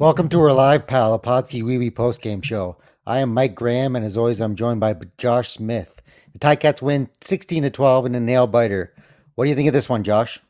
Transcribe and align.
Welcome 0.00 0.30
to 0.30 0.40
our 0.40 0.52
live 0.54 0.86
Palapotsky 0.86 1.62
Wee 1.62 1.90
post 1.90 2.22
game 2.22 2.40
show. 2.40 2.78
I 3.06 3.18
am 3.18 3.34
Mike 3.34 3.54
Graham, 3.54 3.94
and 3.94 4.02
as 4.02 4.16
always, 4.16 4.40
I'm 4.40 4.54
joined 4.54 4.80
by 4.80 4.96
Josh 5.18 5.50
Smith. 5.50 6.00
The 6.32 6.38
Ticats 6.38 6.80
win 6.80 7.10
16 7.20 7.64
to 7.64 7.70
12 7.70 8.06
in 8.06 8.14
a 8.14 8.20
nail 8.20 8.46
biter. 8.46 8.94
What 9.34 9.44
do 9.44 9.50
you 9.50 9.54
think 9.54 9.68
of 9.68 9.74
this 9.74 9.90
one, 9.90 10.02
Josh? 10.02 10.40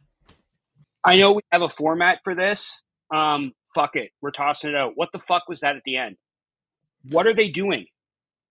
I 1.04 1.16
know 1.16 1.32
we 1.32 1.42
have 1.50 1.62
a 1.62 1.68
format 1.68 2.18
for 2.22 2.36
this. 2.36 2.82
Um, 3.12 3.52
fuck 3.74 3.96
it. 3.96 4.12
We're 4.22 4.30
tossing 4.30 4.70
it 4.70 4.76
out. 4.76 4.92
What 4.94 5.10
the 5.10 5.18
fuck 5.18 5.48
was 5.48 5.58
that 5.62 5.74
at 5.74 5.82
the 5.82 5.96
end? 5.96 6.14
What 7.10 7.26
are 7.26 7.34
they 7.34 7.48
doing? 7.48 7.86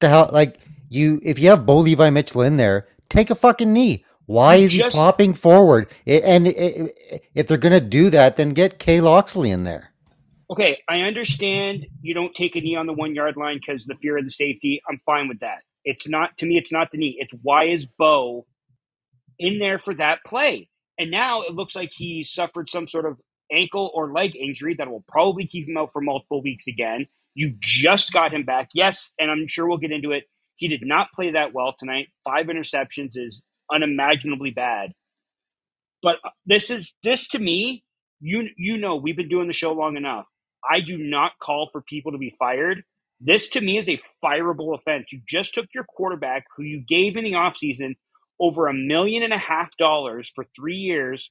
The 0.02 0.10
hell, 0.10 0.30
like 0.34 0.60
you, 0.90 1.22
if 1.24 1.40
you 1.40 1.50
have 1.52 1.66
Bo 1.66 1.78
Levi 1.78 2.10
Mitchell 2.10 2.42
in 2.42 2.58
there, 2.58 2.90
take 3.08 3.30
a 3.30 3.36
fucking 3.36 3.72
knee. 3.72 4.04
Why 4.26 4.56
is 4.56 4.74
just- 4.74 4.94
he 4.94 5.00
popping 5.00 5.34
forward? 5.34 5.90
I- 6.06 6.12
And 6.26 6.46
i- 6.46 6.52
i- 6.52 7.20
if 7.36 7.48
they're 7.48 7.58
gonna 7.58 7.80
do 7.80 8.10
that, 8.10 8.36
then 8.36 8.50
get 8.50 8.80
Kai 8.80 9.00
Locksley 9.00 9.50
in 9.50 9.64
there. 9.64 9.89
Okay, 10.50 10.80
I 10.90 11.02
understand 11.02 11.88
you 12.02 12.16
don't 12.16 12.36
take 12.36 12.56
a 12.56 12.62
knee 12.62 12.78
on 12.78 12.88
the 12.88 12.94
one 12.94 13.16
yard 13.16 13.38
line 13.38 13.58
because 13.60 13.86
the 13.86 13.98
fear 14.02 14.18
of 14.18 14.26
the 14.26 14.32
safety. 14.32 14.82
I'm 14.90 15.02
fine 15.06 15.28
with 15.28 15.42
that. 15.42 15.60
It's 15.86 16.08
not 16.08 16.38
to 16.40 16.48
me. 16.48 16.58
It's 16.58 16.72
not 16.72 16.92
the 16.92 17.00
knee. 17.00 17.18
It's 17.20 17.34
why 17.44 17.66
is 17.66 17.86
Bo 17.86 18.48
in 19.40 19.60
there 19.60 19.80
for 19.80 19.94
that 19.96 20.20
play? 20.26 20.70
And 21.00 21.12
now 21.12 21.44
it 21.44 21.54
looks 21.56 21.76
like 21.76 21.92
he 21.94 22.24
suffered 22.24 22.70
some 22.70 22.88
sort 22.88 23.06
of 23.06 23.20
ankle 23.52 23.92
or 23.94 24.14
leg 24.14 24.36
injury 24.36 24.76
that 24.78 24.90
will 24.90 25.04
probably 25.08 25.48
keep 25.48 25.68
him 25.68 25.78
out 25.78 25.92
for 25.94 26.02
multiple 26.02 26.42
weeks 26.44 26.68
again. 26.68 27.08
You 27.36 27.56
just 27.60 28.14
got 28.14 28.34
him 28.34 28.44
back, 28.46 28.70
yes, 28.74 29.14
and 29.20 29.32
I'm 29.32 29.48
sure 29.48 29.68
we'll 29.68 29.78
get 29.78 29.92
into 29.92 30.12
it. 30.12 30.26
He 30.58 30.68
did 30.70 30.82
not 30.84 31.08
play 31.16 31.32
that 31.32 31.54
well 31.54 31.76
tonight. 31.78 32.08
Five 32.26 32.48
interceptions 32.48 33.12
is 33.16 33.44
unimaginably 33.72 34.52
bad. 34.52 34.92
But 36.04 36.18
uh, 36.26 36.32
this 36.46 36.70
is 36.72 36.96
this 37.04 37.28
to 37.30 37.40
me. 37.40 37.84
You 38.22 38.50
you 38.58 38.78
know 38.78 38.98
we've 38.98 39.18
been 39.18 39.30
doing 39.30 39.48
the 39.48 39.54
show 39.54 39.74
long 39.74 39.98
enough. 39.98 40.26
I 40.68 40.82
do 40.82 40.98
not 40.98 41.34
call 41.40 41.70
for 41.72 41.82
people 41.82 42.12
to 42.12 42.18
be 42.18 42.34
fired. 42.38 42.84
This 43.22 43.50
to 43.50 43.62
me 43.62 43.78
is 43.78 43.90
a 43.90 44.00
fireable 44.24 44.76
offense. 44.76 45.12
You 45.12 45.22
just 45.28 45.54
took 45.54 45.68
your 45.74 45.84
quarterback 45.84 46.46
who 46.56 46.64
you 46.64 46.82
gave 46.88 47.18
in 47.18 47.24
the 47.24 47.34
offseason 47.34 47.96
over 48.40 48.68
a 48.68 48.74
million 48.74 49.24
and 49.24 49.34
a 49.34 49.38
half 49.38 49.76
dollars 49.78 50.32
for 50.34 50.46
three 50.56 50.78
years 50.78 51.30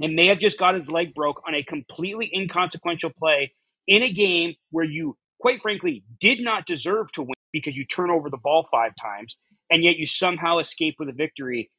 and 0.00 0.14
may 0.14 0.26
have 0.28 0.38
just 0.38 0.58
got 0.58 0.74
his 0.74 0.90
leg 0.90 1.14
broke 1.14 1.42
on 1.46 1.54
a 1.54 1.62
completely 1.62 2.30
inconsequential 2.34 3.10
play 3.18 3.52
in 3.86 4.02
a 4.02 4.10
game 4.10 4.54
where 4.70 4.84
you, 4.84 5.16
quite 5.40 5.60
frankly, 5.60 6.04
did 6.20 6.40
not 6.40 6.66
deserve 6.66 7.10
to 7.12 7.22
win 7.22 7.34
because 7.52 7.76
you 7.76 7.84
turn 7.84 8.10
over 8.10 8.30
the 8.30 8.36
ball 8.36 8.66
five 8.70 8.92
times 9.00 9.36
and 9.70 9.82
yet 9.82 9.96
you 9.96 10.06
somehow 10.06 10.58
escape 10.58 10.96
with 10.98 11.08
a 11.08 11.12
victory. 11.12 11.70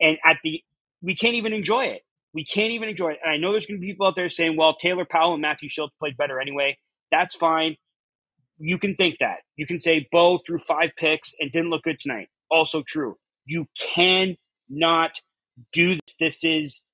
And 0.00 0.18
at 0.24 0.36
the, 0.42 0.62
we 1.02 1.14
can't 1.14 1.34
even 1.34 1.52
enjoy 1.52 1.86
it. 1.86 2.02
We 2.34 2.44
can't 2.44 2.72
even 2.72 2.88
enjoy 2.88 3.12
it. 3.12 3.18
And 3.24 3.32
I 3.32 3.36
know 3.38 3.52
there's 3.52 3.66
going 3.66 3.80
to 3.80 3.82
be 3.82 3.92
people 3.92 4.06
out 4.06 4.16
there 4.16 4.28
saying, 4.28 4.56
well, 4.56 4.76
Taylor 4.76 5.04
Powell 5.04 5.34
and 5.34 5.42
Matthew 5.42 5.68
Shiltz 5.68 5.90
played 5.98 6.16
better 6.16 6.40
anyway. 6.40 6.78
That's 7.10 7.34
fine. 7.34 7.76
You 8.58 8.78
can 8.78 8.94
think 8.96 9.16
that. 9.20 9.38
You 9.56 9.66
can 9.66 9.80
say 9.80 10.08
Bo 10.12 10.40
threw 10.46 10.58
five 10.58 10.90
picks 10.98 11.34
and 11.40 11.50
didn't 11.50 11.70
look 11.70 11.82
good 11.82 11.98
tonight. 11.98 12.28
Also 12.50 12.82
true. 12.86 13.16
You 13.46 13.66
cannot 13.94 15.12
do 15.72 15.96
this. 15.96 16.16
This 16.20 16.44
is 16.44 16.84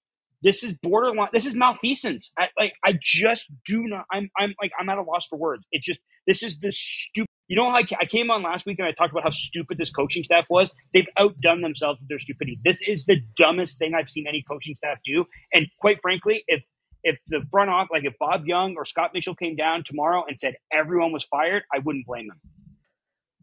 this 0.42 0.62
is 0.62 0.74
borderline. 0.82 1.28
This 1.32 1.46
is 1.46 1.54
malfeasance. 1.56 2.32
I, 2.38 2.48
like 2.58 2.74
I 2.84 2.94
just 3.02 3.46
do 3.66 3.82
not. 3.84 4.04
I'm 4.12 4.30
I'm 4.38 4.54
like 4.60 4.72
I'm 4.78 4.88
at 4.88 4.98
a 4.98 5.02
loss 5.02 5.26
for 5.26 5.38
words. 5.38 5.64
It 5.72 5.82
just 5.82 6.00
this 6.26 6.42
is 6.42 6.58
the 6.58 6.72
stupid. 6.72 7.28
You 7.48 7.56
know 7.56 7.70
how 7.70 7.76
I, 7.76 7.84
I 8.00 8.04
came 8.06 8.30
on 8.30 8.42
last 8.42 8.66
week 8.66 8.78
and 8.78 8.88
I 8.88 8.92
talked 8.92 9.12
about 9.12 9.22
how 9.22 9.30
stupid 9.30 9.78
this 9.78 9.90
coaching 9.90 10.24
staff 10.24 10.46
was. 10.50 10.72
They've 10.92 11.06
outdone 11.16 11.62
themselves 11.62 12.00
with 12.00 12.08
their 12.08 12.18
stupidity. 12.18 12.58
This 12.64 12.82
is 12.82 13.06
the 13.06 13.20
dumbest 13.36 13.78
thing 13.78 13.94
I've 13.94 14.08
seen 14.08 14.26
any 14.26 14.42
coaching 14.48 14.74
staff 14.74 14.98
do. 15.04 15.24
And 15.54 15.66
quite 15.80 16.00
frankly, 16.00 16.44
if 16.48 16.62
if 17.04 17.18
the 17.28 17.44
front 17.52 17.70
off 17.70 17.86
like 17.92 18.04
if 18.04 18.14
Bob 18.18 18.46
Young 18.46 18.74
or 18.76 18.84
Scott 18.84 19.10
Mitchell 19.14 19.36
came 19.36 19.54
down 19.54 19.84
tomorrow 19.84 20.24
and 20.26 20.38
said 20.40 20.56
everyone 20.72 21.12
was 21.12 21.22
fired, 21.22 21.62
I 21.72 21.78
wouldn't 21.78 22.04
blame 22.06 22.26
them. 22.28 22.40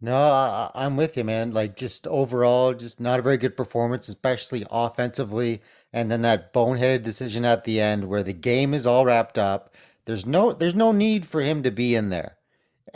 No, 0.02 0.16
I, 0.16 0.70
I- 0.76 0.86
I'm 0.86 0.98
with 0.98 1.16
you, 1.16 1.24
man. 1.24 1.54
Like 1.54 1.78
just 1.78 2.06
overall, 2.08 2.74
just 2.74 3.00
not 3.00 3.20
a 3.20 3.22
very 3.22 3.38
good 3.38 3.56
performance, 3.56 4.10
especially 4.10 4.66
offensively. 4.70 5.62
And 5.94 6.12
then 6.12 6.24
that 6.24 6.52
boneheaded 6.54 7.04
decision 7.04 7.46
at 7.46 7.64
the 7.64 7.80
end 7.80 8.10
where 8.10 8.24
the 8.24 8.34
game 8.34 8.74
is 8.74 8.86
all 8.86 9.06
wrapped 9.06 9.38
up. 9.38 9.74
There's 10.06 10.26
no, 10.26 10.52
there's 10.52 10.76
no 10.76 10.92
need 10.92 11.26
for 11.26 11.40
him 11.40 11.64
to 11.64 11.72
be 11.72 11.96
in 11.96 12.10
there. 12.10 12.36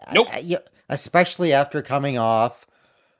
I- 0.05 0.13
Nope. 0.13 0.27
I- 0.33 0.39
yeah, 0.39 0.57
especially 0.89 1.53
after 1.53 1.81
coming 1.81 2.17
off. 2.17 2.65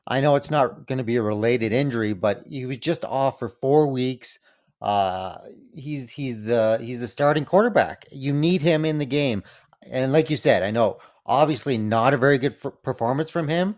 I 0.07 0.21
know 0.21 0.35
it's 0.35 0.51
not 0.51 0.87
going 0.87 0.99
to 0.99 1.03
be 1.03 1.17
a 1.17 1.21
related 1.21 1.73
injury, 1.73 2.13
but 2.13 2.43
he 2.47 2.65
was 2.65 2.77
just 2.77 3.03
off 3.03 3.39
for 3.39 3.49
four 3.49 3.87
weeks. 3.87 4.39
Uh, 4.81 5.37
he's 5.75 6.09
he's 6.09 6.43
the 6.43 6.79
he's 6.81 6.99
the 6.99 7.07
starting 7.07 7.45
quarterback. 7.45 8.05
You 8.11 8.31
need 8.31 8.61
him 8.61 8.85
in 8.85 8.99
the 8.99 9.05
game, 9.05 9.43
and 9.83 10.13
like 10.13 10.29
you 10.29 10.37
said, 10.37 10.63
I 10.63 10.71
know 10.71 10.99
obviously 11.25 11.77
not 11.77 12.13
a 12.13 12.17
very 12.17 12.37
good 12.37 12.55
f- 12.63 12.71
performance 12.83 13.29
from 13.29 13.47
him, 13.49 13.75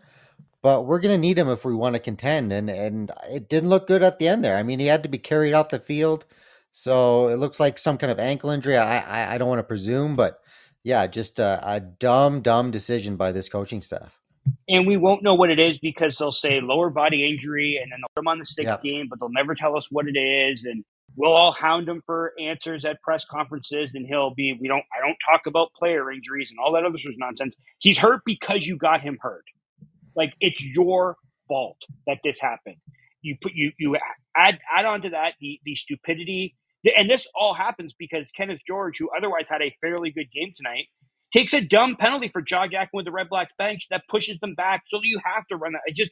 but 0.61 0.85
we're 0.85 0.99
going 0.99 1.15
to 1.15 1.17
need 1.19 1.37
him 1.37 1.49
if 1.49 1.65
we 1.65 1.73
want 1.73 1.95
to 1.95 1.99
contend. 1.99 2.53
And 2.53 2.69
and 2.69 3.11
it 3.29 3.49
didn't 3.49 3.69
look 3.69 3.87
good 3.87 4.03
at 4.03 4.19
the 4.19 4.27
end 4.27 4.43
there. 4.43 4.57
I 4.57 4.63
mean, 4.63 4.79
he 4.79 4.87
had 4.87 5.03
to 5.03 5.09
be 5.09 5.17
carried 5.17 5.53
off 5.53 5.69
the 5.69 5.79
field, 5.79 6.25
so 6.71 7.29
it 7.29 7.39
looks 7.39 7.59
like 7.59 7.79
some 7.79 7.97
kind 7.97 8.11
of 8.11 8.19
ankle 8.19 8.51
injury. 8.51 8.77
I 8.77 8.99
I, 8.99 9.35
I 9.35 9.37
don't 9.37 9.49
want 9.49 9.59
to 9.59 9.63
presume, 9.63 10.15
but 10.15 10.41
yeah, 10.83 11.07
just 11.07 11.39
a, 11.39 11.59
a 11.63 11.79
dumb 11.81 12.41
dumb 12.41 12.71
decision 12.71 13.17
by 13.17 13.31
this 13.31 13.49
coaching 13.49 13.81
staff. 13.81 14.19
and 14.69 14.87
we 14.87 14.97
won't 14.97 15.23
know 15.23 15.35
what 15.35 15.51
it 15.51 15.59
is 15.59 15.79
because 15.79 16.17
they'll 16.17 16.31
say 16.33 16.61
lower 16.61 16.89
body 16.91 17.29
injury 17.29 17.79
and 17.81 17.91
then 17.91 17.99
they'll 18.01 18.09
put 18.15 18.21
him 18.23 18.29
on 18.29 18.39
the 18.39 18.45
sixth 18.45 18.79
Yep. 18.79 18.83
game, 18.83 19.07
but 19.09 19.19
they'll 19.19 19.29
never 19.31 19.55
tell 19.55 19.77
us 19.77 19.87
what 19.91 20.07
it 20.07 20.17
is. 20.19 20.65
And 20.65 20.85
we'll 21.17 21.33
all 21.33 21.53
hound 21.53 21.89
him 21.89 22.01
for 22.05 22.33
answers 22.41 22.85
at 22.85 23.01
press 23.03 23.25
conferences, 23.25 23.95
and 23.95 24.07
he'll 24.07 24.33
be, 24.35 24.57
we 24.61 24.67
don't, 24.69 24.83
I 24.97 25.05
don't 25.05 25.17
talk 25.29 25.47
about 25.47 25.69
player 25.77 26.11
injuries 26.11 26.51
and 26.51 26.59
all 26.59 26.73
that 26.73 26.85
other 26.85 26.97
sort 26.97 27.13
of 27.13 27.19
nonsense. 27.19 27.55
He's 27.79 27.97
hurt 27.99 28.21
because 28.25 28.67
you 28.67 28.77
got 28.77 29.01
him 29.01 29.19
hurt. 29.21 29.45
Like 30.15 30.33
it's 30.41 30.63
your 30.63 31.17
fault 31.49 31.77
that 32.07 32.19
this 32.23 32.39
happened. 32.39 32.77
You 33.21 33.37
put 33.41 33.53
you 33.55 33.71
you 33.79 33.97
add 34.37 34.59
add 34.77 34.85
on 34.85 35.01
to 35.03 35.11
that 35.11 35.33
the 35.41 35.59
the 35.65 35.75
stupidity, 35.75 36.55
and 36.85 37.09
this 37.09 37.27
all 37.35 37.53
happens 37.53 37.93
because 37.97 38.31
Kenneth 38.31 38.61
George, 38.65 38.97
who 38.97 39.09
otherwise 39.15 39.49
had 39.49 39.61
a 39.61 39.75
fairly 39.81 40.11
good 40.11 40.31
game 40.33 40.53
tonight, 40.55 40.85
takes 41.33 41.53
a 41.53 41.61
dumb 41.61 41.95
penalty 41.99 42.29
for 42.29 42.41
jaw 42.41 42.67
jacking 42.67 42.89
with 42.93 43.05
the 43.05 43.11
Red 43.11 43.29
Blacks 43.29 43.53
bench 43.57 43.87
that 43.91 44.03
pushes 44.09 44.39
them 44.39 44.55
back. 44.55 44.83
So 44.87 44.99
you 45.03 45.19
have 45.23 45.45
to 45.47 45.57
run 45.57 45.73
that. 45.73 45.81
It 45.85 45.95
just 45.95 46.11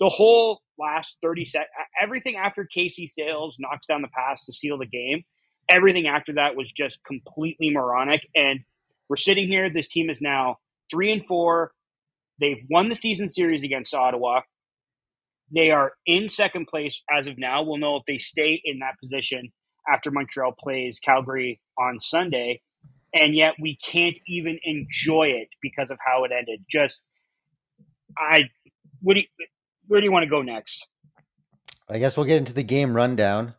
the 0.00 0.08
whole 0.08 0.60
last 0.78 1.16
thirty 1.22 1.44
sec, 1.44 1.66
everything 2.00 2.36
after 2.36 2.64
Casey 2.64 3.06
Sayles 3.06 3.56
knocks 3.58 3.86
down 3.86 4.02
the 4.02 4.08
pass 4.08 4.44
to 4.44 4.52
seal 4.52 4.78
the 4.78 4.86
game. 4.86 5.22
Everything 5.70 6.06
after 6.06 6.34
that 6.34 6.56
was 6.56 6.72
just 6.72 6.98
completely 7.04 7.70
moronic. 7.70 8.22
And 8.34 8.60
we're 9.08 9.16
sitting 9.16 9.48
here. 9.48 9.70
This 9.72 9.88
team 9.88 10.10
is 10.10 10.20
now 10.20 10.56
three 10.90 11.12
and 11.12 11.24
four. 11.26 11.72
They've 12.40 12.64
won 12.70 12.88
the 12.88 12.94
season 12.94 13.28
series 13.28 13.62
against 13.62 13.94
Ottawa. 13.94 14.40
They 15.54 15.70
are 15.70 15.92
in 16.06 16.28
second 16.28 16.66
place 16.66 17.02
as 17.10 17.26
of 17.26 17.38
now. 17.38 17.62
We'll 17.62 17.78
know 17.78 17.96
if 17.96 18.04
they 18.06 18.18
stay 18.18 18.60
in 18.64 18.80
that 18.80 18.94
position 19.02 19.50
after 19.90 20.10
Montreal 20.10 20.52
plays 20.52 20.98
Calgary 20.98 21.60
on 21.78 21.98
Sunday. 22.00 22.60
And 23.14 23.34
yet 23.34 23.54
we 23.60 23.76
can't 23.76 24.18
even 24.26 24.58
enjoy 24.64 25.28
it 25.28 25.48
because 25.62 25.90
of 25.90 25.98
how 26.04 26.24
it 26.24 26.32
ended. 26.32 26.64
Just, 26.70 27.04
I, 28.18 28.50
what 29.00 29.14
do 29.14 29.20
you, 29.20 29.26
where 29.86 30.00
do 30.00 30.04
you 30.04 30.12
want 30.12 30.24
to 30.24 30.30
go 30.30 30.42
next? 30.42 30.86
I 31.88 31.98
guess 31.98 32.16
we'll 32.16 32.26
get 32.26 32.36
into 32.36 32.52
the 32.52 32.62
game 32.62 32.94
rundown. 32.94 33.54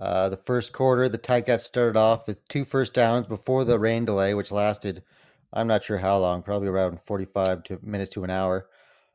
Uh, 0.00 0.28
the 0.28 0.36
first 0.36 0.72
quarter, 0.72 1.08
the 1.08 1.18
Ticats 1.18 1.60
started 1.60 1.96
off 1.96 2.26
with 2.26 2.46
two 2.48 2.64
first 2.64 2.94
downs 2.94 3.26
before 3.26 3.64
the 3.64 3.78
rain 3.78 4.04
delay, 4.04 4.34
which 4.34 4.50
lasted 4.50 5.04
I'm 5.52 5.66
not 5.66 5.82
sure 5.82 5.98
how 5.98 6.18
long, 6.18 6.42
probably 6.42 6.68
around 6.68 7.02
45 7.02 7.64
to 7.64 7.78
minutes 7.82 8.10
to 8.10 8.24
an 8.24 8.30
hour. 8.30 8.68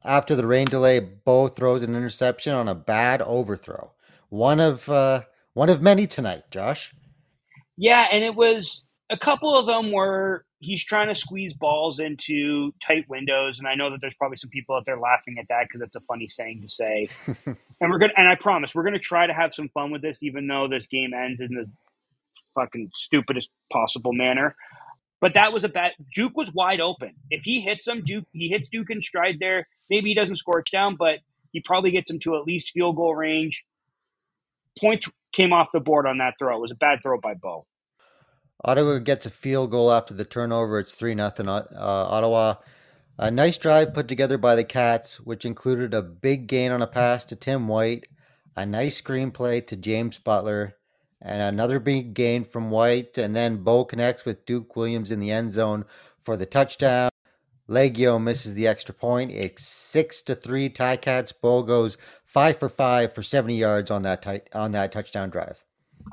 After 0.03 0.35
the 0.35 0.45
rain 0.45 0.65
delay, 0.65 0.99
Bo 0.99 1.47
throws 1.47 1.81
an 1.81 1.95
interception 1.95 2.53
on 2.53 2.67
a 2.67 2.75
bad 2.75 3.21
overthrow. 3.21 3.93
One 4.29 4.59
of 4.59 4.89
uh, 4.89 5.23
one 5.55 5.69
of 5.69 5.81
many 5.81 6.05
tonight, 6.05 6.43
Josh. 6.51 6.93
Yeah, 7.77 8.07
and 8.11 8.23
it 8.23 8.35
was 8.35 8.83
a 9.09 9.17
couple 9.17 9.57
of 9.57 9.65
them 9.65 9.91
were 9.91 10.45
he's 10.59 10.83
trying 10.83 11.07
to 11.07 11.15
squeeze 11.15 11.53
balls 11.53 11.99
into 11.99 12.73
tight 12.85 13.05
windows, 13.09 13.59
and 13.59 13.67
I 13.67 13.75
know 13.75 13.89
that 13.89 14.01
there's 14.01 14.15
probably 14.15 14.37
some 14.37 14.49
people 14.49 14.75
out 14.75 14.85
there 14.85 14.99
laughing 14.99 15.37
at 15.39 15.47
that 15.49 15.67
because 15.67 15.81
it's 15.81 15.95
a 15.95 16.01
funny 16.01 16.27
saying 16.27 16.61
to 16.61 16.67
say. 16.67 17.07
and 17.45 17.55
we're 17.81 17.97
gonna, 17.97 18.13
and 18.17 18.27
I 18.27 18.35
promise, 18.35 18.75
we're 18.75 18.83
gonna 18.83 18.99
try 18.99 19.25
to 19.27 19.33
have 19.33 19.53
some 19.53 19.69
fun 19.69 19.91
with 19.91 20.01
this, 20.01 20.21
even 20.21 20.45
though 20.45 20.67
this 20.67 20.85
game 20.85 21.13
ends 21.13 21.41
in 21.41 21.53
the 21.53 21.69
fucking 22.53 22.91
stupidest 22.93 23.49
possible 23.71 24.13
manner. 24.13 24.55
But 25.21 25.35
that 25.35 25.53
was 25.53 25.63
a 25.63 25.69
bad. 25.69 25.93
Duke 26.13 26.35
was 26.35 26.53
wide 26.53 26.81
open. 26.81 27.13
If 27.31 27.43
he 27.43 27.61
hits 27.61 27.87
him, 27.87 28.03
Duke 28.05 28.25
he 28.33 28.49
hits 28.49 28.67
Duke 28.67 28.89
in 28.89 29.01
stride 29.01 29.37
there. 29.39 29.67
Maybe 29.89 30.09
he 30.09 30.15
doesn't 30.15 30.35
score 30.35 30.63
down, 30.69 30.97
but 30.97 31.19
he 31.53 31.61
probably 31.61 31.91
gets 31.91 32.09
him 32.09 32.19
to 32.19 32.35
at 32.35 32.43
least 32.43 32.71
field 32.71 32.97
goal 32.97 33.15
range. 33.15 33.63
Points 34.77 35.07
came 35.35 35.53
off 35.53 35.67
the 35.73 35.79
board 35.79 36.07
on 36.07 36.17
that 36.19 36.35
throw. 36.39 36.57
It 36.57 36.61
was 36.61 36.71
a 36.71 36.75
bad 36.75 36.99
throw 37.03 37.19
by 37.19 37.33
Bo. 37.33 37.65
Ottawa 38.63 38.99
gets 38.99 39.25
a 39.25 39.29
field 39.29 39.69
goal 39.69 39.91
after 39.91 40.13
the 40.13 40.25
turnover. 40.25 40.79
It's 40.79 40.91
3 40.91 41.13
nothing. 41.13 41.47
Uh, 41.47 41.65
Ottawa. 41.75 42.55
A 43.17 43.31
nice 43.31 43.57
drive 43.57 43.93
put 43.93 44.07
together 44.07 44.37
by 44.37 44.55
the 44.55 44.63
Cats, 44.63 45.19
which 45.19 45.45
included 45.45 45.93
a 45.93 46.01
big 46.01 46.47
gain 46.47 46.71
on 46.71 46.81
a 46.81 46.87
pass 46.87 47.23
to 47.25 47.35
Tim 47.35 47.67
White, 47.67 48.07
a 48.57 48.65
nice 48.65 49.01
screenplay 49.01 49.65
to 49.67 49.75
James 49.77 50.17
Butler, 50.17 50.75
and 51.21 51.41
another 51.41 51.79
big 51.79 52.13
gain 52.13 52.43
from 52.43 52.71
White. 52.71 53.17
And 53.17 53.35
then 53.35 53.63
Bo 53.63 53.85
connects 53.85 54.25
with 54.25 54.45
Duke 54.45 54.75
Williams 54.75 55.11
in 55.11 55.19
the 55.19 55.31
end 55.31 55.51
zone 55.51 55.85
for 56.23 56.35
the 56.35 56.45
touchdown. 56.45 57.09
Liegghio 57.69 58.21
misses 58.21 58.53
the 58.53 58.67
extra 58.67 58.93
point. 58.93 59.31
It's 59.31 59.63
six 59.63 60.21
to 60.23 60.35
three. 60.35 60.69
tie 60.69 60.97
cats. 60.97 61.31
Bo 61.31 61.63
goes 61.63 61.97
five 62.23 62.57
for 62.57 62.69
five 62.69 63.13
for 63.13 63.23
seventy 63.23 63.57
yards 63.57 63.89
on 63.89 64.03
that 64.03 64.21
t- 64.21 64.41
on 64.53 64.71
that 64.71 64.91
touchdown 64.91 65.29
drive. 65.29 65.63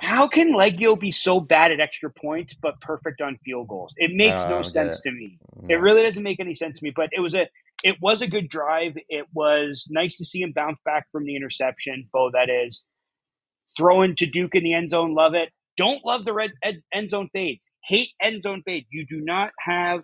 How 0.00 0.26
can 0.26 0.54
Liegghio 0.54 0.98
be 0.98 1.10
so 1.10 1.38
bad 1.38 1.70
at 1.70 1.80
extra 1.80 2.10
points 2.10 2.54
but 2.54 2.80
perfect 2.80 3.20
on 3.20 3.38
field 3.44 3.68
goals? 3.68 3.92
It 3.98 4.12
makes 4.14 4.42
no 4.44 4.60
uh, 4.60 4.62
sense 4.62 5.00
it. 5.00 5.10
to 5.10 5.14
me. 5.14 5.38
No. 5.60 5.74
It 5.74 5.80
really 5.80 6.02
doesn't 6.02 6.22
make 6.22 6.40
any 6.40 6.54
sense 6.54 6.78
to 6.78 6.84
me. 6.84 6.92
But 6.94 7.10
it 7.12 7.20
was 7.20 7.34
a 7.34 7.46
it 7.84 7.96
was 8.00 8.22
a 8.22 8.26
good 8.26 8.48
drive. 8.48 8.94
It 9.08 9.26
was 9.34 9.86
nice 9.90 10.16
to 10.16 10.24
see 10.24 10.40
him 10.40 10.52
bounce 10.52 10.80
back 10.84 11.06
from 11.12 11.24
the 11.24 11.36
interception. 11.36 12.08
Bo, 12.12 12.30
that 12.32 12.48
is. 12.48 12.84
Throwing 13.76 14.16
to 14.16 14.26
Duke 14.26 14.54
in 14.54 14.64
the 14.64 14.74
end 14.74 14.90
zone, 14.90 15.14
love 15.14 15.34
it. 15.34 15.50
Don't 15.76 16.04
love 16.04 16.24
the 16.24 16.32
red 16.32 16.52
end 16.92 17.10
zone 17.10 17.30
fades. 17.32 17.70
Hate 17.84 18.10
end 18.20 18.42
zone 18.42 18.62
fade. 18.64 18.86
You 18.90 19.06
do 19.06 19.20
not 19.20 19.50
have 19.58 20.02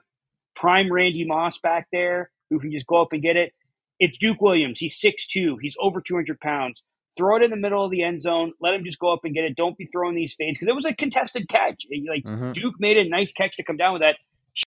prime 0.58 0.92
Randy 0.92 1.24
Moss 1.24 1.58
back 1.58 1.88
there 1.92 2.30
who 2.50 2.58
can 2.58 2.72
just 2.72 2.86
go 2.86 3.00
up 3.00 3.12
and 3.12 3.22
get 3.22 3.36
it. 3.36 3.52
It's 4.00 4.16
Duke 4.18 4.40
Williams. 4.40 4.78
He's 4.78 5.00
6'2. 5.00 5.56
He's 5.60 5.76
over 5.80 6.00
200 6.00 6.40
pounds. 6.40 6.82
Throw 7.16 7.36
it 7.36 7.42
in 7.42 7.50
the 7.50 7.56
middle 7.56 7.84
of 7.84 7.90
the 7.90 8.02
end 8.02 8.22
zone. 8.22 8.52
Let 8.60 8.74
him 8.74 8.84
just 8.84 8.98
go 8.98 9.12
up 9.12 9.20
and 9.24 9.34
get 9.34 9.44
it. 9.44 9.56
Don't 9.56 9.76
be 9.76 9.86
throwing 9.86 10.14
these 10.14 10.34
fades 10.34 10.58
because 10.58 10.68
it 10.68 10.74
was 10.74 10.84
a 10.84 10.94
contested 10.94 11.48
catch. 11.48 11.84
Like 12.08 12.24
mm-hmm. 12.24 12.52
Duke 12.52 12.74
made 12.78 12.96
a 12.96 13.08
nice 13.08 13.32
catch 13.32 13.56
to 13.56 13.64
come 13.64 13.76
down 13.76 13.92
with 13.92 14.02
that. 14.02 14.16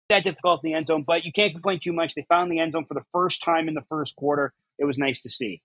That 0.10 0.24
difficult 0.24 0.62
in 0.64 0.72
the 0.72 0.78
end 0.78 0.88
zone, 0.88 1.04
but 1.06 1.26
you 1.26 1.32
can't 1.32 1.52
complain 1.52 1.80
too 1.80 1.94
much. 1.94 2.14
They 2.14 2.26
found 2.30 2.52
the 2.52 2.60
end 2.60 2.74
zone 2.74 2.86
for 2.86 2.94
the 2.94 3.04
first 3.12 3.42
time 3.42 3.68
in 3.68 3.74
the 3.74 3.84
first 3.90 4.16
quarter. 4.16 4.54
It 4.78 4.86
was 4.86 5.00
nice 5.00 5.24
to 5.24 5.30
see. 5.30 5.62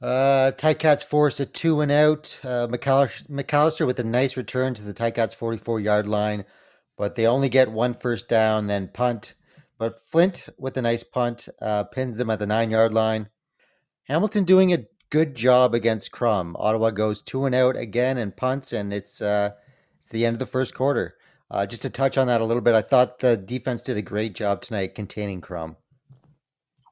Uh, 0.00 0.50
Ticats 0.56 1.04
force 1.04 1.38
a 1.38 1.46
two 1.46 1.80
and 1.80 1.92
out. 1.92 2.40
Uh, 2.42 2.66
McAllister, 2.66 3.28
McAllister 3.28 3.86
with 3.86 4.00
a 4.00 4.04
nice 4.04 4.36
return 4.36 4.74
to 4.74 4.82
the 4.82 4.92
Ticats 4.92 5.34
44 5.34 5.78
yard 5.78 6.08
line, 6.08 6.44
but 6.96 7.14
they 7.14 7.26
only 7.26 7.48
get 7.48 7.70
one 7.70 7.94
first 7.94 8.28
down, 8.28 8.66
then 8.66 8.88
punt. 8.88 9.34
But 9.78 9.98
Flint 10.06 10.48
with 10.58 10.76
a 10.76 10.82
nice 10.82 11.02
punt 11.02 11.48
uh, 11.60 11.84
pins 11.84 12.18
them 12.18 12.30
at 12.30 12.38
the 12.38 12.46
nine 12.46 12.70
yard 12.70 12.92
line. 12.92 13.28
Hamilton 14.04 14.44
doing 14.44 14.72
a 14.72 14.86
good 15.10 15.34
job 15.34 15.74
against 15.74 16.12
Crum. 16.12 16.56
Ottawa 16.58 16.90
goes 16.90 17.20
two 17.20 17.44
and 17.44 17.54
out 17.54 17.76
again 17.76 18.16
and 18.16 18.36
punts, 18.36 18.72
and 18.72 18.92
it's 18.92 19.20
uh, 19.20 19.50
it's 20.00 20.10
the 20.10 20.24
end 20.24 20.34
of 20.34 20.40
the 20.40 20.46
first 20.46 20.74
quarter. 20.74 21.16
Uh, 21.50 21.66
just 21.66 21.82
to 21.82 21.90
touch 21.90 22.16
on 22.16 22.26
that 22.28 22.40
a 22.40 22.44
little 22.44 22.62
bit, 22.62 22.74
I 22.74 22.80
thought 22.80 23.18
the 23.18 23.36
defense 23.36 23.82
did 23.82 23.96
a 23.98 24.02
great 24.02 24.34
job 24.34 24.62
tonight 24.62 24.94
containing 24.94 25.40
Crum. 25.40 25.76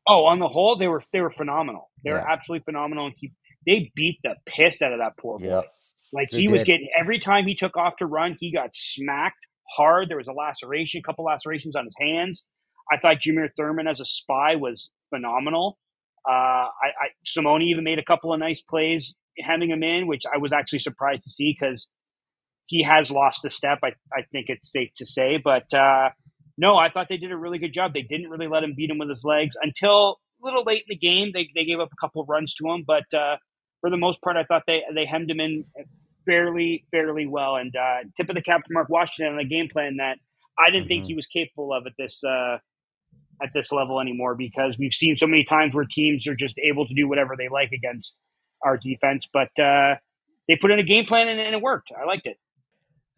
Oh, 0.06 0.24
on 0.24 0.38
the 0.38 0.48
whole, 0.48 0.76
they 0.76 0.88
were 0.88 1.02
they 1.12 1.20
were 1.20 1.30
phenomenal. 1.30 1.90
They 2.04 2.10
yeah. 2.10 2.16
were 2.16 2.30
absolutely 2.30 2.64
phenomenal, 2.64 3.06
and 3.06 3.14
he, 3.16 3.32
they 3.66 3.90
beat 3.94 4.18
the 4.22 4.34
piss 4.46 4.82
out 4.82 4.92
of 4.92 4.98
that 4.98 5.16
poor 5.16 5.38
boy. 5.38 5.46
Yep. 5.46 5.64
Like 6.12 6.28
they 6.30 6.40
he 6.40 6.48
was 6.48 6.64
getting 6.64 6.88
every 6.98 7.18
time 7.18 7.46
he 7.46 7.54
took 7.54 7.76
off 7.76 7.96
to 7.96 8.06
run, 8.06 8.36
he 8.38 8.52
got 8.52 8.74
smacked 8.74 9.46
hard. 9.76 10.08
There 10.08 10.16
was 10.16 10.28
a 10.28 10.32
laceration, 10.32 11.00
a 11.00 11.02
couple 11.02 11.24
lacerations 11.24 11.76
on 11.76 11.84
his 11.84 11.96
hands. 11.98 12.44
I 12.92 12.96
thought 12.96 13.18
Jameer 13.18 13.48
Thurman 13.56 13.86
as 13.86 14.00
a 14.00 14.04
spy 14.04 14.56
was 14.56 14.90
phenomenal. 15.10 15.78
Uh, 16.28 16.32
I, 16.32 16.88
I 16.88 17.08
Simoni 17.26 17.64
even 17.70 17.84
made 17.84 17.98
a 17.98 18.04
couple 18.04 18.32
of 18.32 18.40
nice 18.40 18.60
plays 18.62 19.14
hemming 19.38 19.70
him 19.70 19.82
in, 19.82 20.06
which 20.06 20.22
I 20.32 20.38
was 20.38 20.52
actually 20.52 20.80
surprised 20.80 21.22
to 21.22 21.30
see 21.30 21.56
because 21.58 21.88
he 22.66 22.82
has 22.82 23.10
lost 23.10 23.44
a 23.44 23.50
step. 23.50 23.78
I, 23.82 23.92
I 24.12 24.22
think 24.32 24.46
it's 24.48 24.70
safe 24.70 24.90
to 24.96 25.06
say, 25.06 25.38
but 25.42 25.72
uh, 25.72 26.10
no, 26.58 26.76
I 26.76 26.90
thought 26.90 27.08
they 27.08 27.16
did 27.16 27.32
a 27.32 27.36
really 27.36 27.58
good 27.58 27.72
job. 27.72 27.94
They 27.94 28.02
didn't 28.02 28.28
really 28.28 28.48
let 28.48 28.62
him 28.62 28.74
beat 28.76 28.90
him 28.90 28.98
with 28.98 29.08
his 29.08 29.24
legs 29.24 29.56
until 29.60 30.18
a 30.42 30.46
little 30.46 30.62
late 30.64 30.84
in 30.88 30.96
the 30.96 30.96
game. 30.96 31.30
They, 31.32 31.48
they 31.54 31.64
gave 31.64 31.80
up 31.80 31.88
a 31.92 32.00
couple 32.00 32.24
runs 32.26 32.54
to 32.54 32.68
him, 32.68 32.84
but 32.86 33.12
uh, 33.14 33.36
for 33.80 33.90
the 33.90 33.96
most 33.96 34.20
part, 34.20 34.36
I 34.36 34.44
thought 34.44 34.64
they, 34.66 34.82
they 34.94 35.06
hemmed 35.06 35.30
him 35.30 35.40
in 35.40 35.64
fairly, 36.30 36.84
fairly 36.92 37.26
well. 37.26 37.56
And 37.56 37.74
uh, 37.74 38.08
tip 38.16 38.28
of 38.28 38.36
the 38.36 38.42
cap 38.42 38.62
to 38.64 38.72
Mark 38.72 38.88
Washington 38.88 39.34
on 39.34 39.40
a 39.40 39.44
game 39.44 39.68
plan 39.68 39.96
that 39.96 40.18
I 40.58 40.70
didn't 40.70 40.84
mm-hmm. 40.84 40.88
think 40.88 41.06
he 41.06 41.14
was 41.14 41.26
capable 41.26 41.72
of 41.72 41.86
at 41.86 41.92
this 41.98 42.22
uh, 42.22 42.58
at 43.42 43.50
this 43.54 43.72
level 43.72 44.00
anymore 44.00 44.34
because 44.34 44.76
we've 44.78 44.92
seen 44.92 45.16
so 45.16 45.26
many 45.26 45.44
times 45.44 45.74
where 45.74 45.84
teams 45.84 46.26
are 46.28 46.36
just 46.36 46.58
able 46.58 46.86
to 46.86 46.94
do 46.94 47.08
whatever 47.08 47.34
they 47.36 47.48
like 47.48 47.72
against 47.72 48.16
our 48.64 48.76
defense. 48.76 49.26
But 49.32 49.48
uh, 49.58 49.96
they 50.46 50.56
put 50.56 50.70
in 50.70 50.78
a 50.78 50.84
game 50.84 51.06
plan 51.06 51.28
and, 51.28 51.40
and 51.40 51.54
it 51.54 51.62
worked. 51.62 51.90
I 51.98 52.04
liked 52.04 52.26
it. 52.26 52.36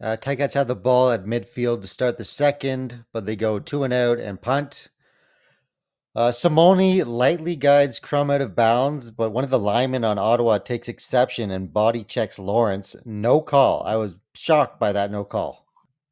Uh, 0.01 0.17
Ticats 0.19 0.53
have 0.53 0.67
the 0.67 0.75
ball 0.75 1.11
at 1.11 1.25
midfield 1.25 1.81
to 1.81 1.87
start 1.87 2.17
the 2.17 2.25
second, 2.25 3.05
but 3.13 3.25
they 3.25 3.35
go 3.35 3.59
two 3.59 3.83
and 3.83 3.93
out 3.93 4.17
and 4.17 4.41
punt. 4.41 4.89
Uh, 6.15 6.29
Simoni 6.29 7.03
lightly 7.03 7.55
guides 7.55 7.97
Crum 7.97 8.29
out 8.29 8.41
of 8.41 8.55
bounds, 8.55 9.09
but 9.09 9.31
one 9.31 9.43
of 9.43 9.49
the 9.49 9.57
linemen 9.57 10.03
on 10.03 10.19
Ottawa 10.19 10.59
takes 10.59 10.87
exception 10.87 11.49
and 11.49 11.73
body 11.73 12.03
checks 12.03 12.37
Lawrence. 12.37 12.95
No 13.03 13.41
call. 13.41 13.81
I 13.83 13.95
was 13.95 14.17
shocked 14.35 14.79
by 14.79 14.91
that 14.93 15.09
no 15.09 15.23
call. 15.23 15.65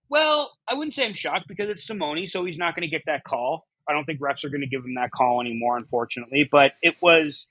Well, 0.10 0.58
I 0.68 0.74
wouldn't 0.74 0.96
say 0.96 1.06
I'm 1.06 1.14
shocked 1.14 1.48
because 1.48 1.70
it's 1.70 1.86
Simoni, 1.86 2.28
so 2.28 2.44
he's 2.44 2.58
not 2.58 2.76
going 2.76 2.82
to 2.82 2.90
get 2.90 3.04
that 3.06 3.24
call. 3.24 3.68
I 3.88 3.94
don't 3.94 4.04
think 4.06 4.20
refs 4.20 4.44
are 4.44 4.50
going 4.50 4.62
to 4.62 4.68
give 4.68 4.84
him 4.84 4.96
that 4.96 5.12
call 5.12 5.40
anymore, 5.40 5.78
unfortunately. 5.78 6.50
But 6.52 6.74
it 6.82 6.96
was, 7.00 7.46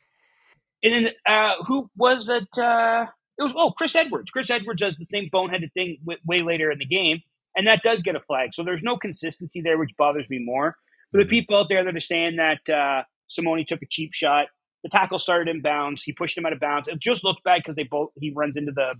and 0.82 1.06
then 1.06 1.12
uh, 1.26 1.62
who 1.66 1.88
was 1.96 2.28
it? 2.28 2.48
Uh, 2.58 3.06
it 3.38 3.42
was 3.44 3.52
oh 3.54 3.70
Chris 3.70 3.94
Edwards. 3.94 4.32
Chris 4.32 4.50
Edwards 4.50 4.80
does 4.80 4.96
the 4.96 5.06
same 5.12 5.30
boneheaded 5.32 5.72
thing 5.72 5.98
way 6.26 6.40
later 6.40 6.70
in 6.72 6.80
the 6.80 6.84
game, 6.84 7.22
and 7.56 7.68
that 7.68 7.82
does 7.84 8.02
get 8.02 8.16
a 8.16 8.20
flag. 8.20 8.54
So 8.54 8.64
there's 8.64 8.82
no 8.82 8.96
consistency 8.96 9.60
there, 9.60 9.78
which 9.78 9.96
bothers 9.96 10.28
me 10.28 10.40
more. 10.40 10.76
For 11.10 11.18
the 11.18 11.24
mm-hmm. 11.24 11.30
people 11.30 11.56
out 11.56 11.66
there 11.68 11.84
that 11.84 11.96
are 11.96 12.00
saying 12.00 12.36
that 12.36 12.72
uh, 12.72 13.02
Simoni 13.28 13.66
took 13.66 13.82
a 13.82 13.86
cheap 13.88 14.12
shot, 14.12 14.46
the 14.82 14.88
tackle 14.88 15.18
started 15.18 15.48
in 15.54 15.62
bounds. 15.62 16.02
He 16.02 16.12
pushed 16.12 16.36
him 16.36 16.46
out 16.46 16.52
of 16.52 16.60
bounds. 16.60 16.88
It 16.88 17.00
just 17.00 17.24
looks 17.24 17.40
bad 17.44 17.60
because 17.62 17.76
they 17.76 17.84
both 17.84 18.10
he 18.18 18.32
runs 18.34 18.56
into 18.56 18.72
the 18.72 18.94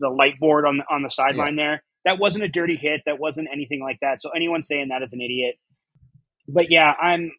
the 0.00 0.08
light 0.08 0.38
board 0.40 0.66
on 0.66 0.78
the, 0.78 0.84
on 0.90 1.02
the 1.02 1.10
sideline 1.10 1.56
yeah. 1.56 1.64
there. 1.64 1.82
That 2.04 2.18
wasn't 2.18 2.44
a 2.44 2.48
dirty 2.48 2.76
hit. 2.76 3.02
That 3.06 3.20
wasn't 3.20 3.48
anything 3.52 3.80
like 3.80 3.98
that. 4.00 4.20
So 4.20 4.30
anyone 4.30 4.62
saying 4.62 4.88
that 4.88 5.02
is 5.02 5.12
an 5.12 5.20
idiot. 5.20 5.56
But 6.48 6.70
yeah, 6.70 6.92
I'm. 7.00 7.32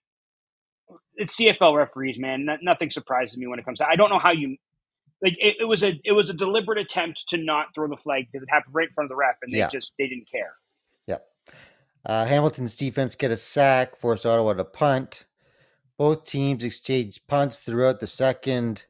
It's 1.15 1.35
CFL 1.37 1.75
referees, 1.75 2.17
man. 2.17 2.47
nothing 2.61 2.89
surprises 2.89 3.37
me 3.37 3.45
when 3.45 3.59
it 3.59 3.65
comes 3.65 3.79
to. 3.79 3.87
I 3.87 3.95
don't 3.95 4.09
know 4.09 4.19
how 4.19 4.31
you 4.31 4.57
like 5.23 5.33
it, 5.39 5.57
it, 5.61 5.65
was 5.65 5.83
a 5.83 5.99
it 6.03 6.11
was 6.11 6.29
a 6.29 6.33
deliberate 6.33 6.77
attempt 6.77 7.29
to 7.29 7.37
not 7.37 7.67
throw 7.75 7.87
the 7.87 7.97
flag 7.97 8.27
because 8.31 8.43
it 8.43 8.49
happened 8.51 8.75
right 8.75 8.87
in 8.87 8.93
front 8.93 9.05
of 9.05 9.09
the 9.09 9.15
ref, 9.15 9.35
and 9.41 9.53
they 9.53 9.59
yeah. 9.59 9.69
just 9.71 9.93
they 9.99 10.07
didn't 10.07 10.29
care. 10.29 10.53
Uh, 12.05 12.25
Hamilton's 12.25 12.75
defense 12.75 13.15
get 13.15 13.31
a 13.31 13.37
sack, 13.37 13.95
forced 13.95 14.25
Ottawa 14.25 14.53
to 14.53 14.65
punt. 14.65 15.25
Both 15.97 16.25
teams 16.25 16.63
exchange 16.63 17.25
punts 17.27 17.57
throughout 17.57 17.99
the 17.99 18.07
second. 18.07 18.85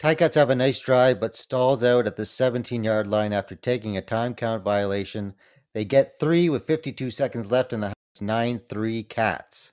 Ticats 0.00 0.34
have 0.34 0.50
a 0.50 0.54
nice 0.54 0.80
drive, 0.80 1.20
but 1.20 1.36
stalls 1.36 1.84
out 1.84 2.06
at 2.06 2.16
the 2.16 2.24
17 2.24 2.82
yard 2.82 3.06
line 3.06 3.32
after 3.32 3.54
taking 3.54 3.96
a 3.96 4.02
time 4.02 4.34
count 4.34 4.64
violation. 4.64 5.34
They 5.72 5.84
get 5.84 6.18
three 6.18 6.48
with 6.48 6.66
52 6.66 7.10
seconds 7.10 7.50
left 7.50 7.72
in 7.72 7.80
the 7.80 7.88
house. 7.88 7.94
9 8.20 8.60
3 8.60 9.02
Cats. 9.04 9.72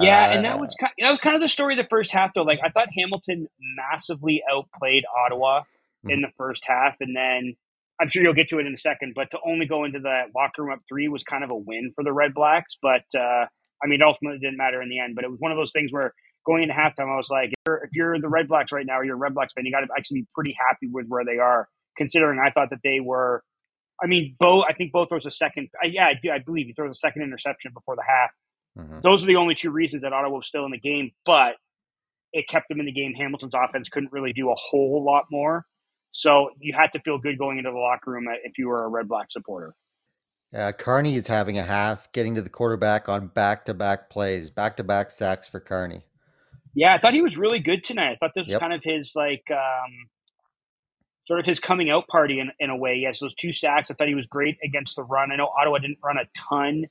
Yeah, 0.00 0.32
and 0.32 0.44
that 0.44 0.54
uh, 0.54 0.58
was 0.58 0.74
kind, 0.80 0.92
that 1.00 1.10
was 1.10 1.20
kind 1.20 1.34
of 1.34 1.42
the 1.42 1.48
story 1.48 1.74
of 1.78 1.84
the 1.84 1.88
first 1.90 2.12
half, 2.12 2.32
though. 2.34 2.44
Like 2.44 2.60
I 2.64 2.70
thought 2.70 2.88
Hamilton 2.96 3.48
massively 3.76 4.42
outplayed 4.50 5.04
Ottawa 5.14 5.60
mm-hmm. 5.60 6.10
in 6.10 6.22
the 6.22 6.30
first 6.38 6.64
half, 6.66 6.96
and 7.00 7.14
then 7.14 7.56
I'm 8.02 8.08
sure 8.08 8.22
you'll 8.22 8.34
get 8.34 8.48
to 8.48 8.58
it 8.58 8.66
in 8.66 8.72
a 8.72 8.76
second. 8.76 9.12
But 9.14 9.30
to 9.30 9.38
only 9.46 9.66
go 9.66 9.84
into 9.84 10.00
the 10.00 10.24
locker 10.34 10.64
room 10.64 10.72
up 10.72 10.80
three 10.88 11.08
was 11.08 11.22
kind 11.22 11.44
of 11.44 11.50
a 11.50 11.56
win 11.56 11.92
for 11.94 12.02
the 12.02 12.12
Red 12.12 12.34
Blacks. 12.34 12.76
But 12.82 13.04
uh, 13.16 13.46
I 13.82 13.86
mean, 13.86 14.02
ultimately, 14.02 14.38
it 14.38 14.40
didn't 14.40 14.58
matter 14.58 14.82
in 14.82 14.88
the 14.88 14.98
end. 14.98 15.14
But 15.14 15.24
it 15.24 15.30
was 15.30 15.38
one 15.40 15.52
of 15.52 15.56
those 15.56 15.72
things 15.72 15.92
where 15.92 16.12
going 16.44 16.62
into 16.62 16.74
halftime, 16.74 17.12
I 17.12 17.16
was 17.16 17.30
like, 17.30 17.50
if 17.50 17.54
you're, 17.66 17.76
if 17.84 17.90
you're 17.94 18.20
the 18.20 18.28
Red 18.28 18.48
Blacks 18.48 18.72
right 18.72 18.84
now, 18.84 18.98
or 18.98 19.04
you're 19.04 19.14
a 19.14 19.18
Red 19.18 19.34
Blacks 19.34 19.52
fan, 19.54 19.64
you 19.64 19.72
got 19.72 19.80
to 19.80 19.88
actually 19.96 20.22
be 20.22 20.26
pretty 20.34 20.56
happy 20.58 20.88
with 20.90 21.06
where 21.06 21.24
they 21.24 21.38
are, 21.38 21.68
considering 21.96 22.40
I 22.44 22.50
thought 22.50 22.70
that 22.70 22.80
they 22.82 22.98
were 23.00 23.42
I 24.02 24.06
mean, 24.06 24.34
Bo. 24.38 24.64
I 24.68 24.72
think 24.72 24.92
Bo 24.92 25.06
throws 25.06 25.26
a 25.26 25.30
second. 25.30 25.68
Uh, 25.82 25.86
yeah, 25.86 26.06
I 26.06 26.14
do. 26.20 26.30
I 26.30 26.38
believe 26.38 26.66
he 26.66 26.72
throws 26.72 26.90
a 26.90 26.98
second 26.98 27.22
interception 27.22 27.72
before 27.72 27.94
the 27.94 28.02
half. 28.06 28.30
Mm-hmm. 28.78 29.00
Those 29.02 29.22
are 29.22 29.26
the 29.26 29.36
only 29.36 29.54
two 29.54 29.70
reasons 29.70 30.02
that 30.02 30.12
Ottawa 30.12 30.36
was 30.36 30.46
still 30.46 30.64
in 30.64 30.72
the 30.72 30.78
game, 30.78 31.12
but 31.24 31.54
it 32.32 32.48
kept 32.48 32.68
them 32.68 32.80
in 32.80 32.86
the 32.86 32.92
game. 32.92 33.14
Hamilton's 33.14 33.54
offense 33.54 33.88
couldn't 33.88 34.12
really 34.12 34.32
do 34.32 34.50
a 34.50 34.54
whole 34.56 35.04
lot 35.04 35.24
more, 35.30 35.66
so 36.12 36.50
you 36.60 36.72
had 36.72 36.92
to 36.92 37.00
feel 37.00 37.18
good 37.18 37.38
going 37.38 37.58
into 37.58 37.70
the 37.70 37.76
locker 37.76 38.12
room 38.12 38.26
if 38.44 38.58
you 38.58 38.68
were 38.68 38.84
a 38.84 38.88
Red 38.88 39.08
Black 39.08 39.30
supporter. 39.32 39.74
Uh, 40.54 40.70
Carney 40.70 41.16
is 41.16 41.26
having 41.26 41.58
a 41.58 41.62
half, 41.62 42.12
getting 42.12 42.34
to 42.34 42.42
the 42.42 42.50
quarterback 42.50 43.08
on 43.08 43.28
back-to-back 43.28 44.10
plays, 44.10 44.50
back-to-back 44.50 45.10
sacks 45.10 45.48
for 45.48 45.58
Carney. 45.60 46.02
Yeah, 46.74 46.94
I 46.94 46.98
thought 46.98 47.14
he 47.14 47.22
was 47.22 47.36
really 47.38 47.58
good 47.58 47.82
tonight. 47.84 48.12
I 48.12 48.16
thought 48.16 48.32
this 48.34 48.44
was 48.44 48.52
Yep. 48.52 48.60
kind 48.60 48.72
of 48.74 48.82
his 48.84 49.12
like 49.14 49.44
um, 49.50 50.08
sort 51.24 51.40
of 51.40 51.46
his 51.46 51.58
coming 51.58 51.90
out 51.90 52.06
party 52.08 52.38
in, 52.40 52.50
in 52.60 52.70
a 52.70 52.76
way. 52.76 52.96
Yes, 52.96 53.20
those 53.20 53.34
two 53.34 53.52
sacks. 53.52 53.90
I 53.90 53.94
thought 53.94 54.08
he 54.08 54.14
was 54.14 54.26
great 54.26 54.56
against 54.64 54.96
the 54.96 55.02
run. 55.04 55.32
I 55.32 55.36
know 55.36 55.48
Ottawa 55.58 55.78
didn't 55.78 55.98
run 56.04 56.16
a 56.18 56.24
ton 56.36 56.84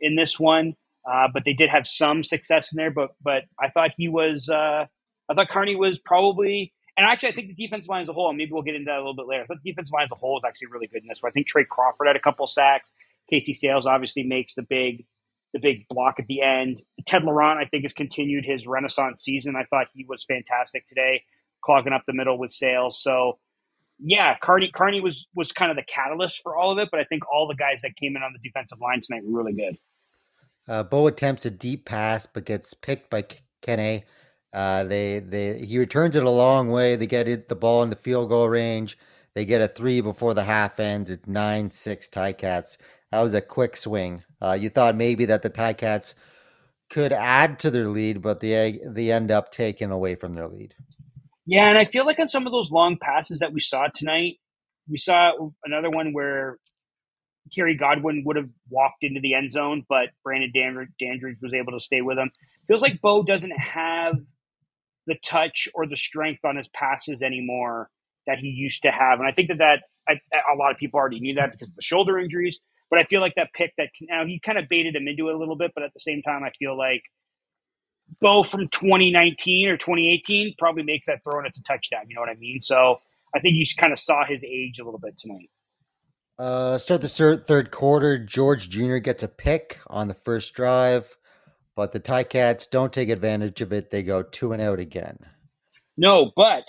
in 0.00 0.14
this 0.16 0.38
one, 0.38 0.74
uh, 1.10 1.26
but 1.32 1.42
they 1.44 1.52
did 1.52 1.70
have 1.70 1.86
some 1.86 2.22
success 2.22 2.72
in 2.72 2.76
there. 2.76 2.90
But 2.92 3.10
but 3.22 3.44
I 3.60 3.68
thought 3.70 3.90
he 3.96 4.08
was. 4.08 4.48
Uh, 4.48 4.86
I 5.28 5.34
thought 5.34 5.48
Carney 5.48 5.74
was 5.76 5.98
probably. 5.98 6.72
And 6.98 7.06
actually, 7.06 7.28
I 7.28 7.32
think 7.32 7.46
the 7.46 7.54
defense 7.54 7.88
line 7.88 8.02
as 8.02 8.08
a 8.08 8.12
whole, 8.12 8.28
and 8.28 8.36
maybe 8.36 8.50
we'll 8.50 8.64
get 8.64 8.74
into 8.74 8.86
that 8.86 8.96
a 8.96 8.98
little 8.98 9.14
bit 9.14 9.28
later. 9.28 9.44
I 9.44 9.46
thought 9.46 9.58
the 9.62 9.70
defense 9.70 9.92
line 9.92 10.02
as 10.02 10.10
a 10.10 10.16
whole 10.16 10.36
is 10.36 10.42
actually 10.44 10.66
really 10.72 10.88
good 10.88 11.00
in 11.00 11.08
this 11.08 11.22
one. 11.22 11.30
I 11.30 11.32
think 11.32 11.46
Trey 11.46 11.64
Crawford 11.64 12.08
had 12.08 12.16
a 12.16 12.20
couple 12.20 12.44
sacks. 12.48 12.92
Casey 13.30 13.54
Sayles 13.54 13.86
obviously 13.86 14.24
makes 14.24 14.56
the 14.56 14.62
big 14.62 15.06
the 15.52 15.60
big 15.60 15.86
block 15.88 16.16
at 16.18 16.26
the 16.26 16.42
end. 16.42 16.82
Ted 17.06 17.22
Laurent, 17.22 17.58
I 17.58 17.66
think, 17.66 17.84
has 17.84 17.92
continued 17.92 18.44
his 18.44 18.66
renaissance 18.66 19.22
season. 19.22 19.54
I 19.56 19.64
thought 19.70 19.86
he 19.94 20.04
was 20.06 20.24
fantastic 20.24 20.88
today, 20.88 21.22
clogging 21.64 21.92
up 21.92 22.02
the 22.06 22.12
middle 22.12 22.36
with 22.36 22.50
sales. 22.50 23.00
So, 23.00 23.38
yeah, 24.00 24.36
Carney, 24.42 24.70
Carney 24.70 25.00
was 25.00 25.28
was 25.36 25.52
kind 25.52 25.70
of 25.70 25.76
the 25.76 25.84
catalyst 25.84 26.42
for 26.42 26.56
all 26.56 26.72
of 26.72 26.78
it. 26.78 26.88
But 26.90 26.98
I 26.98 27.04
think 27.04 27.22
all 27.32 27.46
the 27.46 27.54
guys 27.54 27.80
that 27.82 27.94
came 27.94 28.16
in 28.16 28.22
on 28.22 28.32
the 28.32 28.40
defensive 28.46 28.80
line 28.80 29.00
tonight 29.00 29.22
were 29.24 29.38
really 29.38 29.54
good. 29.54 29.78
Uh, 30.66 30.82
Bo 30.82 31.06
attempts 31.06 31.46
a 31.46 31.50
deep 31.50 31.84
pass 31.84 32.26
but 32.26 32.44
gets 32.44 32.74
picked 32.74 33.08
by 33.08 33.22
K- 33.22 33.38
Kanneh. 33.62 34.02
Uh, 34.52 34.84
they 34.84 35.20
they 35.20 35.58
he 35.64 35.78
returns 35.78 36.16
it 36.16 36.24
a 36.24 36.30
long 36.30 36.70
way. 36.70 36.96
They 36.96 37.06
get 37.06 37.28
it 37.28 37.48
the 37.48 37.54
ball 37.54 37.82
in 37.82 37.90
the 37.90 37.96
field 37.96 38.30
goal 38.30 38.48
range. 38.48 38.98
They 39.34 39.44
get 39.44 39.60
a 39.60 39.68
three 39.68 40.00
before 40.00 40.34
the 40.34 40.44
half 40.44 40.80
ends. 40.80 41.10
It's 41.10 41.26
nine 41.26 41.70
six 41.70 42.08
Ticats. 42.08 42.78
That 43.12 43.20
was 43.20 43.34
a 43.34 43.40
quick 43.40 43.76
swing. 43.76 44.24
Uh, 44.40 44.56
you 44.58 44.68
thought 44.70 44.96
maybe 44.96 45.26
that 45.26 45.42
the 45.42 45.50
Ticats 45.50 46.14
could 46.90 47.12
add 47.12 47.58
to 47.60 47.70
their 47.70 47.88
lead, 47.88 48.22
but 48.22 48.40
they 48.40 48.78
they 48.86 49.12
end 49.12 49.30
up 49.30 49.52
taking 49.52 49.90
away 49.90 50.14
from 50.14 50.34
their 50.34 50.48
lead. 50.48 50.74
Yeah, 51.46 51.68
and 51.68 51.78
I 51.78 51.86
feel 51.86 52.06
like 52.06 52.18
on 52.18 52.28
some 52.28 52.46
of 52.46 52.52
those 52.52 52.70
long 52.70 52.98
passes 53.00 53.40
that 53.40 53.52
we 53.52 53.60
saw 53.60 53.88
tonight, 53.94 54.36
we 54.88 54.98
saw 54.98 55.32
another 55.64 55.90
one 55.90 56.12
where 56.12 56.58
Terry 57.50 57.76
Godwin 57.76 58.22
would 58.26 58.36
have 58.36 58.48
walked 58.70 59.02
into 59.02 59.20
the 59.20 59.34
end 59.34 59.52
zone, 59.52 59.84
but 59.88 60.08
Brandon 60.24 60.50
Dandridge, 60.54 60.90
Dandridge 61.00 61.38
was 61.42 61.54
able 61.54 61.72
to 61.72 61.80
stay 61.80 62.02
with 62.02 62.18
him. 62.18 62.30
Feels 62.66 62.82
like 62.82 63.00
Bo 63.00 63.22
doesn't 63.22 63.52
have 63.58 64.16
the 65.08 65.16
touch 65.24 65.68
or 65.74 65.86
the 65.86 65.96
strength 65.96 66.44
on 66.44 66.56
his 66.56 66.68
passes 66.68 67.22
anymore 67.22 67.90
that 68.28 68.38
he 68.38 68.46
used 68.48 68.82
to 68.82 68.92
have, 68.92 69.18
and 69.18 69.28
I 69.28 69.32
think 69.32 69.48
that 69.48 69.58
that 69.58 69.80
I, 70.08 70.20
a 70.52 70.56
lot 70.56 70.70
of 70.70 70.78
people 70.78 71.00
already 71.00 71.18
knew 71.18 71.34
that 71.34 71.50
because 71.52 71.68
of 71.68 71.74
the 71.74 71.82
shoulder 71.82 72.18
injuries. 72.18 72.60
But 72.90 73.00
I 73.00 73.02
feel 73.02 73.20
like 73.20 73.34
that 73.36 73.52
pick 73.52 73.74
that 73.76 73.90
now 74.00 74.24
he 74.24 74.40
kind 74.40 74.56
of 74.56 74.68
baited 74.68 74.96
him 74.96 75.06
into 75.08 75.28
it 75.28 75.34
a 75.34 75.38
little 75.38 75.56
bit, 75.56 75.72
but 75.74 75.84
at 75.84 75.92
the 75.92 76.00
same 76.00 76.22
time, 76.22 76.42
I 76.42 76.50
feel 76.58 76.76
like 76.76 77.02
Bo 78.20 78.42
from 78.42 78.68
2019 78.68 79.68
or 79.68 79.76
2018 79.76 80.54
probably 80.58 80.82
makes 80.82 81.06
that 81.06 81.20
throw 81.22 81.38
and 81.38 81.46
it's 81.46 81.58
a 81.58 81.62
touchdown. 81.62 82.02
You 82.08 82.14
know 82.14 82.22
what 82.22 82.30
I 82.30 82.36
mean? 82.36 82.60
So 82.62 82.98
I 83.34 83.40
think 83.40 83.56
you 83.56 83.64
kind 83.76 83.92
of 83.92 83.98
saw 83.98 84.24
his 84.26 84.42
age 84.44 84.78
a 84.78 84.84
little 84.84 85.00
bit 85.00 85.18
tonight. 85.18 85.50
Uh, 86.38 86.78
start 86.78 87.02
the 87.02 87.08
third, 87.08 87.70
quarter. 87.70 88.16
George 88.16 88.68
Jr. 88.68 88.98
gets 88.98 89.22
a 89.24 89.28
pick 89.28 89.80
on 89.88 90.06
the 90.06 90.14
first 90.14 90.54
drive, 90.54 91.16
but 91.78 91.92
the 91.92 92.00
Tie 92.00 92.24
Cats 92.24 92.66
don't 92.66 92.92
take 92.92 93.08
advantage 93.08 93.60
of 93.60 93.72
it. 93.72 93.90
They 93.90 94.02
go 94.02 94.24
two 94.24 94.52
and 94.52 94.60
out 94.60 94.80
again. 94.80 95.16
No, 95.96 96.32
but 96.34 96.64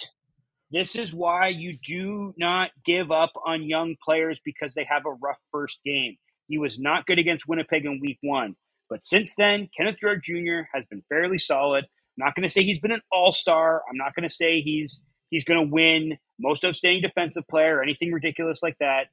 this 0.70 0.96
is 0.96 1.12
why 1.12 1.48
you 1.48 1.76
do 1.84 2.36
not 2.38 2.70
give 2.86 3.12
up 3.12 3.32
on 3.44 3.64
young 3.64 3.96
players 4.06 4.40
because 4.46 4.76
they 4.76 4.86
have 4.88 5.08
a 5.08 5.18
rough 5.20 5.40
first 5.52 5.80
game. 5.84 6.18
He 6.48 6.60
was 6.60 6.78
not 6.78 7.08
good 7.08 7.18
against 7.18 7.48
Winnipeg 7.48 7.86
in 7.86 8.00
week 8.00 8.20
one. 8.22 8.56
But 8.88 9.04
since 9.04 9.34
then, 9.36 9.68
Kenneth 9.76 9.98
George 10.00 10.26
Jr. 10.26 10.68
has 10.76 10.86
been 10.92 11.02
fairly 11.10 11.40
solid. 11.40 11.86
I'm 11.86 12.26
not 12.28 12.36
going 12.36 12.48
to 12.48 12.54
say 12.54 12.62
he's 12.62 12.80
been 12.80 12.92
an 12.92 13.02
all-star. 13.12 13.82
I'm 13.90 13.98
not 13.98 14.14
going 14.14 14.30
to 14.30 14.34
say 14.34 14.62
he's 14.62 15.02
he's 15.32 15.44
going 15.44 15.60
to 15.60 15.74
win 15.74 16.20
most 16.40 16.64
outstanding 16.64 17.02
defensive 17.02 17.48
player 17.50 17.78
or 17.78 17.82
anything 17.82 18.12
ridiculous 18.12 18.62
like 18.62 18.78
that. 18.80 19.08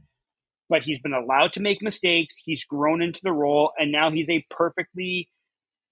But 0.69 0.83
he's 0.83 1.00
been 1.00 1.15
allowed 1.15 1.55
to 1.55 1.61
make 1.61 1.81
mistakes. 1.81 2.37
He's 2.45 2.65
grown 2.65 3.00
into 3.00 3.21
the 3.25 3.33
role, 3.33 3.73
and 3.79 3.91
now 3.91 4.11
he's 4.11 4.29
a 4.29 4.45
perfectly 4.50 5.31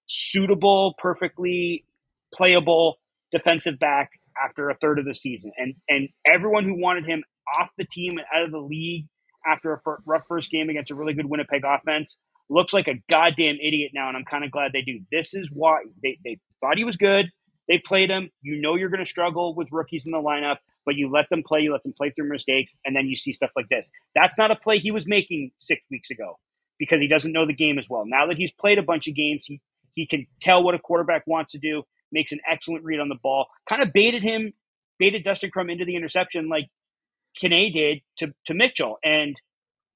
suitable, 0.06 0.94
perfectly 0.98 1.84
playable 2.32 2.96
defensive 3.32 3.78
back 3.78 4.10
after 4.42 4.70
a 4.70 4.76
third 4.76 4.98
of 4.98 5.04
the 5.04 5.14
season. 5.14 5.52
And 5.56 5.74
and 5.88 6.08
everyone 6.30 6.64
who 6.64 6.80
wanted 6.80 7.06
him 7.06 7.22
off 7.58 7.70
the 7.76 7.84
team 7.84 8.18
and 8.18 8.26
out 8.34 8.44
of 8.44 8.50
the 8.50 8.58
league 8.58 9.06
after 9.46 9.72
a 9.72 9.80
rough 10.06 10.22
first 10.28 10.50
game 10.50 10.70
against 10.70 10.90
a 10.90 10.94
really 10.94 11.14
good 11.14 11.26
Winnipeg 11.26 11.62
offense 11.64 12.18
looks 12.48 12.72
like 12.72 12.88
a 12.88 12.94
goddamn 13.10 13.56
idiot 13.56 13.92
now. 13.94 14.08
And 14.08 14.16
I'm 14.16 14.24
kind 14.24 14.44
of 14.44 14.50
glad 14.50 14.72
they 14.72 14.82
do. 14.82 15.00
This 15.10 15.34
is 15.34 15.50
why 15.52 15.82
they, 16.02 16.18
they 16.24 16.38
thought 16.60 16.78
he 16.78 16.84
was 16.84 16.96
good. 16.96 17.26
They 17.68 17.80
played 17.84 18.10
him. 18.10 18.30
You 18.42 18.60
know 18.60 18.76
you're 18.76 18.90
going 18.90 19.04
to 19.04 19.08
struggle 19.08 19.54
with 19.54 19.68
rookies 19.72 20.04
in 20.06 20.12
the 20.12 20.18
lineup, 20.18 20.56
but 20.84 20.96
you 20.96 21.10
let 21.10 21.28
them 21.30 21.42
play. 21.46 21.60
You 21.60 21.72
let 21.72 21.82
them 21.82 21.94
play 21.96 22.10
through 22.10 22.28
mistakes, 22.28 22.74
and 22.84 22.94
then 22.94 23.06
you 23.06 23.14
see 23.14 23.32
stuff 23.32 23.50
like 23.56 23.68
this. 23.70 23.90
That's 24.14 24.36
not 24.36 24.50
a 24.50 24.56
play 24.56 24.78
he 24.78 24.90
was 24.90 25.06
making 25.06 25.50
six 25.56 25.80
weeks 25.90 26.10
ago 26.10 26.38
because 26.78 27.00
he 27.00 27.08
doesn't 27.08 27.32
know 27.32 27.46
the 27.46 27.54
game 27.54 27.78
as 27.78 27.86
well. 27.88 28.04
Now 28.06 28.26
that 28.26 28.36
he's 28.36 28.52
played 28.52 28.78
a 28.78 28.82
bunch 28.82 29.08
of 29.08 29.14
games, 29.14 29.46
he 29.46 29.60
he 29.94 30.06
can 30.06 30.26
tell 30.40 30.62
what 30.62 30.74
a 30.74 30.78
quarterback 30.78 31.26
wants 31.26 31.52
to 31.52 31.58
do. 31.58 31.82
Makes 32.12 32.32
an 32.32 32.40
excellent 32.50 32.84
read 32.84 33.00
on 33.00 33.08
the 33.08 33.18
ball. 33.22 33.46
Kind 33.68 33.82
of 33.82 33.92
baited 33.92 34.22
him, 34.22 34.52
baited 34.98 35.24
Dustin 35.24 35.50
Crum 35.50 35.70
into 35.70 35.84
the 35.84 35.96
interception 35.96 36.48
like 36.48 36.68
Kanneh 37.40 37.72
did 37.72 38.00
to 38.18 38.32
to 38.46 38.54
Mitchell, 38.54 38.98
and 39.02 39.34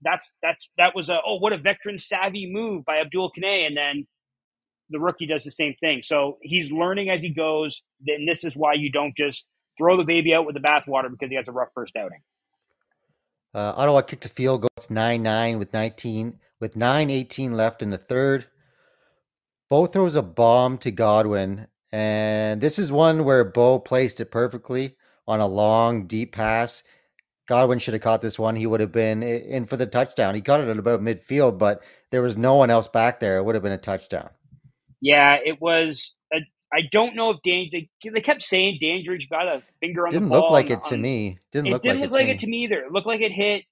that's 0.02 0.32
that's 0.42 0.68
that 0.78 0.94
was 0.94 1.08
a 1.08 1.18
oh 1.24 1.36
what 1.36 1.52
a 1.52 1.58
veteran 1.58 1.98
savvy 1.98 2.50
move 2.50 2.84
by 2.84 2.98
Abdul 2.98 3.32
Kanneh, 3.36 3.66
and 3.66 3.76
then 3.76 4.06
the 4.90 4.98
rookie 4.98 5.26
does 5.26 5.44
the 5.44 5.50
same 5.50 5.74
thing. 5.80 6.02
So 6.02 6.38
he's 6.42 6.72
learning 6.72 7.10
as 7.10 7.22
he 7.22 7.30
goes. 7.30 7.82
Then 8.04 8.26
this 8.26 8.44
is 8.44 8.54
why 8.56 8.74
you 8.74 8.90
don't 8.90 9.16
just 9.16 9.44
throw 9.76 9.96
the 9.96 10.04
baby 10.04 10.34
out 10.34 10.46
with 10.46 10.54
the 10.54 10.60
bathwater 10.60 11.10
because 11.10 11.28
he 11.30 11.36
has 11.36 11.46
a 11.46 11.52
rough 11.52 11.68
first 11.74 11.94
outing. 11.96 12.20
Uh, 13.54 13.74
Ottawa 13.76 14.02
kicked 14.02 14.24
a 14.24 14.28
field 14.28 14.62
goal. 14.62 14.70
It's 14.76 14.90
nine 14.90 15.22
nine 15.22 15.58
with 15.58 15.72
nineteen 15.72 16.38
with 16.60 16.76
nine 16.76 17.10
eighteen 17.10 17.52
left 17.52 17.82
in 17.82 17.90
the 17.90 17.98
third. 17.98 18.46
Bo 19.70 19.86
throws 19.86 20.14
a 20.14 20.22
bomb 20.22 20.78
to 20.78 20.90
Godwin, 20.90 21.68
and 21.92 22.60
this 22.60 22.78
is 22.78 22.90
one 22.92 23.24
where 23.24 23.44
Bo 23.44 23.78
placed 23.78 24.20
it 24.20 24.30
perfectly 24.30 24.96
on 25.26 25.40
a 25.40 25.46
long, 25.46 26.06
deep 26.06 26.32
pass. 26.32 26.82
Godwin 27.46 27.78
should 27.78 27.94
have 27.94 28.02
caught 28.02 28.22
this 28.22 28.38
one. 28.38 28.56
He 28.56 28.66
would 28.66 28.80
have 28.80 28.92
been 28.92 29.22
in 29.22 29.66
for 29.66 29.76
the 29.76 29.86
touchdown. 29.86 30.34
He 30.34 30.40
caught 30.42 30.60
it 30.60 30.68
at 30.68 30.78
about 30.78 31.00
midfield, 31.02 31.58
but 31.58 31.82
there 32.10 32.22
was 32.22 32.36
no 32.36 32.56
one 32.56 32.70
else 32.70 32.88
back 32.88 33.20
there. 33.20 33.38
It 33.38 33.44
would 33.44 33.54
have 33.54 33.62
been 33.62 33.72
a 33.72 33.78
touchdown. 33.78 34.30
Yeah, 35.00 35.36
it 35.44 35.60
was. 35.60 36.16
I 36.72 36.82
don't 36.92 37.14
know 37.16 37.30
if 37.30 37.38
Dan. 37.44 37.66
They, 37.72 37.88
they 38.10 38.20
kept 38.20 38.42
saying 38.42 38.78
Dandridge 38.82 39.28
got 39.30 39.46
a 39.46 39.62
finger 39.80 40.06
on 40.06 40.12
Didn't 40.12 40.28
the 40.28 40.34
ball. 40.34 40.42
look 40.42 40.50
like 40.50 40.66
on- 40.66 40.72
it 40.72 40.82
to 40.84 40.94
on- 40.96 41.02
me. 41.02 41.38
Didn't 41.52 41.68
it 41.68 41.70
look 41.70 41.82
didn't 41.82 42.00
like 42.00 42.10
look 42.10 42.20
it 42.20 42.24
like 42.24 42.28
it 42.28 42.40
to 42.40 42.46
me 42.46 42.64
either. 42.64 42.80
It 42.80 42.92
looked 42.92 43.06
like 43.06 43.20
it 43.22 43.32
hit. 43.32 43.64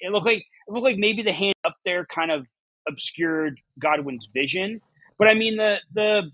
It 0.00 0.12
looked 0.12 0.26
like 0.26 0.38
it 0.38 0.72
looked 0.72 0.84
like 0.84 0.96
maybe 0.98 1.22
the 1.22 1.32
hand 1.32 1.54
up 1.64 1.76
there 1.84 2.06
kind 2.06 2.30
of 2.30 2.46
obscured 2.88 3.60
Godwin's 3.80 4.28
vision. 4.32 4.80
But 5.20 5.28
I 5.28 5.34
mean 5.34 5.58
the 5.58 5.76
the 5.94 6.24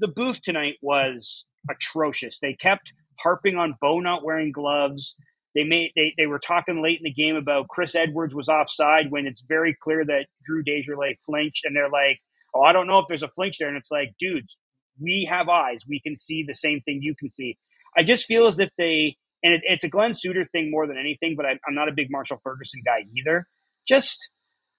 the 0.00 0.08
booth 0.08 0.42
tonight 0.42 0.76
was 0.82 1.46
atrocious. 1.70 2.40
They 2.40 2.54
kept 2.54 2.92
harping 3.20 3.56
on 3.56 3.76
Bo 3.82 4.00
not 4.00 4.24
wearing 4.24 4.52
gloves. 4.52 5.16
They 5.56 5.64
made 5.64 5.92
they, 5.96 6.14
they 6.18 6.26
were 6.26 6.40
talking 6.40 6.82
late 6.82 7.00
in 7.00 7.04
the 7.04 7.14
game 7.14 7.36
about 7.36 7.68
Chris 7.68 7.96
Edwards 7.96 8.36
was 8.36 8.50
offside 8.50 9.10
when 9.10 9.26
it's 9.26 9.44
very 9.48 9.76
clear 9.82 10.04
that 10.06 10.26
Drew 10.44 10.64
Desjardins 10.64 11.18
flinched, 11.26 11.66
and 11.66 11.76
they're 11.76 11.90
like, 11.90 12.20
"Oh, 12.54 12.62
I 12.62 12.74
don't 12.74 12.88
know 12.88 13.00
if 13.00 13.06
there's 13.08 13.24
a 13.24 13.30
flinch 13.30 13.58
there." 13.58 13.68
And 13.68 13.78
it's 13.78 13.92
like, 13.92 14.14
dudes, 14.20 14.58
we 15.00 15.28
have 15.30 15.48
eyes. 15.50 15.82
We 15.88 16.00
can 16.00 16.16
see 16.18 16.44
the 16.46 16.54
same 16.54 16.82
thing 16.82 17.00
you 17.02 17.16
can 17.18 17.32
see. 17.32 17.58
I 17.98 18.04
just 18.04 18.26
feel 18.26 18.48
as 18.48 18.60
if 18.60 18.70
they 18.78 19.16
and 19.44 19.54
it, 19.54 19.62
it's 19.64 19.84
a 19.84 19.90
Glenn 19.90 20.14
Suter 20.14 20.46
thing 20.46 20.72
more 20.72 20.88
than 20.88 20.98
anything, 20.98 21.36
but 21.38 21.46
I, 21.46 21.52
I'm 21.68 21.76
not 21.76 21.88
a 21.88 21.94
big 21.94 22.08
Marshall 22.10 22.40
Ferguson 22.44 22.82
guy 22.84 23.04
either. 23.16 23.46
Just 23.88 24.30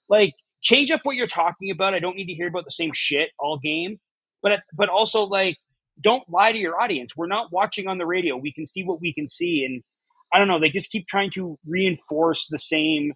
like 0.10 0.34
change 0.66 0.92
up 0.92 1.02
what 1.06 1.18
you're 1.18 1.28
talking 1.28 1.72
about. 1.72 1.96
I 1.96 2.00
don't 2.00 2.18
need 2.18 2.28
to 2.28 2.36
hear 2.36 2.50
about 2.50 2.66
the 2.66 2.72
same 2.72 2.92
shit 2.94 3.30
all 3.40 3.60
game, 3.60 4.00
but 4.44 4.62
but 4.76 4.90
also 4.90 5.24
like 5.24 5.58
don't 6.02 6.30
lie 6.30 6.54
to 6.54 6.60
your 6.60 6.82
audience. 6.82 7.14
We're 7.18 7.28
not 7.28 7.54
watching 7.54 7.88
on 7.88 8.00
the 8.00 8.08
radio. 8.08 8.38
We 8.38 8.54
can 8.54 8.68
see 8.68 8.84
what 8.84 9.02
we 9.02 9.14
can 9.14 9.30
see, 9.30 9.66
and 9.66 9.84
I 10.34 10.40
don't 10.40 10.50
know. 10.50 10.60
They 10.60 10.72
just 10.72 10.92
keep 10.92 11.08
trying 11.08 11.32
to 11.34 11.58
reinforce 11.68 12.48
the 12.50 12.60
same. 12.60 13.14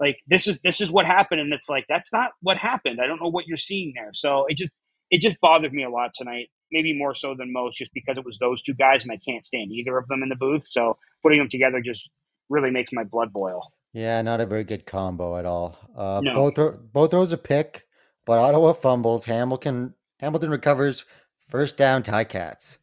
Like 0.00 0.18
this 0.28 0.48
is 0.48 0.58
this 0.64 0.80
is 0.80 0.92
what 0.92 1.06
happened, 1.06 1.42
and 1.42 1.54
it's 1.54 1.70
like 1.70 1.86
that's 1.88 2.12
not 2.12 2.32
what 2.42 2.58
happened. 2.58 3.00
I 3.02 3.08
don't 3.08 3.22
know 3.22 3.30
what 3.30 3.46
you're 3.46 3.58
seeing 3.58 3.94
there. 3.96 4.10
So 4.12 4.46
it 4.48 4.58
just 4.58 4.72
it 5.10 5.20
just 5.20 5.36
bothered 5.42 5.74
me 5.74 5.84
a 5.84 5.90
lot 5.90 6.12
tonight. 6.16 6.48
Maybe 6.72 6.98
more 6.98 7.14
so 7.14 7.36
than 7.38 7.52
most, 7.52 7.78
just 7.78 7.92
because 7.94 8.18
it 8.18 8.26
was 8.26 8.38
those 8.38 8.62
two 8.62 8.74
guys, 8.74 9.04
and 9.04 9.12
I 9.12 9.18
can't 9.28 9.44
stand 9.44 9.72
either 9.72 9.98
of 9.98 10.08
them 10.08 10.22
in 10.24 10.30
the 10.30 10.36
booth. 10.36 10.66
So 10.68 10.98
putting 11.22 11.38
them 11.38 11.50
together 11.50 11.80
just 11.80 12.10
really 12.50 12.70
makes 12.70 12.92
my 12.92 13.04
blood 13.04 13.32
boil. 13.32 13.72
Yeah, 13.94 14.20
not 14.22 14.40
a 14.40 14.46
very 14.46 14.64
good 14.64 14.84
combo 14.86 15.36
at 15.38 15.46
all. 15.46 15.78
Uh, 15.96 16.20
No. 16.22 16.34
Both 16.34 16.92
both 16.92 17.10
throws 17.12 17.32
a 17.32 17.38
pick, 17.38 17.86
but 18.26 18.38
Ottawa 18.38 18.72
fumbles. 18.74 19.24
Hamilton 19.24 19.94
Hamilton 20.18 20.50
recovers 20.50 21.04
first 21.48 21.76
down. 21.76 22.02
Tie 22.02 22.24
Cats. 22.24 22.78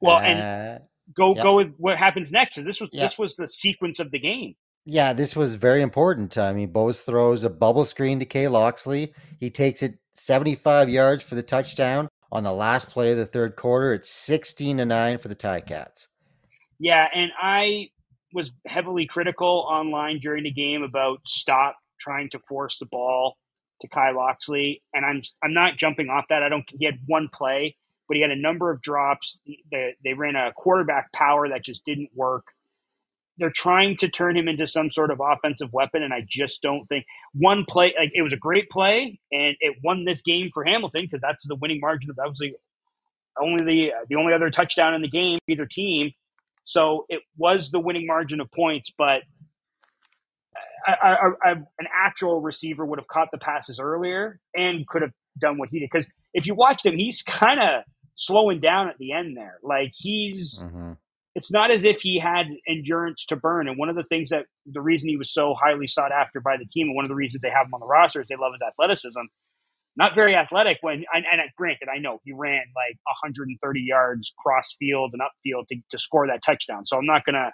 Well, 0.00 0.18
and 0.18 0.38
Uh, 0.82 0.84
go 1.14 1.34
Yep. 1.34 1.42
go 1.42 1.56
with 1.56 1.74
what 1.78 1.96
happens 1.96 2.30
next. 2.30 2.58
Is 2.58 2.66
this 2.66 2.78
was 2.80 2.90
this 2.92 3.18
was 3.18 3.36
the 3.36 3.48
sequence 3.48 3.98
of 4.00 4.10
the 4.10 4.18
game. 4.18 4.54
Yeah, 4.84 5.12
this 5.14 5.34
was 5.34 5.54
very 5.54 5.82
important. 5.82 6.36
I 6.38 6.52
mean, 6.52 6.70
Bose 6.72 7.02
throws 7.02 7.42
a 7.44 7.50
bubble 7.50 7.84
screen 7.84 8.18
to 8.20 8.24
Kai 8.26 8.46
Locksley. 8.46 9.12
He 9.40 9.50
takes 9.50 9.82
it 9.82 9.98
75 10.14 10.88
yards 10.88 11.22
for 11.22 11.34
the 11.34 11.42
touchdown 11.42 12.08
on 12.32 12.44
the 12.44 12.52
last 12.52 12.90
play 12.90 13.10
of 13.12 13.16
the 13.18 13.26
third 13.26 13.54
quarter. 13.56 13.92
It's 13.94 14.10
16 14.10 14.78
to 14.78 14.84
9 14.86 15.18
for 15.18 15.28
the 15.28 15.34
Tie 15.34 15.60
Cats. 15.60 16.08
Yeah, 16.78 17.06
and 17.14 17.30
I 17.40 17.90
was 18.32 18.52
heavily 18.66 19.06
critical 19.06 19.66
online 19.68 20.18
during 20.18 20.44
the 20.44 20.50
game 20.50 20.82
about 20.82 21.20
stop 21.26 21.76
trying 21.98 22.30
to 22.30 22.38
force 22.38 22.78
the 22.78 22.86
ball 22.86 23.36
to 23.80 23.88
Kai 23.88 24.10
Locksley, 24.10 24.82
and 24.92 25.04
I'm 25.04 25.22
I'm 25.42 25.54
not 25.54 25.76
jumping 25.76 26.08
off 26.08 26.26
that. 26.28 26.42
I 26.42 26.48
don't. 26.48 26.64
He 26.68 26.84
had 26.84 26.98
one 27.06 27.28
play, 27.32 27.76
but 28.08 28.16
he 28.16 28.22
had 28.22 28.30
a 28.30 28.36
number 28.36 28.70
of 28.70 28.82
drops. 28.82 29.38
They, 29.70 29.94
they 30.04 30.14
ran 30.14 30.36
a 30.36 30.52
quarterback 30.52 31.12
power 31.12 31.48
that 31.48 31.64
just 31.64 31.84
didn't 31.84 32.10
work. 32.14 32.44
They're 33.38 33.50
trying 33.50 33.96
to 33.98 34.08
turn 34.08 34.36
him 34.36 34.48
into 34.48 34.66
some 34.66 34.90
sort 34.90 35.12
of 35.12 35.20
offensive 35.20 35.72
weapon, 35.72 36.02
and 36.02 36.12
I 36.12 36.26
just 36.28 36.60
don't 36.60 36.86
think 36.88 37.04
one 37.34 37.64
play. 37.68 37.94
Like 37.98 38.10
it 38.14 38.22
was 38.22 38.32
a 38.32 38.38
great 38.38 38.68
play, 38.68 39.20
and 39.30 39.56
it 39.60 39.76
won 39.84 40.04
this 40.04 40.22
game 40.22 40.50
for 40.52 40.64
Hamilton 40.64 41.02
because 41.02 41.20
that's 41.20 41.46
the 41.46 41.54
winning 41.54 41.80
margin 41.80 42.10
of 42.10 42.16
that 42.16 42.28
was 42.28 42.38
the 42.38 42.54
only 43.40 43.64
the 43.64 43.92
the 44.08 44.16
only 44.16 44.32
other 44.32 44.50
touchdown 44.50 44.94
in 44.94 45.02
the 45.02 45.08
game 45.08 45.38
either 45.48 45.66
team. 45.66 46.12
So 46.68 47.06
it 47.08 47.22
was 47.36 47.70
the 47.70 47.80
winning 47.80 48.06
margin 48.06 48.40
of 48.40 48.50
points, 48.52 48.92
but 48.96 49.22
I, 50.86 50.92
I, 51.02 51.28
I, 51.42 51.50
an 51.52 51.88
actual 51.94 52.40
receiver 52.40 52.84
would 52.84 52.98
have 52.98 53.08
caught 53.08 53.28
the 53.32 53.38
passes 53.38 53.80
earlier 53.80 54.40
and 54.54 54.86
could 54.86 55.02
have 55.02 55.12
done 55.38 55.58
what 55.58 55.70
he 55.70 55.80
did. 55.80 55.90
Because 55.92 56.08
if 56.34 56.46
you 56.46 56.54
watch 56.54 56.84
him, 56.84 56.96
he's 56.96 57.22
kind 57.22 57.60
of 57.60 57.84
slowing 58.16 58.60
down 58.60 58.88
at 58.88 58.98
the 58.98 59.12
end 59.12 59.36
there. 59.36 59.58
Like 59.62 59.92
he's, 59.94 60.66
hmm 60.70 60.92
it's 61.34 61.52
not 61.52 61.70
as 61.70 61.84
if 61.84 62.00
he 62.00 62.18
had 62.18 62.48
endurance 62.68 63.24
to 63.26 63.36
burn. 63.36 63.68
And 63.68 63.78
one 63.78 63.88
of 63.88 63.94
the 63.94 64.02
things 64.02 64.30
that 64.30 64.46
the 64.66 64.80
reason 64.80 65.08
he 65.08 65.16
was 65.16 65.32
so 65.32 65.54
highly 65.54 65.86
sought 65.86 66.10
after 66.10 66.40
by 66.40 66.56
the 66.56 66.66
team, 66.66 66.88
and 66.88 66.96
one 66.96 67.04
of 67.04 67.08
the 67.08 67.14
reasons 67.14 67.42
they 67.42 67.50
have 67.50 67.66
him 67.66 67.74
on 67.74 67.80
the 67.80 67.86
roster 67.86 68.20
is 68.20 68.26
they 68.26 68.36
love 68.36 68.54
his 68.54 68.62
athleticism. 68.66 69.20
Not 69.96 70.14
very 70.14 70.34
athletic 70.36 70.78
when, 70.80 71.04
and, 71.12 71.24
and 71.30 71.40
granted, 71.56 71.88
I 71.94 71.98
know 71.98 72.20
he 72.24 72.32
ran 72.32 72.62
like 72.76 72.96
130 73.04 73.80
yards 73.80 74.32
cross 74.38 74.76
field 74.78 75.12
and 75.12 75.22
upfield 75.22 75.66
to, 75.68 75.76
to 75.90 75.98
score 75.98 76.26
that 76.28 76.42
touchdown. 76.44 76.86
So 76.86 76.96
I'm 76.96 77.06
not 77.06 77.24
gonna, 77.24 77.52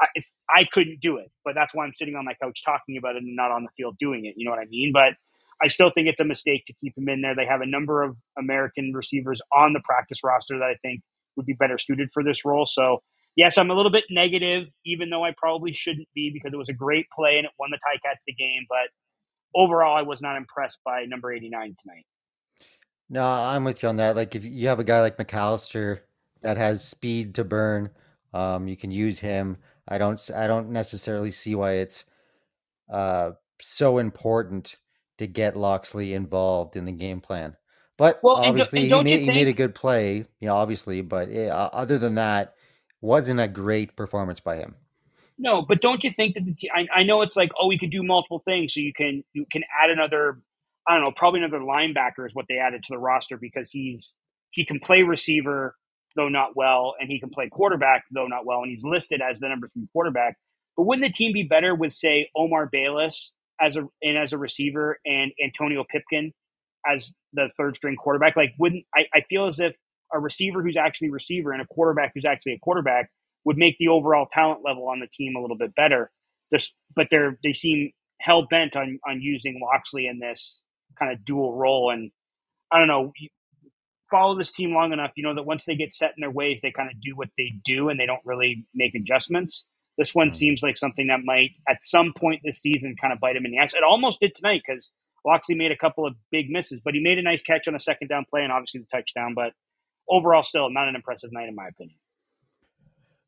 I, 0.00 0.06
I 0.48 0.64
couldn't 0.72 1.00
do 1.00 1.16
it, 1.16 1.30
but 1.44 1.54
that's 1.54 1.74
why 1.74 1.84
I'm 1.84 1.92
sitting 1.94 2.14
on 2.14 2.24
my 2.24 2.34
couch 2.42 2.62
talking 2.64 2.96
about 2.96 3.16
it 3.16 3.22
and 3.22 3.34
not 3.36 3.50
on 3.50 3.64
the 3.64 3.70
field 3.76 3.96
doing 3.98 4.24
it. 4.24 4.34
You 4.36 4.44
know 4.44 4.52
what 4.52 4.60
I 4.60 4.66
mean? 4.70 4.92
But 4.92 5.14
I 5.62 5.68
still 5.68 5.90
think 5.94 6.08
it's 6.08 6.20
a 6.20 6.24
mistake 6.24 6.64
to 6.66 6.74
keep 6.74 6.96
him 6.96 7.08
in 7.08 7.20
there. 7.20 7.34
They 7.34 7.46
have 7.46 7.60
a 7.60 7.66
number 7.66 8.02
of 8.02 8.16
American 8.38 8.92
receivers 8.94 9.40
on 9.54 9.72
the 9.72 9.80
practice 9.84 10.18
roster 10.24 10.58
that 10.58 10.64
I 10.64 10.76
think 10.82 11.02
would 11.36 11.46
be 11.46 11.52
better 11.52 11.78
suited 11.78 12.10
for 12.12 12.24
this 12.24 12.44
role. 12.44 12.66
So 12.66 13.02
yes, 13.36 13.58
I'm 13.58 13.70
a 13.70 13.74
little 13.74 13.92
bit 13.92 14.04
negative, 14.10 14.68
even 14.86 15.10
though 15.10 15.24
I 15.24 15.32
probably 15.36 15.72
shouldn't 15.72 16.08
be 16.14 16.30
because 16.32 16.52
it 16.52 16.56
was 16.56 16.68
a 16.68 16.74
great 16.74 17.06
play 17.14 17.36
and 17.36 17.46
it 17.46 17.52
won 17.58 17.70
the 17.70 17.78
Ticats 17.78 18.24
the 18.26 18.34
game. 18.34 18.66
But 18.68 18.88
overall, 19.54 19.96
I 19.96 20.02
was 20.02 20.20
not 20.20 20.36
impressed 20.36 20.78
by 20.84 21.04
number 21.04 21.32
89 21.32 21.76
tonight. 21.80 22.06
No, 23.08 23.24
I'm 23.24 23.64
with 23.64 23.82
you 23.82 23.88
on 23.88 23.96
that. 23.96 24.14
Like 24.16 24.34
if 24.34 24.44
you 24.44 24.68
have 24.68 24.78
a 24.78 24.84
guy 24.84 25.00
like 25.00 25.16
McAllister 25.16 26.00
that 26.42 26.56
has 26.56 26.86
speed 26.86 27.34
to 27.34 27.44
burn, 27.44 27.90
um, 28.32 28.68
you 28.68 28.76
can 28.76 28.90
use 28.90 29.18
him. 29.18 29.56
I 29.88 29.98
don't 29.98 30.30
I 30.34 30.46
don't 30.46 30.70
necessarily 30.70 31.32
see 31.32 31.54
why 31.54 31.72
it's 31.72 32.04
uh 32.88 33.32
so 33.60 33.98
important 33.98 34.76
to 35.18 35.26
get 35.26 35.56
Locksley 35.56 36.14
involved 36.14 36.76
in 36.76 36.84
the 36.84 36.92
game 36.92 37.20
plan. 37.20 37.56
But 37.98 38.20
Well, 38.22 38.36
obviously 38.36 38.78
and 38.78 38.84
he 38.84 38.88
don't 38.88 39.06
you 39.06 39.16
made 39.16 39.22
he 39.22 39.28
made 39.28 39.48
a 39.48 39.52
good 39.52 39.74
play, 39.74 40.26
you 40.38 40.48
know, 40.48 40.54
obviously, 40.54 41.02
but 41.02 41.28
eh, 41.30 41.48
uh, 41.48 41.68
other 41.72 41.98
than 41.98 42.14
that, 42.14 42.54
wasn't 43.00 43.40
a 43.40 43.48
great 43.48 43.96
performance 43.96 44.40
by 44.40 44.56
him. 44.56 44.76
No, 45.42 45.62
but 45.62 45.80
don't 45.80 46.04
you 46.04 46.10
think 46.12 46.34
that 46.36 46.44
the 46.44 46.54
te- 46.54 46.70
I, 46.74 47.00
I 47.00 47.04
know 47.04 47.22
it's 47.22 47.36
like 47.36 47.50
oh 47.60 47.66
we 47.68 47.78
could 47.78 47.90
do 47.90 48.02
multiple 48.04 48.42
things 48.44 48.74
so 48.74 48.80
you 48.80 48.92
can 48.94 49.24
you 49.32 49.46
can 49.50 49.64
add 49.82 49.90
another 49.90 50.40
I 50.88 50.94
don't 50.94 51.04
know 51.04 51.12
probably 51.16 51.40
another 51.40 51.60
linebacker 51.60 52.26
is 52.26 52.34
what 52.34 52.46
they 52.48 52.58
added 52.58 52.84
to 52.84 52.88
the 52.90 52.98
roster 52.98 53.38
because 53.38 53.70
he's 53.72 54.14
he 54.50 54.66
can 54.66 54.80
play 54.80 55.02
receiver 55.02 55.76
though 56.16 56.28
not 56.28 56.56
well 56.56 56.94
and 57.00 57.10
he 57.10 57.20
can 57.20 57.30
play 57.30 57.48
quarterback 57.50 58.04
though 58.12 58.26
not 58.28 58.46
well 58.46 58.60
and 58.62 58.70
he's 58.70 58.84
listed 58.84 59.22
as 59.22 59.40
the 59.40 59.48
number 59.48 59.70
three 59.74 59.88
quarterback. 59.94 60.36
But 60.76 60.84
wouldn't 60.84 61.06
the 61.06 61.12
team 61.12 61.32
be 61.32 61.44
better 61.44 61.74
with 61.74 61.94
say 61.94 62.28
Omar 62.36 62.68
Bayless 62.70 63.32
as 63.60 63.76
a 63.76 63.88
and 64.02 64.18
as 64.18 64.34
a 64.34 64.38
receiver 64.38 65.00
and 65.06 65.32
Antonio 65.44 65.84
Pipkin 65.90 66.32
as 66.90 67.12
the 67.32 67.48
third 67.58 67.76
string 67.76 67.96
quarterback? 67.96 68.36
Like 68.36 68.52
wouldn't 68.60 68.84
I, 68.94 69.06
I 69.14 69.22
feel 69.30 69.46
as 69.46 69.58
if 69.58 69.74
a 70.14 70.20
receiver 70.20 70.62
who's 70.62 70.76
actually 70.76 71.08
a 71.08 71.12
receiver 71.12 71.52
and 71.52 71.62
a 71.62 71.66
quarterback 71.66 72.12
who's 72.14 72.26
actually 72.26 72.52
a 72.54 72.60
quarterback 72.60 73.10
would 73.44 73.56
make 73.56 73.76
the 73.78 73.88
overall 73.88 74.26
talent 74.30 74.60
level 74.64 74.88
on 74.88 75.00
the 75.00 75.06
team 75.06 75.34
a 75.36 75.40
little 75.40 75.56
bit 75.56 75.74
better. 75.74 76.10
Just, 76.52 76.74
but 76.94 77.08
they're 77.10 77.38
they 77.44 77.52
seem 77.52 77.92
hell 78.20 78.46
bent 78.48 78.76
on 78.76 78.98
on 79.08 79.20
using 79.22 79.60
Locksley 79.62 80.06
in 80.06 80.18
this 80.18 80.62
kind 80.98 81.12
of 81.12 81.24
dual 81.24 81.54
role, 81.54 81.90
and 81.90 82.10
I 82.72 82.78
don't 82.78 82.88
know. 82.88 83.12
You 83.18 83.28
follow 84.10 84.36
this 84.36 84.50
team 84.52 84.74
long 84.74 84.92
enough, 84.92 85.12
you 85.16 85.22
know 85.22 85.34
that 85.34 85.44
once 85.44 85.64
they 85.64 85.76
get 85.76 85.92
set 85.92 86.10
in 86.16 86.20
their 86.20 86.30
ways, 86.30 86.60
they 86.60 86.72
kind 86.72 86.90
of 86.90 87.00
do 87.00 87.12
what 87.16 87.28
they 87.38 87.52
do, 87.64 87.88
and 87.88 87.98
they 87.98 88.06
don't 88.06 88.20
really 88.24 88.66
make 88.74 88.94
adjustments. 88.94 89.66
This 89.98 90.14
one 90.14 90.30
Mhm. 90.30 90.34
seems 90.34 90.62
like 90.62 90.76
something 90.76 91.06
that 91.08 91.20
might, 91.24 91.50
at 91.68 91.82
some 91.84 92.12
point 92.14 92.40
this 92.42 92.60
season, 92.60 92.96
kind 93.00 93.12
of 93.12 93.20
bite 93.20 93.36
him 93.36 93.44
in 93.44 93.52
the 93.52 93.58
ass. 93.58 93.74
It 93.74 93.82
almost 93.84 94.18
did 94.20 94.34
tonight 94.34 94.62
because 94.66 94.92
Locksley 95.24 95.54
made 95.54 95.70
a 95.72 95.76
couple 95.76 96.06
of 96.06 96.16
big 96.30 96.50
misses, 96.50 96.80
but 96.80 96.94
he 96.94 97.00
made 97.00 97.18
a 97.18 97.22
nice 97.22 97.42
catch 97.42 97.68
on 97.68 97.74
a 97.74 97.78
second 97.78 98.08
down 98.08 98.24
play 98.30 98.42
and 98.42 98.52
obviously 98.52 98.80
the 98.80 98.86
touchdown. 98.86 99.34
But 99.34 99.52
overall, 100.08 100.42
still 100.42 100.70
not 100.70 100.88
an 100.88 100.96
impressive 100.96 101.30
night 101.32 101.48
in 101.48 101.54
my 101.54 101.68
opinion. 101.68 101.98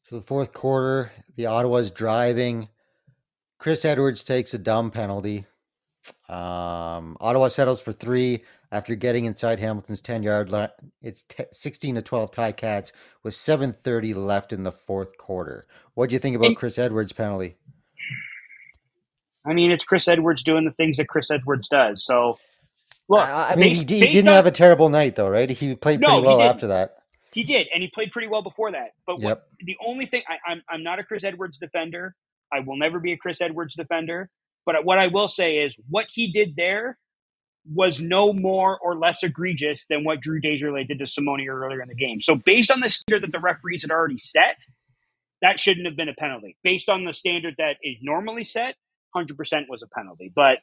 So 0.04 0.16
the 0.16 0.22
fourth 0.22 0.52
quarter, 0.52 1.12
the 1.36 1.46
Ottawa's 1.46 1.90
driving. 1.90 2.68
Chris 3.58 3.84
Edwards 3.84 4.24
takes 4.24 4.52
a 4.54 4.58
dumb 4.58 4.90
penalty. 4.90 5.46
Um, 6.28 7.16
Ottawa 7.20 7.48
settles 7.48 7.80
for 7.80 7.92
three 7.92 8.42
after 8.72 8.94
getting 8.96 9.24
inside 9.26 9.60
Hamilton's 9.60 10.00
10 10.00 10.22
yard 10.22 10.50
line. 10.50 10.70
It's 11.00 11.22
t- 11.22 11.44
16 11.52 11.94
to 11.96 12.02
12 12.02 12.32
tie 12.32 12.52
cats 12.52 12.92
with 13.22 13.34
7.30 13.34 14.14
left 14.16 14.52
in 14.52 14.64
the 14.64 14.72
fourth 14.72 15.16
quarter. 15.16 15.66
What 15.94 16.08
do 16.08 16.14
you 16.14 16.18
think 16.18 16.34
about 16.34 16.56
Chris 16.56 16.78
Edwards' 16.78 17.12
penalty? 17.12 17.56
I 19.46 19.52
mean, 19.52 19.70
it's 19.70 19.84
Chris 19.84 20.08
Edwards 20.08 20.42
doing 20.42 20.64
the 20.64 20.70
things 20.72 20.96
that 20.96 21.08
Chris 21.08 21.30
Edwards 21.30 21.68
does. 21.68 22.04
So, 22.04 22.38
look, 23.08 23.20
I, 23.28 23.50
I 23.52 23.56
mean, 23.56 23.70
based- 23.76 23.90
he, 23.90 24.00
he 24.00 24.12
didn't 24.12 24.28
on- 24.28 24.34
have 24.34 24.46
a 24.46 24.50
terrible 24.52 24.88
night, 24.88 25.16
though, 25.16 25.28
right? 25.28 25.50
He 25.50 25.74
played 25.76 26.00
pretty 26.00 26.16
he 26.16 26.22
well 26.26 26.40
after 26.42 26.68
that. 26.68 27.01
He 27.32 27.44
did, 27.44 27.68
and 27.74 27.82
he 27.82 27.90
played 27.90 28.12
pretty 28.12 28.28
well 28.28 28.42
before 28.42 28.72
that. 28.72 28.92
But 29.06 29.22
what, 29.22 29.22
Yep. 29.22 29.48
the 29.60 29.76
only 29.86 30.06
thing 30.06 30.22
I, 30.28 30.52
I'm 30.52 30.62
I'm 30.70 30.82
not 30.84 30.98
a 31.00 31.04
Chris 31.04 31.24
Edwards 31.24 31.58
defender. 31.58 32.14
I 32.52 32.60
will 32.60 32.76
never 32.78 33.00
be 33.00 33.12
a 33.12 33.16
Chris 33.18 33.40
Edwards 33.40 33.76
defender. 33.76 34.30
But 34.66 34.84
what 34.84 34.98
I 34.98 35.08
will 35.08 35.28
say 35.28 35.58
is 35.58 35.76
what 35.90 36.06
he 36.12 36.32
did 36.32 36.56
there 36.56 36.98
was 37.66 38.00
no 38.00 38.32
more 38.32 38.78
or 38.80 38.96
less 38.96 39.22
egregious 39.22 39.86
than 39.90 40.04
what 40.04 40.20
Drew 40.20 40.40
Desjardins 40.40 40.88
did 40.88 40.98
to 41.00 41.06
Simoni 41.06 41.48
earlier 41.48 41.82
in 41.82 41.88
the 41.88 41.96
game. 41.96 42.20
So 42.20 42.36
based 42.36 42.70
on 42.70 42.80
the 42.80 42.90
standard 42.90 43.24
that 43.24 43.32
the 43.32 43.40
referees 43.40 43.82
had 43.82 43.92
already 43.92 44.18
set, 44.18 44.66
that 45.42 45.60
shouldn't 45.60 45.86
have 45.86 45.96
been 45.96 46.10
a 46.10 46.14
penalty. 46.14 46.56
Based 46.64 46.88
on 46.90 47.04
the 47.04 47.14
standard 47.14 47.56
that 47.58 47.76
is 47.84 47.96
normally 48.02 48.44
set, 48.44 48.76
100% 49.16 49.36
was 49.68 49.82
a 49.82 49.88
penalty. 49.88 50.32
But 50.34 50.58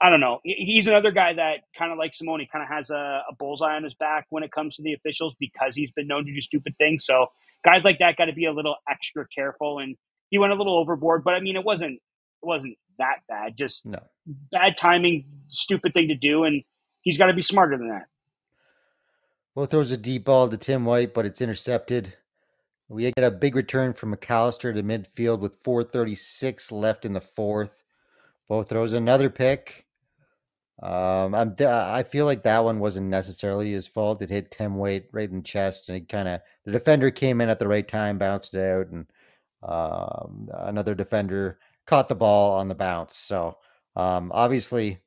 I 0.00 0.10
don't 0.10 0.20
know. 0.20 0.38
He's 0.44 0.86
another 0.86 1.10
guy 1.10 1.32
that 1.34 1.62
kind 1.76 1.90
of 1.90 1.98
like 1.98 2.12
Simoni, 2.12 2.48
kind 2.50 2.62
of 2.62 2.68
has 2.68 2.90
a, 2.90 3.22
a 3.28 3.34
bullseye 3.36 3.74
on 3.74 3.82
his 3.82 3.94
back 3.94 4.26
when 4.30 4.44
it 4.44 4.52
comes 4.52 4.76
to 4.76 4.82
the 4.82 4.92
officials 4.92 5.34
because 5.40 5.74
he's 5.74 5.90
been 5.90 6.06
known 6.06 6.24
to 6.26 6.32
do 6.32 6.40
stupid 6.40 6.76
things. 6.78 7.04
So 7.04 7.26
guys 7.68 7.84
like 7.84 7.98
that 7.98 8.16
got 8.16 8.26
to 8.26 8.32
be 8.32 8.44
a 8.44 8.52
little 8.52 8.76
extra 8.88 9.26
careful. 9.26 9.80
And 9.80 9.96
he 10.30 10.38
went 10.38 10.52
a 10.52 10.56
little 10.56 10.78
overboard, 10.78 11.24
but 11.24 11.34
I 11.34 11.40
mean, 11.40 11.56
it 11.56 11.64
wasn't 11.64 11.94
it 11.94 12.46
wasn't 12.46 12.76
that 12.98 13.20
bad. 13.28 13.56
Just 13.56 13.84
No. 13.86 13.98
bad 14.52 14.76
timing, 14.76 15.24
stupid 15.48 15.94
thing 15.94 16.08
to 16.08 16.14
do, 16.14 16.44
and 16.44 16.62
he's 17.02 17.18
got 17.18 17.26
to 17.26 17.34
be 17.34 17.42
smarter 17.42 17.76
than 17.76 17.88
that. 17.88 18.06
Well, 19.54 19.66
throws 19.66 19.90
a 19.90 19.96
deep 19.96 20.24
ball 20.24 20.48
to 20.48 20.56
Tim 20.56 20.84
White, 20.84 21.12
but 21.14 21.26
it's 21.26 21.40
intercepted. 21.40 22.14
We 22.88 23.10
get 23.10 23.24
a 23.24 23.30
big 23.30 23.56
return 23.56 23.92
from 23.92 24.14
McAllister 24.14 24.72
to 24.72 24.82
midfield 24.82 25.40
with 25.40 25.60
4:36 25.60 26.70
left 26.70 27.04
in 27.04 27.12
the 27.12 27.20
fourth. 27.20 27.82
Bo 28.48 28.62
throws 28.62 28.92
another 28.92 29.28
pick. 29.28 29.87
Um, 30.82 31.34
I'm, 31.34 31.56
I 31.60 32.04
feel 32.04 32.24
like 32.24 32.44
that 32.44 32.62
one 32.64 32.78
wasn't 32.78 33.08
necessarily 33.08 33.72
his 33.72 33.86
fault. 33.86 34.22
It 34.22 34.30
hit 34.30 34.50
Tim 34.50 34.76
White 34.76 35.06
right 35.12 35.28
in 35.28 35.38
the 35.38 35.42
chest, 35.42 35.88
and 35.88 35.98
it 35.98 36.08
kind 36.08 36.28
of 36.28 36.40
the 36.64 36.72
defender 36.72 37.10
came 37.10 37.40
in 37.40 37.48
at 37.48 37.58
the 37.58 37.68
right 37.68 37.86
time, 37.86 38.18
bounced 38.18 38.54
it 38.54 38.62
out, 38.62 38.86
and 38.88 39.06
um, 39.62 40.48
another 40.52 40.94
defender 40.94 41.58
caught 41.86 42.08
the 42.08 42.14
ball 42.14 42.58
on 42.58 42.68
the 42.68 42.74
bounce. 42.76 43.16
So 43.16 43.58
um, 43.96 44.30
obviously, 44.32 45.00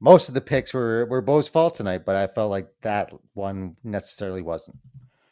most 0.00 0.28
of 0.28 0.34
the 0.34 0.40
picks 0.40 0.72
were 0.72 1.06
were 1.06 1.20
Bo's 1.20 1.48
fault 1.48 1.74
tonight, 1.74 2.06
but 2.06 2.16
I 2.16 2.26
felt 2.26 2.50
like 2.50 2.68
that 2.82 3.12
one 3.34 3.76
necessarily 3.84 4.42
wasn't. 4.42 4.78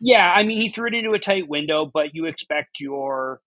Yeah, 0.01 0.31
I 0.31 0.43
mean, 0.43 0.61
he 0.61 0.69
threw 0.69 0.89
it 0.89 0.95
into 0.95 1.13
a 1.13 1.19
tight 1.19 1.49
window, 1.49 1.87
but 1.87 2.15
you 2.15 2.27
expect 2.27 2.81
your 2.81 3.41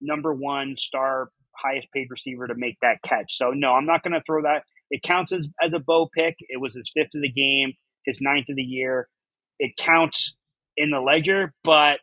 number 0.00 0.34
one 0.34 0.76
star 0.76 1.30
highest 1.54 1.92
paid 1.92 2.08
receiver 2.10 2.48
to 2.48 2.54
make 2.56 2.78
that 2.82 3.02
catch. 3.02 3.36
So 3.36 3.50
no, 3.50 3.72
I'm 3.74 3.86
not 3.86 4.02
going 4.02 4.14
to 4.14 4.22
throw 4.26 4.42
that. 4.42 4.64
It 4.90 5.02
counts 5.02 5.32
as, 5.32 5.48
as 5.62 5.72
a 5.72 5.78
Bo 5.78 6.08
pick. 6.12 6.36
It 6.40 6.60
was 6.60 6.74
his 6.74 6.90
fifth 6.92 7.14
of 7.14 7.22
the 7.22 7.30
game, 7.30 7.72
his 8.04 8.20
ninth 8.20 8.48
of 8.48 8.56
the 8.56 8.62
year. 8.62 9.08
It 9.58 9.76
counts 9.76 10.34
in 10.76 10.90
the 10.90 11.00
ledger, 11.00 11.52
but 11.62 11.98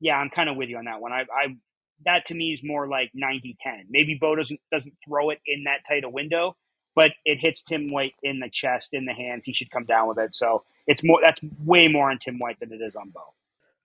yeah, 0.00 0.16
I'm 0.16 0.30
kind 0.30 0.48
of 0.48 0.56
with 0.56 0.68
you 0.68 0.78
on 0.78 0.84
that 0.84 1.00
one. 1.00 1.12
I, 1.12 1.22
I 1.22 1.56
that 2.04 2.26
to 2.26 2.34
me 2.34 2.52
is 2.52 2.60
more 2.62 2.86
like 2.86 3.10
90-10. 3.20 3.54
Maybe 3.90 4.16
Bo 4.20 4.36
doesn't 4.36 4.60
doesn't 4.72 4.94
throw 5.06 5.30
it 5.30 5.38
in 5.46 5.64
that 5.64 5.80
tight 5.88 6.04
a 6.04 6.08
window, 6.08 6.56
but 6.94 7.10
it 7.24 7.38
hits 7.40 7.62
Tim 7.62 7.90
White 7.90 8.14
in 8.22 8.38
the 8.38 8.48
chest, 8.52 8.90
in 8.92 9.04
the 9.04 9.12
hands. 9.12 9.44
He 9.44 9.52
should 9.52 9.70
come 9.70 9.84
down 9.84 10.08
with 10.08 10.18
it. 10.18 10.34
So 10.34 10.64
it's 10.86 11.02
more 11.02 11.20
that's 11.22 11.40
way 11.64 11.88
more 11.88 12.10
on 12.10 12.18
Tim 12.18 12.38
White 12.38 12.60
than 12.60 12.72
it 12.72 12.80
is 12.80 12.94
on 12.94 13.10
Bo. 13.10 13.20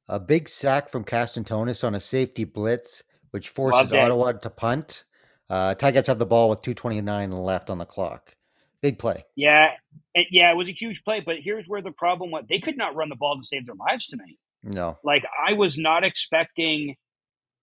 A 0.08 0.20
big 0.20 0.50
sack 0.50 0.90
from 0.90 1.04
Katsantonis 1.04 1.84
on 1.84 1.96
a 1.96 2.00
safety 2.00 2.44
blitz, 2.44 3.04
which 3.32 3.50
forces 3.50 3.92
Ottawa 3.92 4.34
to 4.34 4.50
punt. 4.50 5.06
Uh, 5.50 5.76
Tigers 5.76 6.08
have 6.08 6.20
the 6.20 6.26
ball 6.26 6.50
with 6.50 6.62
229 6.62 7.32
left 7.32 7.70
on 7.70 7.78
the 7.78 7.86
clock. 7.86 8.36
Big 8.82 9.00
play. 9.00 9.24
Yeah, 9.36 9.70
it, 10.14 10.28
yeah, 10.32 10.52
it 10.52 10.56
was 10.56 10.68
a 10.68 10.74
huge 10.74 11.04
play. 11.04 11.22
But 11.26 11.38
here's 11.40 11.66
where 11.68 11.82
the 11.82 11.92
problem 11.92 12.32
was: 12.32 12.44
they 12.50 12.60
could 12.60 12.78
not 12.78 12.96
run 12.96 13.10
the 13.10 13.16
ball 13.16 13.38
to 13.40 13.46
save 13.46 13.66
their 13.66 13.76
lives 13.76 14.08
tonight. 14.08 14.38
No, 14.64 14.98
like 15.04 15.24
I 15.48 15.54
was 15.54 15.78
not 15.78 16.04
expecting. 16.04 16.96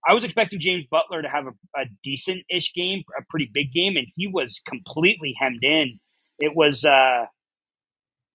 I 0.09 0.15
was 0.15 0.25
expecting 0.25 0.61
James 0.61 0.87
Butler 0.91 1.21
to 1.21 1.29
have 1.29 1.47
a, 1.47 1.81
a 1.81 1.85
decent 2.03 2.43
ish 2.51 2.73
game, 2.73 3.03
a 3.19 3.23
pretty 3.29 3.51
big 3.53 3.71
game, 3.73 3.99
and 3.99 4.07
he 4.17 4.29
was 4.29 4.61
completely 4.67 5.35
hemmed 5.39 5.63
in. 5.63 6.01
It 6.39 6.57
was 6.57 6.87
uh, 6.87 7.27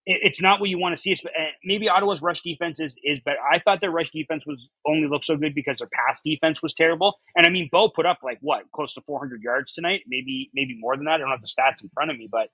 it's 0.05 0.41
not 0.41 0.59
what 0.59 0.69
you 0.69 0.77
want 0.77 0.95
to 0.95 1.01
see. 1.01 1.17
Maybe 1.63 1.89
Ottawa's 1.89 2.21
rush 2.21 2.41
defense 2.41 2.79
is 2.79 2.97
is 3.03 3.19
better. 3.21 3.39
I 3.51 3.59
thought 3.59 3.81
their 3.81 3.91
rush 3.91 4.11
defense 4.11 4.45
was 4.45 4.69
only 4.85 5.07
looked 5.07 5.25
so 5.25 5.35
good 5.35 5.55
because 5.55 5.77
their 5.77 5.89
pass 5.91 6.21
defense 6.23 6.61
was 6.61 6.73
terrible. 6.73 7.15
And 7.35 7.47
I 7.47 7.49
mean, 7.49 7.69
Bo 7.71 7.89
put 7.89 8.05
up 8.05 8.19
like 8.23 8.37
what 8.41 8.63
close 8.73 8.93
to 8.95 9.01
400 9.01 9.41
yards 9.41 9.73
tonight, 9.73 10.01
maybe 10.07 10.51
maybe 10.53 10.77
more 10.79 10.95
than 10.95 11.05
that. 11.05 11.15
I 11.15 11.17
don't 11.19 11.29
have 11.29 11.41
the 11.41 11.47
stats 11.47 11.81
in 11.81 11.89
front 11.93 12.11
of 12.11 12.17
me, 12.17 12.29
but 12.31 12.49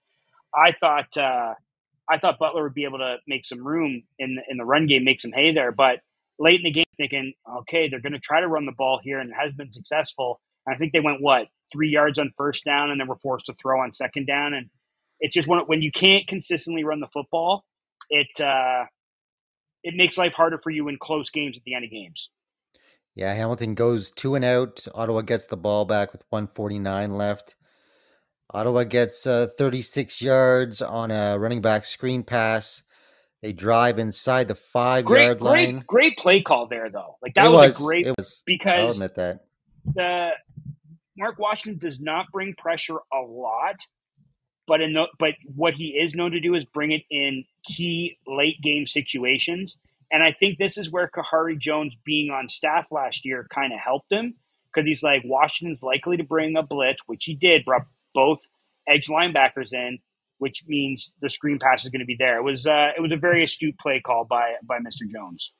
I 0.55 0.71
thought 0.71 1.17
uh, 1.17 1.55
I 2.09 2.17
thought 2.19 2.39
Butler 2.39 2.63
would 2.63 2.73
be 2.73 2.85
able 2.85 2.99
to 2.99 3.17
make 3.27 3.45
some 3.45 3.65
room 3.65 4.03
in 4.19 4.35
the, 4.35 4.41
in 4.49 4.57
the 4.57 4.65
run 4.65 4.87
game, 4.87 5.03
make 5.03 5.21
some 5.21 5.31
hay 5.33 5.53
there. 5.53 5.71
But 5.71 5.99
late 6.39 6.59
in 6.59 6.63
the 6.63 6.71
game, 6.71 6.83
thinking, 6.97 7.33
okay, 7.59 7.89
they're 7.89 8.01
going 8.01 8.13
to 8.13 8.19
try 8.19 8.41
to 8.41 8.47
run 8.47 8.65
the 8.65 8.73
ball 8.73 8.99
here, 9.03 9.19
and 9.19 9.29
it 9.29 9.35
has 9.39 9.53
been 9.53 9.71
successful. 9.71 10.39
And 10.65 10.75
I 10.75 10.77
think 10.77 10.93
they 10.93 10.99
went 10.99 11.21
what 11.21 11.47
three 11.71 11.89
yards 11.89 12.19
on 12.19 12.31
first 12.37 12.65
down, 12.65 12.91
and 12.91 12.99
then 12.99 13.07
were 13.07 13.17
forced 13.17 13.45
to 13.47 13.53
throw 13.53 13.81
on 13.81 13.91
second 13.91 14.27
down, 14.27 14.53
and 14.53 14.69
it's 15.21 15.33
just 15.33 15.47
when 15.47 15.59
when 15.67 15.81
you 15.81 15.91
can't 15.91 16.27
consistently 16.27 16.83
run 16.83 16.99
the 16.99 17.07
football, 17.07 17.63
it 18.09 18.41
uh, 18.41 18.85
it 19.83 19.95
makes 19.95 20.17
life 20.17 20.33
harder 20.33 20.57
for 20.57 20.71
you 20.71 20.87
in 20.87 20.97
close 20.99 21.29
games 21.29 21.57
at 21.57 21.63
the 21.63 21.75
end 21.75 21.85
of 21.85 21.91
games. 21.91 22.29
Yeah, 23.15 23.33
Hamilton 23.33 23.75
goes 23.75 24.11
two 24.11 24.35
and 24.35 24.43
out. 24.43 24.87
Ottawa 24.93 25.21
gets 25.21 25.45
the 25.45 25.57
ball 25.57 25.85
back 25.85 26.11
with 26.11 26.23
149 26.29 27.11
left. 27.13 27.55
Ottawa 28.53 28.83
gets 28.83 29.25
uh, 29.27 29.47
36 29.57 30.21
yards 30.21 30.81
on 30.81 31.11
a 31.11 31.37
running 31.37 31.61
back 31.61 31.85
screen 31.85 32.23
pass. 32.23 32.83
They 33.41 33.53
drive 33.53 33.97
inside 33.97 34.47
the 34.47 34.55
five 34.55 35.05
great, 35.05 35.25
yard 35.25 35.41
line. 35.41 35.73
Great, 35.73 35.87
great 35.87 36.17
play 36.17 36.41
call 36.41 36.67
there, 36.67 36.89
though. 36.89 37.17
Like 37.21 37.33
that 37.35 37.51
was, 37.51 37.73
was, 37.73 37.79
a 37.79 37.83
great. 37.83 38.07
It 38.07 38.15
was 38.17 38.43
because 38.45 38.79
I'll 38.79 38.91
admit 38.91 39.15
that 39.15 39.39
the 39.85 40.29
Mark 41.17 41.39
Washington 41.39 41.79
does 41.79 41.99
not 41.99 42.27
bring 42.31 42.53
pressure 42.53 42.97
a 43.11 43.19
lot, 43.19 43.75
but 44.71 44.79
in 44.79 44.93
the, 44.93 45.07
but 45.19 45.33
what 45.53 45.75
he 45.75 45.87
is 45.87 46.15
known 46.15 46.31
to 46.31 46.39
do 46.39 46.55
is 46.55 46.63
bring 46.63 46.93
it 46.93 47.01
in 47.11 47.43
key 47.65 48.17
late 48.25 48.55
game 48.61 48.85
situations. 48.85 49.75
And 50.13 50.23
I 50.23 50.31
think 50.31 50.59
this 50.59 50.77
is 50.77 50.89
where 50.89 51.11
Khari 51.13 51.59
Jones 51.59 51.97
being 52.05 52.31
on 52.31 52.47
staff 52.47 52.87
last 52.89 53.25
year 53.25 53.45
kind 53.53 53.73
of 53.73 53.79
helped 53.79 54.09
him 54.09 54.33
because 54.73 54.87
he's 54.87 55.03
like 55.03 55.23
Washington's 55.25 55.83
likely 55.83 56.15
to 56.15 56.23
bring 56.23 56.55
a 56.55 56.63
blitz, 56.63 57.01
which 57.05 57.25
he 57.25 57.35
did, 57.35 57.65
brought 57.65 57.81
both 58.13 58.39
edge 58.87 59.07
linebackers 59.07 59.73
in, 59.73 59.99
which 60.37 60.63
means 60.65 61.11
the 61.19 61.29
screen 61.29 61.59
pass 61.59 61.83
is 61.83 61.91
going 61.91 61.99
to 61.99 62.05
be 62.05 62.15
there. 62.17 62.37
It 62.37 62.43
was 62.43 62.65
uh, 62.65 62.91
it 62.95 63.01
was 63.01 63.11
a 63.11 63.17
very 63.17 63.43
astute 63.43 63.77
play 63.77 63.99
call 63.99 64.23
by 64.23 64.53
by 64.63 64.79
Mr. 64.79 65.05
Jones. 65.11 65.51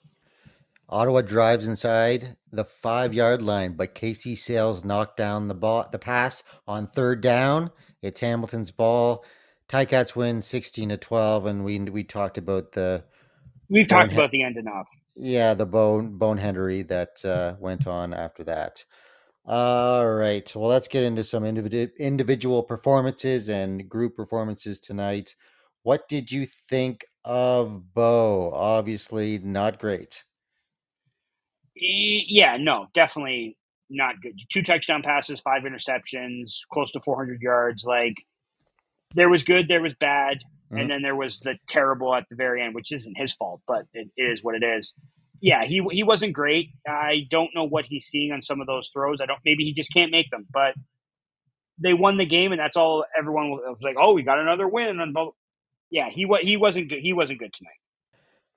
Ottawa 0.87 1.19
drives 1.19 1.67
inside 1.67 2.37
the 2.49 2.63
five 2.63 3.13
yard 3.13 3.41
line, 3.41 3.73
but 3.73 3.93
Casey 3.93 4.35
Sayles 4.35 4.85
knocked 4.85 5.17
down 5.17 5.49
the 5.49 5.53
ball 5.53 5.89
the 5.91 5.99
pass 5.99 6.43
on 6.65 6.87
third 6.87 7.19
down 7.19 7.71
it's 8.01 8.19
Hamilton's 8.19 8.71
ball. 8.71 9.23
Ticats 9.69 10.15
win 10.15 10.41
16 10.41 10.89
to 10.89 10.97
12, 10.97 11.45
and 11.45 11.63
we 11.63 11.79
we 11.79 12.03
talked 12.03 12.37
about 12.37 12.73
the. 12.73 13.03
We've 13.69 13.87
talked 13.87 14.11
about 14.11 14.31
the 14.31 14.43
end 14.43 14.57
enough. 14.57 14.89
Yeah, 15.15 15.53
the 15.53 15.65
bone 15.65 16.19
boneheadery 16.19 16.87
that 16.89 17.23
uh, 17.23 17.55
went 17.59 17.87
on 17.87 18.13
after 18.13 18.43
that. 18.45 18.83
All 19.45 20.13
right. 20.13 20.51
Well, 20.55 20.69
let's 20.69 20.87
get 20.87 21.03
into 21.03 21.23
some 21.23 21.45
individual 21.45 21.87
individual 21.97 22.63
performances 22.63 23.49
and 23.49 23.89
group 23.89 24.15
performances 24.15 24.79
tonight. 24.79 25.35
What 25.83 26.07
did 26.07 26.31
you 26.31 26.45
think 26.45 27.05
of 27.25 27.93
Bo? 27.93 28.51
Obviously, 28.53 29.39
not 29.39 29.79
great. 29.79 30.25
Yeah, 31.75 32.57
no, 32.57 32.87
definitely 32.93 33.57
not 33.91 34.21
good. 34.21 34.39
Two 34.51 34.63
touchdown 34.63 35.03
passes, 35.03 35.41
five 35.41 35.63
interceptions, 35.63 36.59
close 36.71 36.91
to 36.91 37.01
400 37.01 37.41
yards. 37.41 37.85
Like 37.85 38.15
there 39.13 39.29
was 39.29 39.43
good, 39.43 39.67
there 39.67 39.81
was 39.81 39.93
bad, 39.95 40.37
mm-hmm. 40.37 40.77
and 40.77 40.89
then 40.89 41.01
there 41.01 41.15
was 41.15 41.39
the 41.39 41.57
terrible 41.67 42.15
at 42.15 42.25
the 42.29 42.35
very 42.35 42.63
end, 42.63 42.73
which 42.73 42.91
isn't 42.91 43.17
his 43.17 43.33
fault, 43.33 43.61
but 43.67 43.85
it 43.93 44.09
is 44.17 44.43
what 44.43 44.55
it 44.55 44.63
is. 44.63 44.93
Yeah, 45.41 45.65
he 45.65 45.81
he 45.91 46.03
wasn't 46.03 46.33
great. 46.33 46.69
I 46.87 47.27
don't 47.29 47.49
know 47.55 47.63
what 47.63 47.85
he's 47.85 48.05
seeing 48.05 48.31
on 48.31 48.41
some 48.41 48.61
of 48.61 48.67
those 48.67 48.89
throws. 48.93 49.19
I 49.21 49.25
don't. 49.25 49.39
Maybe 49.43 49.63
he 49.63 49.73
just 49.73 49.91
can't 49.91 50.11
make 50.11 50.29
them. 50.29 50.45
But 50.51 50.75
they 51.79 51.93
won 51.93 52.17
the 52.17 52.27
game, 52.27 52.51
and 52.51 52.59
that's 52.59 52.77
all. 52.77 53.05
Everyone 53.17 53.49
was 53.49 53.79
like, 53.81 53.95
"Oh, 53.99 54.13
we 54.13 54.21
got 54.21 54.37
another 54.37 54.67
win." 54.67 54.99
And 54.99 55.15
yeah, 55.89 56.09
he 56.09 56.27
he 56.41 56.57
wasn't 56.57 56.89
good. 56.89 56.99
He 56.99 57.11
wasn't 57.11 57.39
good 57.39 57.53
tonight. 57.53 57.73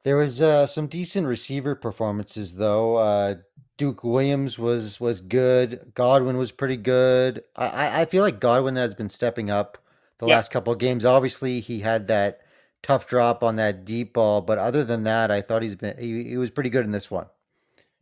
There 0.04 0.18
was 0.18 0.42
uh, 0.42 0.66
some 0.66 0.86
decent 0.86 1.26
receiver 1.26 1.74
performances 1.74 2.56
though. 2.56 2.96
Uh, 2.96 3.36
Duke 3.76 4.04
Williams 4.04 4.58
was 4.58 5.00
was 5.00 5.20
good. 5.20 5.92
Godwin 5.94 6.36
was 6.36 6.52
pretty 6.52 6.76
good. 6.76 7.42
I 7.56 8.02
I 8.02 8.04
feel 8.04 8.22
like 8.22 8.40
Godwin 8.40 8.76
has 8.76 8.94
been 8.94 9.08
stepping 9.08 9.50
up 9.50 9.78
the 10.18 10.26
yeah. 10.26 10.36
last 10.36 10.50
couple 10.50 10.72
of 10.72 10.78
games. 10.78 11.04
Obviously, 11.04 11.60
he 11.60 11.80
had 11.80 12.06
that 12.06 12.40
tough 12.82 13.06
drop 13.06 13.42
on 13.42 13.56
that 13.56 13.84
deep 13.84 14.12
ball, 14.12 14.40
but 14.42 14.58
other 14.58 14.84
than 14.84 15.04
that, 15.04 15.30
I 15.30 15.40
thought 15.40 15.62
he's 15.62 15.74
been 15.74 15.96
he, 15.98 16.24
he 16.24 16.36
was 16.36 16.50
pretty 16.50 16.70
good 16.70 16.84
in 16.84 16.92
this 16.92 17.10
one. 17.10 17.26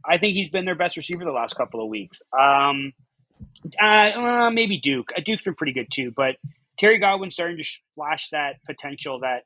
I 0.04 0.18
think 0.18 0.34
he's 0.34 0.50
been 0.50 0.64
their 0.64 0.74
best 0.74 0.96
receiver 0.96 1.24
the 1.24 1.30
last 1.30 1.54
couple 1.54 1.80
of 1.80 1.88
weeks. 1.88 2.20
Um, 2.38 2.92
uh, 3.80 3.86
uh, 3.86 4.50
maybe 4.50 4.78
Duke. 4.78 5.10
Uh, 5.16 5.20
Duke's 5.24 5.44
been 5.44 5.54
pretty 5.54 5.72
good 5.72 5.88
too, 5.90 6.12
but 6.14 6.36
Terry 6.78 6.98
Godwin's 6.98 7.34
starting 7.34 7.56
to 7.58 7.64
flash 7.94 8.28
that 8.30 8.56
potential 8.66 9.20
that 9.20 9.44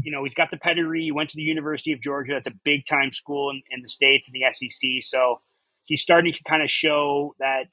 you 0.00 0.10
know, 0.12 0.22
he's 0.24 0.34
got 0.34 0.50
the 0.50 0.56
pedigree. 0.56 1.04
He 1.04 1.12
went 1.12 1.30
to 1.30 1.36
the 1.36 1.42
University 1.42 1.92
of 1.92 2.00
Georgia. 2.00 2.32
That's 2.34 2.46
a 2.46 2.58
big 2.64 2.86
time 2.86 3.12
school 3.12 3.50
in, 3.50 3.62
in 3.70 3.82
the 3.82 3.88
States 3.88 4.28
and 4.28 4.34
the 4.34 4.50
SEC. 4.52 5.02
So 5.02 5.40
he's 5.84 6.00
starting 6.00 6.32
to 6.32 6.42
kind 6.44 6.62
of 6.62 6.70
show 6.70 7.34
that 7.38 7.72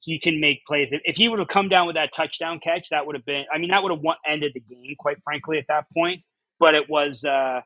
he 0.00 0.20
can 0.20 0.40
make 0.40 0.64
plays. 0.66 0.92
If, 0.92 1.16
he 1.16 1.28
would 1.28 1.38
have 1.38 1.48
come 1.48 1.68
down 1.68 1.86
with 1.86 1.96
that 1.96 2.12
touchdown 2.12 2.60
catch, 2.62 2.90
that 2.90 3.06
would 3.06 3.16
have 3.16 3.24
been, 3.24 3.44
I 3.52 3.58
mean, 3.58 3.70
that 3.70 3.82
would 3.82 3.92
have 3.92 4.00
ended 4.26 4.52
the 4.54 4.60
game, 4.60 4.94
quite 4.98 5.16
frankly, 5.24 5.58
at 5.58 5.64
that 5.68 5.86
point. 5.92 6.22
But 6.58 6.74
it 6.74 6.88
was, 6.88 7.24
uh, 7.24 7.60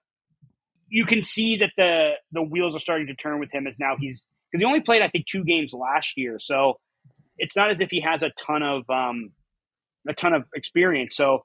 you 0.89 1.05
can 1.05 1.23
see 1.23 1.59
that 1.59 1.71
the 1.77 2.15
the 2.33 2.43
wheels 2.43 2.75
are 2.75 2.81
starting 2.81 3.07
to 3.07 3.15
turn 3.15 3.39
with 3.39 3.53
him 3.53 3.69
as 3.69 3.79
now 3.79 3.95
he's, 3.99 4.27
because 4.51 4.63
he 4.63 4.65
only 4.65 4.81
played, 4.81 5.03
I 5.03 5.09
think, 5.09 5.27
two 5.27 5.45
games 5.45 5.73
last 5.73 6.17
year. 6.17 6.39
So 6.41 6.81
it's 7.39 7.57
not 7.57 7.71
as 7.71 7.81
if 7.81 7.91
he 7.91 8.01
has 8.01 8.23
a 8.23 8.31
ton 8.31 8.63
of, 8.63 8.89
um, 8.91 9.31
a 10.09 10.15
ton 10.15 10.33
of 10.33 10.45
experience. 10.55 11.15
So 11.15 11.45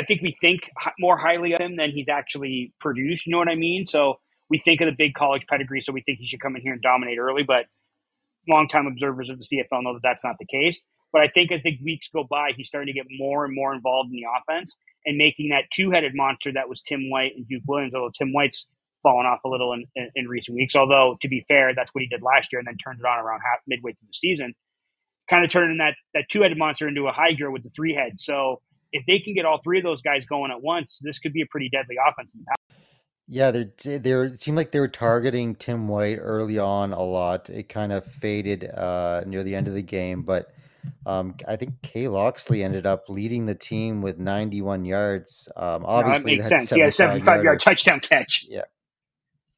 I 0.00 0.04
think 0.04 0.22
we 0.22 0.36
think 0.40 0.70
more 0.98 1.18
highly 1.18 1.52
of 1.52 1.60
him 1.60 1.76
than 1.76 1.90
he's 1.90 2.08
actually 2.08 2.72
produced. 2.80 3.26
You 3.26 3.32
know 3.32 3.38
what 3.38 3.48
I 3.48 3.56
mean? 3.56 3.86
So 3.86 4.14
we 4.48 4.58
think 4.58 4.80
of 4.80 4.86
the 4.86 4.94
big 4.96 5.14
college 5.14 5.46
pedigree, 5.48 5.80
so 5.80 5.92
we 5.92 6.02
think 6.02 6.18
he 6.18 6.26
should 6.26 6.40
come 6.40 6.56
in 6.56 6.62
here 6.62 6.72
and 6.72 6.82
dominate 6.82 7.18
early. 7.18 7.42
But 7.42 7.66
longtime 8.48 8.86
observers 8.86 9.30
of 9.30 9.38
the 9.38 9.44
CFL 9.44 9.82
know 9.82 9.94
that 9.94 10.02
that's 10.02 10.24
not 10.24 10.36
the 10.38 10.46
case. 10.46 10.82
But 11.12 11.22
I 11.22 11.28
think 11.28 11.52
as 11.52 11.62
the 11.62 11.78
weeks 11.84 12.08
go 12.12 12.24
by, 12.28 12.52
he's 12.56 12.68
starting 12.68 12.92
to 12.92 12.98
get 12.98 13.06
more 13.18 13.44
and 13.44 13.54
more 13.54 13.74
involved 13.74 14.10
in 14.10 14.16
the 14.16 14.26
offense 14.38 14.76
and 15.04 15.18
making 15.18 15.50
that 15.50 15.64
two-headed 15.72 16.12
monster 16.14 16.52
that 16.52 16.68
was 16.68 16.82
Tim 16.82 17.10
White 17.10 17.32
and 17.36 17.46
Duke 17.48 17.62
Williams. 17.66 17.94
Although 17.94 18.12
Tim 18.16 18.32
White's 18.32 18.66
fallen 19.02 19.26
off 19.26 19.40
a 19.44 19.48
little 19.48 19.72
in, 19.72 19.84
in, 19.96 20.10
in 20.14 20.28
recent 20.28 20.56
weeks. 20.56 20.76
Although 20.76 21.16
to 21.20 21.28
be 21.28 21.44
fair, 21.48 21.74
that's 21.74 21.90
what 21.94 22.02
he 22.02 22.08
did 22.08 22.22
last 22.22 22.52
year 22.52 22.60
and 22.60 22.66
then 22.68 22.76
turned 22.76 23.00
it 23.00 23.06
on 23.06 23.18
around 23.18 23.40
half 23.40 23.60
midway 23.66 23.92
through 23.92 24.08
the 24.08 24.14
season, 24.14 24.54
kind 25.28 25.44
of 25.44 25.50
turning 25.50 25.78
that 25.78 25.94
that 26.14 26.26
two-headed 26.30 26.58
monster 26.58 26.88
into 26.88 27.06
a 27.08 27.12
hydra 27.12 27.50
with 27.50 27.62
the 27.62 27.70
three 27.70 27.94
heads. 27.94 28.24
So 28.24 28.60
if 28.92 29.04
they 29.06 29.18
can 29.18 29.34
get 29.34 29.44
all 29.44 29.60
three 29.62 29.78
of 29.78 29.84
those 29.84 30.02
guys 30.02 30.26
going 30.26 30.50
at 30.50 30.62
once, 30.62 31.00
this 31.02 31.18
could 31.18 31.32
be 31.32 31.42
a 31.42 31.46
pretty 31.46 31.68
deadly 31.68 31.96
offense. 32.08 32.34
Yeah, 33.28 33.52
they 33.52 33.98
they 33.98 34.10
it 34.10 34.40
seemed 34.40 34.56
like 34.56 34.72
they 34.72 34.80
were 34.80 34.88
targeting 34.88 35.54
Tim 35.54 35.86
White 35.86 36.18
early 36.20 36.58
on 36.58 36.92
a 36.92 37.02
lot. 37.02 37.48
It 37.48 37.68
kind 37.68 37.92
of 37.92 38.04
faded 38.04 38.64
uh, 38.64 39.22
near 39.26 39.44
the 39.44 39.54
end 39.54 39.68
of 39.68 39.74
the 39.74 39.82
game, 39.82 40.22
but 40.22 40.52
um, 41.06 41.36
I 41.46 41.56
think 41.56 41.74
Kai 41.82 42.08
Locksley 42.08 42.64
ended 42.64 42.86
up 42.86 43.08
leading 43.08 43.46
the 43.46 43.54
team 43.54 44.02
with 44.02 44.18
91 44.18 44.84
yards. 44.84 45.48
Um, 45.56 45.84
obviously, 45.86 46.36
no, 46.36 46.42
that 46.42 46.48
makes 46.48 46.48
sense. 46.48 46.76
Yeah, 46.76 46.88
75 46.88 47.44
yard 47.44 47.60
touchdown 47.60 48.00
catch. 48.00 48.46
Yeah, 48.48 48.62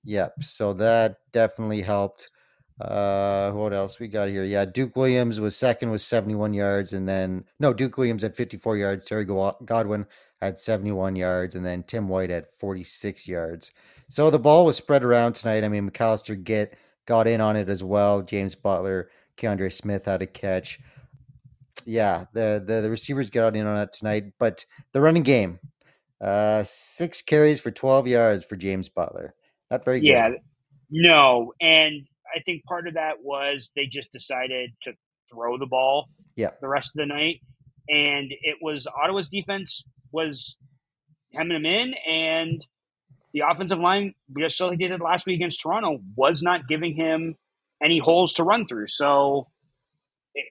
yep. 0.05 0.35
So 0.43 0.75
that 0.75 1.17
definitely 1.33 1.83
helped. 1.83 2.31
Uh, 2.83 3.53
what 3.53 3.73
else 3.73 4.01
we 4.01 4.09
got 4.09 4.29
here? 4.29 4.45
Yeah, 4.45 4.65
Duke 4.65 4.97
Williams 4.97 5.39
was 5.39 5.55
second 5.55 5.91
with 5.91 6.03
71 6.03 6.53
yards, 6.53 6.93
and 6.93 7.09
then 7.09 7.45
no, 7.61 7.73
Duke 7.73 7.97
Williams 7.97 8.25
at 8.25 8.35
54 8.35 8.77
yards. 8.77 9.05
Terry 9.05 9.25
Godwin 9.25 10.07
had 10.41 10.59
71 10.59 11.15
yards, 11.15 11.55
and 11.55 11.65
then 11.65 11.85
Tim 11.85 12.09
White 12.09 12.31
at 12.31 12.53
46 12.53 13.29
yards. 13.29 13.71
So 14.09 14.31
the 14.31 14.39
ball 14.41 14.67
was 14.67 14.77
spread 14.77 15.05
around 15.05 15.35
tonight. 15.35 15.63
I 15.63 15.69
mean, 15.69 15.89
McAllister 15.89 16.43
get 16.43 16.77
got 17.07 17.29
in 17.29 17.41
on 17.41 17.55
it 17.55 17.69
as 17.69 17.85
well. 17.85 18.21
James 18.21 18.57
Butler, 18.57 19.09
Keandre 19.37 19.73
Smith 19.73 20.07
had 20.07 20.21
a 20.21 20.27
catch. 20.27 20.81
Yeah, 21.85 22.25
the, 22.33 22.63
the 22.65 22.81
the 22.81 22.91
receivers 22.91 23.31
got 23.31 23.55
in 23.55 23.67
on 23.67 23.79
it 23.81 23.93
tonight, 23.93 24.33
but 24.41 24.65
the 24.93 25.01
running 25.01 25.23
game, 25.23 25.61
uh, 26.21 26.65
six 26.65 27.23
carries 27.23 27.61
for 27.61 27.71
12 27.71 28.09
yards 28.09 28.45
for 28.45 28.57
James 28.57 28.89
Butler. 28.89 29.35
Not 29.71 29.85
very 29.85 30.01
good. 30.01 30.07
Yeah, 30.07 30.29
no, 30.91 31.53
and 31.61 32.05
I 32.35 32.41
think 32.45 32.65
part 32.65 32.87
of 32.89 32.95
that 32.95 33.23
was 33.23 33.71
they 33.77 33.87
just 33.87 34.11
decided 34.13 34.71
to 34.83 34.93
throw 35.33 35.59
the 35.59 35.67
ball 35.67 36.09
Yeah. 36.37 36.51
the 36.61 36.69
rest 36.69 36.91
of 36.97 37.01
the 37.01 37.07
night, 37.07 37.41
and 37.89 38.31
it 38.43 38.57
was 38.61 38.87
Ottawa's 38.87 39.29
defense 39.29 39.85
was 40.13 40.57
hemming 41.35 41.63
them 41.63 41.67
in, 41.67 41.95
and 42.09 42.61
the 43.33 43.41
offensive 43.49 43.79
line, 43.79 44.15
just 44.39 44.61
like 44.61 44.79
they 44.79 44.89
did 44.89 45.01
last 45.01 45.25
week 45.27 45.37
against 45.37 45.61
Toronto, 45.63 46.01
was 46.17 46.43
not 46.43 46.69
giving 46.69 46.95
him 46.95 47.37
any 47.83 47.99
holes 47.99 48.35
to 48.35 48.45
run 48.45 48.67
through. 48.67 48.87
So, 48.89 49.49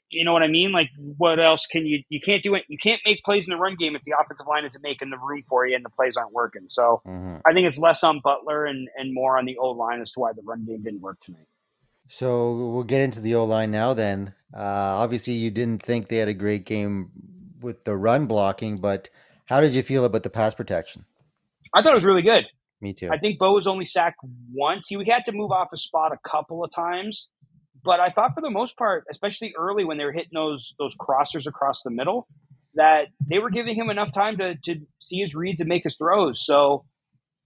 you 0.10 0.26
know 0.26 0.34
what 0.34 0.44
I 0.44 0.48
mean? 0.48 0.72
Like, 0.72 0.90
what 1.18 1.40
else 1.40 1.66
can 1.68 1.86
you? 1.86 2.04
You 2.10 2.20
can't 2.20 2.44
do 2.44 2.56
it. 2.56 2.64
You 2.68 2.78
can't 2.78 3.02
make 3.06 3.24
plays 3.24 3.46
in 3.46 3.52
the 3.52 3.58
run 3.58 3.76
game 3.76 3.96
if 3.96 4.02
the 4.04 4.14
offensive 4.20 4.48
line 4.48 4.66
isn't 4.66 4.82
making 4.84 5.10
the 5.12 5.18
room 5.18 5.44
for 5.48 5.66
you 5.66 5.76
and 5.76 5.86
the 5.86 5.90
plays 5.90 6.18
aren't 6.18 6.34
working. 6.34 6.64
So, 6.68 7.02
hmm 7.06 7.38
I 7.46 7.54
think 7.54 7.66
it's 7.68 7.78
less 7.80 8.04
on 8.04 8.20
Butler 8.24 8.66
and 8.66 8.88
and 8.98 9.14
more 9.14 9.38
on 9.38 9.46
the 9.46 9.58
O 9.58 9.72
line 9.72 10.02
as 10.02 10.12
to 10.14 10.20
why 10.20 10.34
the 10.34 10.42
run 10.44 10.66
game 10.66 10.84
didn't 10.84 11.02
work 11.02 11.18
tonight. 11.22 11.48
So 12.14 12.52
we'll 12.74 12.84
get 12.84 13.00
into 13.00 13.22
the 13.22 13.36
O 13.36 13.46
line 13.46 13.72
now. 13.72 13.94
Then, 13.94 14.34
uh, 14.54 14.60
obviously, 14.60 15.32
you 15.34 15.50
didn't 15.50 15.82
think 15.82 16.10
they 16.10 16.18
had 16.18 16.28
a 16.28 16.34
great 16.34 16.66
game 16.66 17.10
with 17.62 17.86
the 17.86 17.96
run 17.96 18.26
blocking, 18.26 18.76
but 18.76 19.10
how 19.46 19.62
did 19.62 19.74
you 19.74 19.82
feel 19.82 20.04
about 20.04 20.24
the 20.24 20.30
pass 20.30 20.54
protection? 20.54 21.06
I 21.74 21.82
thought 21.82 21.94
it 21.94 21.96
was 21.96 22.04
really 22.04 22.22
good. 22.22 22.44
Me 22.82 22.94
too. 22.94 23.10
I 23.10 23.18
think 23.18 23.40
Bo 23.40 23.54
was 23.54 23.66
only 23.66 23.86
sacked 23.86 24.18
once. 24.52 24.88
He 24.90 24.98
had 25.10 25.24
to 25.24 25.32
move 25.32 25.52
off 25.52 25.70
the 25.72 25.78
spot 25.78 26.12
a 26.12 26.30
couple 26.30 26.66
of 26.66 26.72
times, 26.76 27.30
but 27.82 28.02
I 28.02 28.10
thought 28.10 28.32
for 28.36 28.42
the 28.42 28.50
most 28.50 28.78
part, 28.78 29.06
especially 29.10 29.54
early 29.58 29.86
when 29.86 29.98
they 29.98 30.04
were 30.04 30.12
hitting 30.12 30.32
those 30.34 30.76
those 30.80 30.98
crossers 30.98 31.48
across 31.48 31.82
the 31.82 31.92
middle, 31.92 32.28
that 32.76 33.06
they 33.26 33.40
were 33.40 33.52
giving 33.52 33.76
him 33.76 33.90
enough 33.90 34.12
time 34.12 34.38
to 34.40 34.56
to 34.66 34.82
see 35.00 35.20
his 35.20 35.34
reads 35.34 35.62
and 35.62 35.70
make 35.70 35.86
his 35.86 35.96
throws. 35.96 36.46
So 36.46 36.84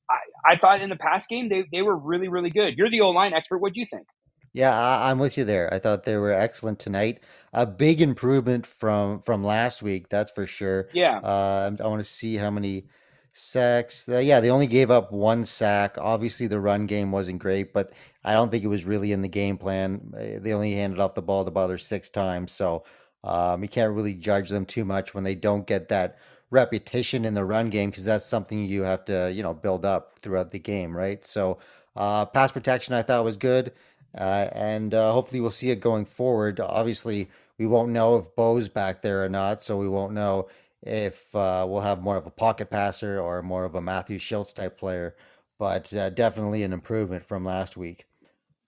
I, 0.09 0.53
I 0.53 0.57
thought 0.57 0.81
in 0.81 0.89
the 0.89 0.95
past 0.95 1.29
game 1.29 1.49
they, 1.49 1.65
they 1.71 1.83
were 1.83 1.95
really 1.95 2.29
really 2.29 2.49
good. 2.49 2.79
You're 2.79 2.89
the 2.89 3.01
O 3.01 3.09
line 3.09 3.33
expert. 3.33 3.59
What 3.59 3.73
do 3.73 3.79
you 3.79 3.85
think? 3.85 4.07
Yeah, 4.55 4.73
I, 4.77 5.09
I'm 5.11 5.19
with 5.19 5.37
you 5.37 5.43
there. 5.45 5.73
I 5.73 5.79
thought 5.79 6.03
they 6.05 6.17
were 6.17 6.33
excellent 6.33 6.79
tonight. 6.79 7.21
A 7.53 7.65
big 7.65 8.01
improvement 8.01 8.65
from 8.65 9.21
from 9.21 9.43
last 9.43 9.83
week, 9.83 10.09
that's 10.09 10.31
for 10.31 10.45
sure. 10.47 10.89
Yeah, 10.91 11.21
Uh, 11.21 11.71
I 11.79 11.87
want 11.87 11.99
to 12.01 12.05
see 12.09 12.35
how 12.35 12.51
many 12.51 12.85
sacks. 13.33 14.07
Uh, 14.07 14.19
yeah, 14.19 14.39
they 14.39 14.49
only 14.49 14.67
gave 14.67 14.91
up 14.91 15.11
one 15.11 15.45
sack. 15.45 15.97
Obviously, 15.99 16.47
the 16.47 16.59
run 16.59 16.85
game 16.85 17.11
wasn't 17.11 17.39
great, 17.39 17.73
but 17.73 17.91
I 18.23 18.33
don't 18.33 18.49
think 18.51 18.63
it 18.63 18.67
was 18.67 18.85
really 18.85 19.11
in 19.11 19.21
the 19.21 19.27
game 19.29 19.57
plan. 19.57 20.13
Uh, 20.15 20.39
They 20.39 20.53
only 20.53 20.73
handed 20.75 20.99
off 20.99 21.15
the 21.15 21.21
ball 21.21 21.45
to 21.45 21.51
Butler 21.51 21.77
six 21.77 22.09
times, 22.09 22.51
so 22.53 22.85
um, 23.23 23.63
you 23.63 23.69
can't 23.69 23.93
really 23.95 24.13
judge 24.13 24.49
them 24.49 24.65
too 24.65 24.85
much 24.85 25.13
when 25.13 25.23
they 25.23 25.35
don't 25.35 25.67
get 25.67 25.89
that 25.89 26.17
repetition 26.51 27.25
in 27.25 27.33
the 27.33 27.43
run 27.45 27.69
game 27.69 27.89
because 27.89 28.05
that's 28.05 28.25
something 28.25 28.63
you 28.65 28.83
have 28.83 29.05
to, 29.05 29.31
you 29.33 29.43
know, 29.43 29.53
build 29.53 29.85
up 29.85 30.19
throughout 30.21 30.51
the 30.51 30.59
game, 30.59 30.95
right? 30.95 31.23
So, 31.25 31.59
uh, 31.95 32.25
pass 32.25 32.51
protection 32.51 32.93
I 32.93 33.01
thought 33.01 33.23
was 33.23 33.37
good, 33.37 33.71
uh, 34.17 34.47
and 34.51 34.93
uh, 34.93 35.11
hopefully 35.11 35.41
we'll 35.41 35.51
see 35.51 35.71
it 35.71 35.79
going 35.79 36.05
forward. 36.05 36.59
Obviously, 36.59 37.29
we 37.57 37.65
won't 37.65 37.91
know 37.91 38.17
if 38.17 38.35
Bo's 38.35 38.69
back 38.69 39.01
there 39.01 39.23
or 39.23 39.29
not, 39.29 39.63
so 39.63 39.77
we 39.77 39.89
won't 39.89 40.13
know 40.13 40.47
if 40.81 41.33
uh, 41.35 41.65
we'll 41.67 41.81
have 41.81 42.01
more 42.01 42.17
of 42.17 42.25
a 42.25 42.31
pocket 42.31 42.69
passer 42.69 43.19
or 43.19 43.41
more 43.41 43.65
of 43.65 43.75
a 43.75 43.81
Matthew 43.81 44.19
Shiltz 44.19 44.53
type 44.53 44.77
player, 44.77 45.15
but 45.57 45.93
uh, 45.93 46.09
definitely 46.11 46.63
an 46.63 46.73
improvement 46.73 47.25
from 47.25 47.43
last 47.43 47.75
week. 47.77 48.05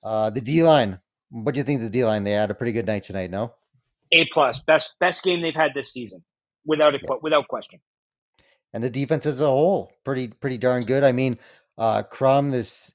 Uh, 0.03 0.29
the 0.29 0.41
D 0.41 0.63
line, 0.63 0.99
what 1.29 1.53
do 1.53 1.59
you 1.59 1.63
think 1.63 1.79
of 1.79 1.83
the 1.83 1.89
D 1.89 2.05
line? 2.05 2.23
They 2.23 2.31
had 2.31 2.51
a 2.51 2.55
pretty 2.55 2.71
good 2.71 2.87
night 2.87 3.03
tonight, 3.03 3.29
no? 3.29 3.53
A 4.13 4.25
plus, 4.27 4.61
best 4.61 4.95
best 4.99 5.23
game 5.23 5.41
they've 5.41 5.53
had 5.53 5.73
this 5.73 5.91
season, 5.91 6.23
without 6.65 6.95
a 6.95 6.99
Yeah. 7.01 7.15
without 7.21 7.47
question. 7.47 7.81
And 8.73 8.83
the 8.83 8.89
defense 8.89 9.25
as 9.25 9.41
a 9.41 9.47
whole, 9.47 9.91
pretty 10.03 10.29
pretty 10.29 10.57
darn 10.57 10.85
good. 10.85 11.03
I 11.03 11.11
mean, 11.11 11.37
uh, 11.77 12.03
Crum, 12.03 12.51
this 12.51 12.93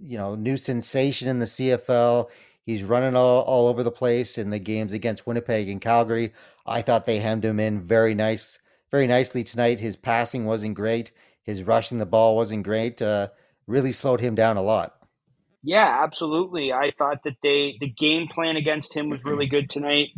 you 0.00 0.18
know 0.18 0.34
new 0.34 0.56
sensation 0.56 1.28
in 1.28 1.38
the 1.38 1.46
CFL. 1.46 2.28
He's 2.62 2.84
running 2.84 3.16
all, 3.16 3.42
all 3.42 3.68
over 3.68 3.82
the 3.82 3.90
place 3.90 4.38
in 4.38 4.50
the 4.50 4.58
games 4.58 4.92
against 4.92 5.26
Winnipeg 5.26 5.68
and 5.68 5.80
Calgary. 5.80 6.32
I 6.66 6.82
thought 6.82 7.06
they 7.06 7.18
hemmed 7.18 7.44
him 7.44 7.58
in 7.58 7.80
very 7.80 8.14
nice, 8.14 8.58
very 8.90 9.06
nicely 9.06 9.42
tonight. 9.42 9.80
His 9.80 9.96
passing 9.96 10.44
wasn't 10.44 10.74
great. 10.74 11.10
His 11.42 11.62
rushing 11.62 11.98
the 11.98 12.06
ball 12.06 12.36
wasn't 12.36 12.64
great. 12.64 13.00
Uh, 13.02 13.28
really 13.66 13.92
slowed 13.92 14.20
him 14.20 14.34
down 14.34 14.56
a 14.56 14.62
lot. 14.62 14.94
Yeah, 15.62 16.02
absolutely. 16.02 16.72
I 16.72 16.92
thought 16.96 17.22
that 17.24 17.36
they 17.42 17.76
the 17.80 17.88
game 17.88 18.28
plan 18.28 18.56
against 18.56 18.94
him 18.94 19.10
was 19.10 19.24
really 19.24 19.46
good 19.46 19.68
tonight. 19.68 20.08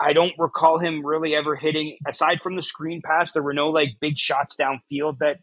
I 0.00 0.12
don't 0.12 0.32
recall 0.38 0.78
him 0.78 1.04
really 1.04 1.34
ever 1.34 1.56
hitting 1.56 1.98
aside 2.06 2.40
from 2.42 2.56
the 2.56 2.62
screen 2.62 3.02
pass. 3.04 3.32
There 3.32 3.42
were 3.42 3.54
no 3.54 3.70
like 3.70 3.96
big 4.00 4.16
shots 4.16 4.56
downfield 4.56 5.18
that 5.18 5.38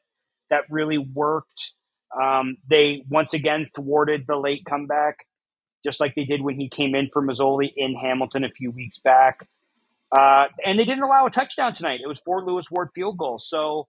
that 0.50 0.64
really 0.70 0.98
worked. 0.98 1.72
Um, 2.22 2.58
they 2.70 3.04
once 3.10 3.34
again 3.34 3.70
thwarted 3.76 4.26
the 4.28 4.38
late 4.38 4.66
comeback, 4.66 5.26
just 5.84 6.00
like 6.00 6.16
they 6.16 6.26
did 6.26 6.42
when 6.42 6.56
he 6.60 6.70
came 6.70 6.96
in 6.96 7.10
for 7.12 7.22
Masoli 7.22 7.72
in 7.76 7.96
Hamilton 7.96 8.44
a 8.44 8.50
few 8.50 8.72
weeks 8.72 9.00
back. 9.00 9.48
Uh, 10.18 10.46
and 10.66 10.80
they 10.80 10.86
didn't 10.86 11.04
allow 11.04 11.26
a 11.26 11.32
touchdown 11.32 11.74
tonight. 11.74 12.00
It 12.04 12.08
was 12.08 12.20
four 12.20 12.46
Lewis 12.46 12.72
Ward 12.72 12.90
field 12.96 13.18
goals. 13.18 13.48
So, 13.50 13.88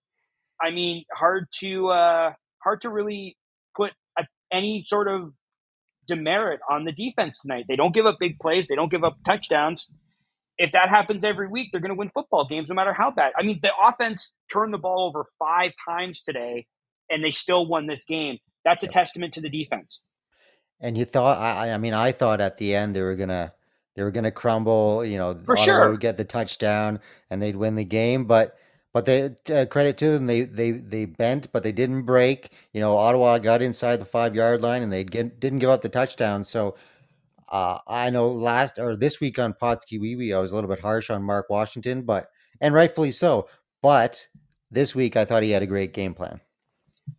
I 0.60 0.70
mean, 0.70 1.04
hard 1.12 1.46
to 1.60 1.88
uh, 1.88 2.32
hard 2.62 2.82
to 2.82 2.90
really 2.90 3.36
put 3.76 3.92
a, 4.18 4.24
any 4.52 4.84
sort 4.86 5.08
of 5.08 5.32
demerit 6.08 6.60
on 6.70 6.84
the 6.84 6.92
defense 6.92 7.40
tonight. 7.40 7.66
They 7.68 7.76
don't 7.76 7.94
give 7.94 8.06
up 8.06 8.16
big 8.18 8.38
plays. 8.38 8.66
They 8.66 8.74
don't 8.74 8.90
give 8.90 9.04
up 9.04 9.18
touchdowns. 9.24 9.88
If 10.58 10.72
that 10.72 10.88
happens 10.88 11.24
every 11.24 11.48
week, 11.48 11.68
they're 11.70 11.80
going 11.82 11.90
to 11.90 11.98
win 11.98 12.10
football 12.14 12.46
games 12.48 12.68
no 12.68 12.74
matter 12.74 12.92
how 12.92 13.10
bad. 13.10 13.32
I 13.38 13.42
mean, 13.42 13.60
the 13.62 13.72
offense 13.76 14.32
turned 14.50 14.72
the 14.72 14.78
ball 14.78 15.06
over 15.08 15.26
five 15.38 15.72
times 15.86 16.22
today, 16.22 16.66
and 17.11 17.25
they 17.25 17.31
still 17.31 17.66
won 17.66 17.87
this 17.87 18.05
game. 18.05 18.38
That's 18.64 18.83
a 18.85 18.87
Yep. 18.87 18.88
testament 18.88 19.35
to 19.35 19.40
the 19.40 19.51
defense. 19.51 20.01
And 20.81 20.97
you 20.99 21.05
thought, 21.05 21.38
I, 21.38 21.71
I 21.73 21.79
mean, 21.79 21.95
I 21.95 22.12
thought 22.12 22.40
at 22.40 22.59
the 22.59 22.75
end 22.75 22.95
they 22.95 23.03
were 23.03 23.16
gonna, 23.16 23.55
they 23.95 24.03
were 24.03 24.11
gonna 24.11 24.31
crumble. 24.31 25.05
You 25.05 25.19
know, 25.19 25.40
For 25.47 25.57
Ottawa 25.57 25.87
sure. 25.87 25.88
would 25.88 26.01
get 26.01 26.16
the 26.19 26.25
touchdown 26.25 27.01
and 27.31 27.40
they'd 27.42 27.57
win 27.57 27.77
the 27.77 27.85
game. 27.85 28.27
But, 28.27 28.57
but 28.92 29.07
they 29.07 29.35
uh, 29.51 29.66
credit 29.66 29.97
to 29.99 30.11
them, 30.11 30.27
they 30.27 30.42
they 30.42 30.73
they 30.73 31.05
bent, 31.07 31.53
but 31.53 31.62
they 31.62 31.73
didn't 31.73 32.03
break. 32.03 32.51
You 32.73 32.81
know, 32.81 32.97
Ottawa 32.97 33.38
got 33.38 33.62
inside 33.62 33.99
the 34.01 34.07
five 34.07 34.35
yard 34.35 34.62
line 34.62 34.83
and 34.83 34.92
they 34.92 35.05
get, 35.05 35.38
didn't 35.40 35.59
give 35.61 35.71
up 35.71 35.83
the 35.83 35.88
touchdown. 35.90 36.45
So, 36.45 36.77
uh, 37.49 37.79
I 37.87 38.11
know 38.11 38.31
last 38.33 38.79
or 38.79 38.97
this 38.97 39.21
week 39.21 39.38
on 39.38 39.55
Potsky 39.55 40.01
Wee 40.01 40.16
Wee, 40.16 40.33
I 40.35 40.38
was 40.38 40.53
a 40.53 40.55
little 40.55 40.71
bit 40.71 40.81
harsh 40.81 41.11
on 41.11 41.23
Mark 41.23 41.51
Washington, 41.51 42.03
but 42.03 42.31
and 42.61 42.75
rightfully 42.75 43.12
so. 43.12 43.49
But 43.83 44.29
this 44.71 44.95
week, 44.95 45.16
I 45.16 45.25
thought 45.27 45.42
he 45.42 45.51
had 45.51 45.62
a 45.62 45.66
great 45.66 45.92
game 45.95 46.14
plan. 46.14 46.40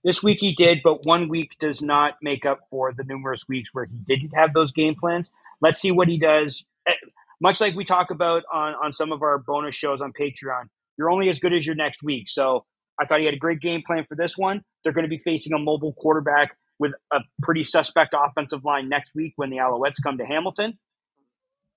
This 0.04 0.24
week 0.24 0.38
he 0.40 0.54
did, 0.54 0.80
but 0.84 1.06
one 1.06 1.28
week 1.30 1.58
does 1.60 1.82
not 1.82 2.16
make 2.22 2.46
up 2.46 2.60
for 2.70 2.94
the 2.94 3.04
numerous 3.04 3.48
weeks 3.48 3.70
where 3.74 3.86
he 3.86 3.98
didn't 3.98 4.34
have 4.36 4.54
those 4.54 4.72
game 4.72 4.96
plans. 4.96 5.32
Let's 5.62 5.80
see 5.80 5.92
what 5.92 6.08
he 6.08 6.18
does. 6.18 6.66
Eh, 6.88 6.94
Much 7.42 7.62
like 7.62 7.76
we 7.76 7.84
talk 7.84 8.10
about 8.12 8.44
on, 8.54 8.74
on 8.84 8.94
some 8.94 9.12
of 9.12 9.22
our 9.22 9.38
bonus 9.38 9.76
shows 9.76 10.02
on 10.02 10.14
Patreon, 10.14 10.66
you're 10.98 11.12
only 11.12 11.30
as 11.30 11.40
good 11.40 11.54
as 11.54 11.66
your 11.66 11.76
next 11.76 12.02
week. 12.04 12.28
So 12.28 12.66
I 13.00 13.06
thought 13.06 13.20
he 13.20 13.26
had 13.26 13.36
a 13.36 13.40
great 13.40 13.60
game 13.60 13.84
plan 13.86 14.06
for 14.08 14.16
this 14.16 14.38
one. 14.38 14.64
They're 14.84 14.94
going 14.94 15.06
to 15.06 15.10
be 15.10 15.20
facing 15.20 15.54
a 15.54 15.60
mobile 15.60 15.94
quarterback 15.94 16.58
with 16.80 16.94
a 17.12 17.20
pretty 17.44 17.64
suspect 17.64 18.16
offensive 18.18 18.64
line 18.66 18.90
next 18.90 19.14
week 19.16 19.34
when 19.36 19.50
the 19.50 19.58
Alouettes 19.58 20.02
come 20.02 20.18
to 20.18 20.26
Hamilton. 20.26 20.78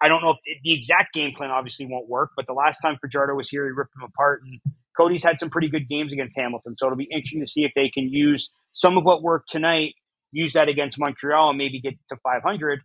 I 0.02 0.08
don't 0.08 0.22
know 0.22 0.34
if 0.42 0.62
the 0.62 0.72
exact 0.72 1.12
game 1.12 1.32
plan 1.36 1.50
obviously 1.50 1.86
won't 1.86 2.08
work, 2.08 2.30
but 2.36 2.46
the 2.46 2.52
last 2.54 2.78
time 2.78 2.96
Fajardo 3.00 3.34
was 3.34 3.48
here, 3.48 3.64
he 3.66 3.70
ripped 3.70 3.94
them 3.94 4.04
apart. 4.04 4.42
And 4.44 4.60
Cody's 4.96 5.22
had 5.22 5.38
some 5.38 5.50
pretty 5.50 5.68
good 5.68 5.88
games 5.88 6.12
against 6.12 6.38
Hamilton, 6.38 6.76
so 6.78 6.86
it'll 6.86 6.96
be 6.96 7.08
interesting 7.12 7.40
to 7.40 7.46
see 7.46 7.64
if 7.64 7.72
they 7.74 7.88
can 7.88 8.08
use 8.08 8.50
some 8.72 8.96
of 8.96 9.04
what 9.04 9.22
worked 9.22 9.50
tonight, 9.50 9.94
use 10.32 10.52
that 10.54 10.68
against 10.68 10.98
Montreal, 10.98 11.50
and 11.50 11.58
maybe 11.58 11.80
get 11.80 11.94
to 12.08 12.16
500, 12.22 12.80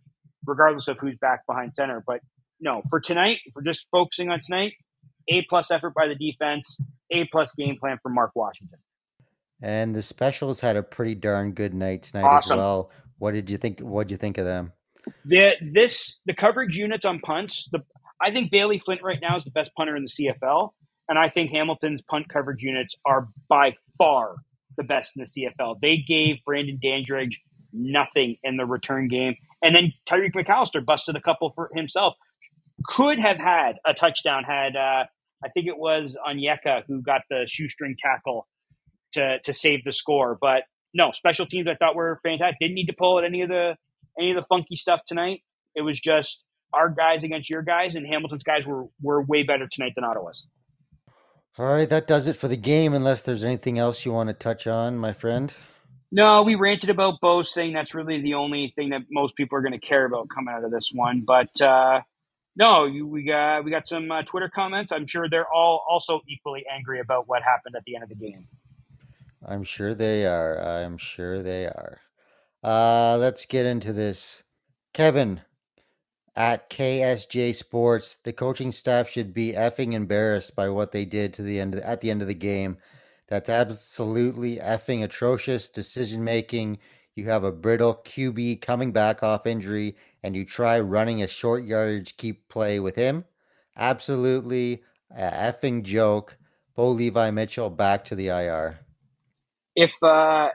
regardless 0.46 0.88
of 0.88 0.98
who's 0.98 1.16
back 1.18 1.46
behind 1.46 1.74
center. 1.74 2.02
But 2.06 2.20
no, 2.60 2.82
for 2.90 3.00
tonight, 3.00 3.40
if 3.46 3.54
we're 3.54 3.62
just 3.62 3.86
focusing 3.90 4.30
on 4.30 4.40
tonight, 4.40 4.74
A 5.28 5.42
plus 5.42 5.70
effort 5.70 5.94
by 5.94 6.08
the 6.08 6.14
defense, 6.14 6.78
A 7.10 7.24
plus 7.26 7.52
game 7.52 7.76
plan 7.78 7.98
from 8.02 8.14
Mark 8.14 8.32
Washington. 8.34 8.78
And 9.62 9.94
the 9.94 10.02
specials 10.02 10.60
had 10.60 10.76
a 10.76 10.82
pretty 10.82 11.14
darn 11.14 11.52
good 11.52 11.72
night 11.72 12.02
tonight 12.02 12.24
Awesome. 12.24 12.58
as 12.58 12.62
well. 12.62 12.90
What 13.18 13.32
did 13.32 13.48
you 13.48 13.56
think? 13.56 13.80
What 13.80 14.06
did 14.06 14.12
you 14.12 14.18
think 14.18 14.36
of 14.36 14.44
them? 14.44 14.72
The 15.24 15.56
this 15.60 16.20
the 16.26 16.34
coverage 16.34 16.76
units 16.76 17.04
on 17.04 17.20
punts. 17.20 17.68
The 17.72 17.82
I 18.20 18.30
think 18.30 18.50
Bailey 18.50 18.78
Flint 18.78 19.02
right 19.02 19.18
now 19.20 19.36
is 19.36 19.44
the 19.44 19.50
best 19.50 19.70
punter 19.76 19.96
in 19.96 20.04
the 20.04 20.08
CFL, 20.42 20.70
and 21.08 21.18
I 21.18 21.28
think 21.28 21.50
Hamilton's 21.50 22.02
punt 22.02 22.28
coverage 22.28 22.62
units 22.62 22.94
are 23.04 23.28
by 23.48 23.74
far 23.98 24.36
the 24.76 24.84
best 24.84 25.16
in 25.16 25.24
the 25.24 25.50
CFL. 25.60 25.76
They 25.80 25.96
gave 25.96 26.36
Brandon 26.44 26.78
Dandridge 26.82 27.40
nothing 27.72 28.36
in 28.42 28.56
the 28.56 28.64
return 28.64 29.08
game, 29.08 29.36
And 29.62 29.74
then 29.74 29.92
Tyreek 30.08 30.32
McAllister 30.34 30.84
busted 30.84 31.16
a 31.16 31.20
couple 31.20 31.52
for 31.54 31.70
himself. 31.74 32.14
Could 32.86 33.18
have 33.18 33.38
had 33.38 33.76
a 33.86 33.94
touchdown 33.94 34.44
had 34.44 34.76
uh, 34.76 35.04
I 35.44 35.48
think 35.52 35.66
it 35.66 35.78
was 35.78 36.16
Onyeka 36.26 36.82
who 36.86 37.02
got 37.02 37.22
the 37.30 37.46
shoestring 37.46 37.96
tackle 37.98 38.46
to 39.12 39.38
to 39.40 39.54
save 39.54 39.84
the 39.84 39.92
score. 39.92 40.36
But 40.40 40.64
no, 40.94 41.10
special 41.10 41.46
teams 41.46 41.66
I 41.68 41.74
thought 41.74 41.94
were 41.94 42.20
fantastic. 42.22 42.58
Didn't 42.60 42.74
need 42.74 42.86
to 42.86 42.94
pull 42.96 43.18
at 43.18 43.24
any 43.24 43.42
of 43.42 43.48
the 43.48 43.76
any 44.18 44.30
of 44.30 44.36
the 44.36 44.46
funky 44.48 44.76
stuff 44.76 45.00
tonight. 45.06 45.42
It 45.74 45.82
was 45.82 46.00
just 46.00 46.44
our 46.72 46.88
guys 46.88 47.24
against 47.24 47.50
your 47.50 47.62
guys, 47.62 47.94
and 47.94 48.06
Hamilton's 48.06 48.44
guys 48.44 48.66
were 48.66 48.86
were 49.02 49.22
way 49.22 49.42
better 49.42 49.68
tonight 49.70 49.92
than 49.94 50.04
Ottawa's. 50.04 50.46
All 51.58 51.72
right, 51.72 51.88
that 51.88 52.06
does 52.06 52.28
it 52.28 52.36
for 52.36 52.48
the 52.48 52.56
game. 52.56 52.92
Unless 52.92 53.22
there's 53.22 53.44
anything 53.44 53.78
else 53.78 54.04
you 54.04 54.12
want 54.12 54.28
to 54.28 54.34
touch 54.34 54.66
on, 54.66 54.98
my 54.98 55.12
friend. 55.12 55.54
No, 56.12 56.42
we 56.42 56.54
ranted 56.54 56.90
about 56.90 57.20
Bo 57.20 57.42
saying 57.42 57.72
that's 57.72 57.94
really 57.94 58.20
the 58.20 58.34
only 58.34 58.72
thing 58.76 58.90
that 58.90 59.02
most 59.10 59.36
people 59.36 59.58
are 59.58 59.62
going 59.62 59.78
to 59.78 59.86
care 59.86 60.04
about 60.04 60.28
coming 60.28 60.54
out 60.54 60.64
of 60.64 60.70
this 60.70 60.90
one. 60.92 61.24
But 61.26 61.60
uh, 61.60 62.02
no, 62.56 62.84
you, 62.84 63.06
we 63.06 63.24
got 63.24 63.64
we 63.64 63.70
got 63.70 63.88
some 63.88 64.10
uh, 64.10 64.22
Twitter 64.22 64.48
comments. 64.48 64.92
I'm 64.92 65.06
sure 65.06 65.28
they're 65.28 65.50
all 65.52 65.84
also 65.88 66.20
equally 66.28 66.64
angry 66.72 67.00
about 67.00 67.28
what 67.28 67.42
happened 67.42 67.74
at 67.76 67.84
the 67.84 67.94
end 67.96 68.04
of 68.04 68.08
the 68.08 68.14
game. 68.14 68.48
I'm 69.44 69.64
sure 69.64 69.94
they 69.94 70.26
are. 70.26 70.58
I'm 70.58 70.96
sure 70.98 71.42
they 71.42 71.66
are. 71.66 72.00
Uh, 72.62 73.16
let's 73.18 73.46
get 73.46 73.66
into 73.66 73.92
this. 73.92 74.42
Kevin 74.92 75.42
at 76.34 76.68
KSJ 76.68 77.54
Sports, 77.54 78.16
the 78.24 78.32
coaching 78.32 78.72
staff 78.72 79.08
should 79.08 79.32
be 79.32 79.52
effing 79.52 79.94
embarrassed 79.94 80.54
by 80.54 80.68
what 80.68 80.92
they 80.92 81.04
did 81.04 81.32
to 81.34 81.42
the 81.42 81.58
end 81.58 81.74
of, 81.74 81.80
at 81.80 82.00
the 82.00 82.10
end 82.10 82.22
of 82.22 82.28
the 82.28 82.34
game. 82.34 82.76
That's 83.28 83.48
absolutely 83.48 84.56
effing 84.56 85.02
atrocious 85.02 85.68
decision 85.68 86.22
making. 86.22 86.78
You 87.14 87.28
have 87.30 87.44
a 87.44 87.52
brittle 87.52 88.02
QB 88.04 88.60
coming 88.60 88.92
back 88.92 89.22
off 89.22 89.46
injury, 89.46 89.96
and 90.22 90.36
you 90.36 90.44
try 90.44 90.78
running 90.78 91.22
a 91.22 91.26
short 91.26 91.64
yardage 91.64 92.16
keep 92.16 92.48
play 92.48 92.78
with 92.78 92.96
him. 92.96 93.24
Absolutely 93.76 94.82
a 95.10 95.30
effing 95.30 95.82
joke. 95.82 96.36
Bo 96.74 96.90
Levi 96.90 97.30
Mitchell 97.30 97.70
back 97.70 98.04
to 98.04 98.14
the 98.14 98.28
IR. 98.28 98.78
If 99.74 99.94
uh, 100.02 100.48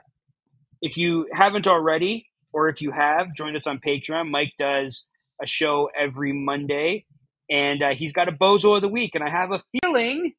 if 0.82 0.96
you 0.96 1.26
haven't 1.32 1.66
already, 1.66 2.26
or 2.52 2.68
if 2.68 2.82
you 2.82 2.90
have, 2.90 3.34
joined 3.34 3.56
us 3.56 3.66
on 3.66 3.78
Patreon. 3.78 4.30
Mike 4.30 4.52
does 4.58 5.06
a 5.40 5.46
show 5.46 5.88
every 5.98 6.32
Monday, 6.32 7.06
and 7.48 7.82
uh, 7.82 7.90
he's 7.90 8.12
got 8.12 8.28
a 8.28 8.32
bozo 8.32 8.76
of 8.76 8.82
the 8.82 8.88
week. 8.88 9.12
And 9.14 9.24
I 9.24 9.30
have 9.30 9.52
a 9.52 9.62
feeling 9.80 10.34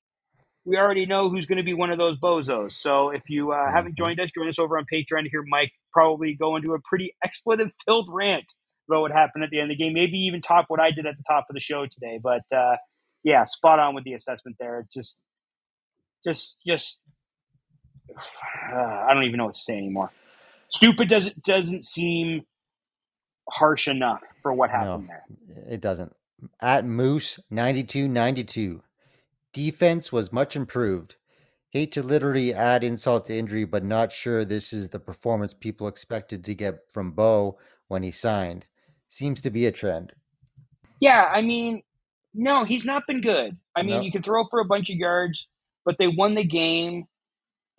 we 0.66 0.78
already 0.78 1.06
know 1.06 1.30
who's 1.30 1.46
going 1.46 1.58
to 1.58 1.64
be 1.64 1.74
one 1.74 1.92
of 1.92 1.98
those 1.98 2.20
bozos. 2.20 2.74
So 2.74 3.10
if 3.10 3.24
you 3.30 3.52
uh, 3.52 3.72
haven't 3.72 3.98
joined 3.98 4.20
us, 4.20 4.32
join 4.32 4.48
us 4.48 4.60
over 4.60 4.78
on 4.78 4.86
Patreon 4.92 5.24
to 5.24 5.30
hear 5.30 5.44
Mike 5.48 5.72
probably 5.92 6.36
go 6.40 6.56
into 6.56 6.74
a 6.74 6.80
pretty 6.84 7.16
expletive 7.24 7.70
filled 7.86 8.10
rant 8.12 8.52
about 8.90 9.02
what 9.02 9.12
happened 9.12 9.44
at 9.44 9.50
the 9.50 9.60
end 9.60 9.72
of 9.72 9.78
the 9.78 9.84
game. 9.84 9.94
Maybe 9.94 10.18
even 10.18 10.42
top 10.42 10.66
what 10.68 10.80
I 10.80 10.92
did 10.92 11.06
at 11.06 11.16
the 11.18 11.24
top 11.28 11.46
of 11.50 11.54
the 11.54 11.60
show 11.60 11.86
today. 11.86 12.20
But 12.22 12.44
uh, 12.56 12.78
yeah, 13.24 13.44
spot 13.44 13.80
on 13.80 13.96
with 13.96 14.04
the 14.04 14.14
assessment 14.14 14.58
there. 14.60 14.80
It's 14.82 14.94
just, 14.94 15.20
just, 16.24 16.58
just. 16.66 17.00
I 18.74 19.14
don't 19.14 19.24
even 19.24 19.38
know 19.38 19.46
what 19.46 19.56
to 19.56 19.62
say 19.62 19.78
anymore. 19.78 20.12
Stupid 20.74 21.10
doesn't 21.10 21.44
doesn't 21.44 21.86
seem 21.86 22.44
harsh 23.50 23.88
enough 23.88 24.22
for 24.42 24.54
what 24.54 24.70
happened 24.72 25.08
No. 25.08 25.08
there. 25.08 25.26
It 25.70 25.82
doesn't. 25.82 26.14
At 26.62 26.86
Moose 26.86 27.40
92 27.52 28.08
92. 28.08 28.84
Defense 29.54 30.12
was 30.12 30.32
much 30.34 30.56
improved. 30.56 31.16
Hate 31.72 31.92
to 31.94 32.04
literally 32.04 32.54
add 32.54 32.84
insult 32.84 33.26
to 33.28 33.38
injury, 33.38 33.66
but 33.66 33.84
not 33.84 34.12
sure 34.12 34.46
this 34.46 34.74
is 34.74 34.90
the 34.90 35.00
performance 35.00 35.54
people 35.54 35.88
expected 35.88 36.44
to 36.46 36.56
get 36.56 36.92
from 36.92 37.12
Bo 37.12 37.58
when 37.88 38.04
he 38.04 38.12
signed. 38.12 38.66
Seems 39.10 39.42
to 39.42 39.50
be 39.52 39.66
a 39.66 39.72
trend. 39.72 40.14
Yeah, 41.00 41.30
I 41.32 41.42
mean, 41.42 41.84
no, 42.34 42.64
he's 42.64 42.86
not 42.86 43.08
been 43.08 43.22
good. 43.22 43.58
I 43.76 43.84
mean, 43.84 43.98
No. 43.98 44.02
you 44.02 44.12
can 44.12 44.24
throw 44.24 44.46
for 44.50 44.60
a 44.60 44.66
bunch 44.66 44.90
of 44.90 44.98
yards, 44.98 45.48
but 45.86 45.98
they 45.98 46.08
won 46.08 46.36
the 46.36 46.46
game, 46.46 47.06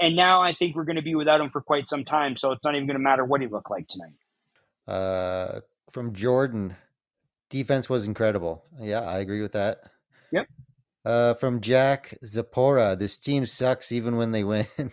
and 0.05 0.17
now 0.17 0.43
I 0.43 0.53
think 0.53 0.77
we're 0.77 0.85
going 0.85 0.97
to 0.97 1.03
be 1.03 1.15
without 1.15 1.41
him 1.41 1.49
for 1.49 1.63
quite 1.63 1.89
some 1.89 2.05
time. 2.05 2.37
So 2.37 2.53
it's 2.53 2.63
not 2.63 2.75
even 2.75 2.87
going 2.87 2.99
to 2.99 3.03
matter 3.03 3.25
what 3.25 3.41
he 3.41 3.47
looked 3.47 3.71
like 3.71 3.89
tonight. 3.89 4.13
Uh, 4.87 5.61
from 5.91 6.13
Jordan, 6.13 6.77
defense 7.49 7.89
was 7.89 8.07
incredible. 8.07 8.67
Yeah, 8.79 9.01
I 9.01 9.21
agree 9.21 9.41
with 9.41 9.53
that. 9.53 9.79
Yep. 10.31 10.47
Uh, 11.07 11.35
from 11.35 11.63
Jack 11.63 12.19
Zapora, 12.23 12.99
this 12.99 13.17
team 13.17 13.47
sucks 13.47 13.91
even 13.91 14.17
when 14.17 14.33
they 14.33 14.45
win. 14.45 14.67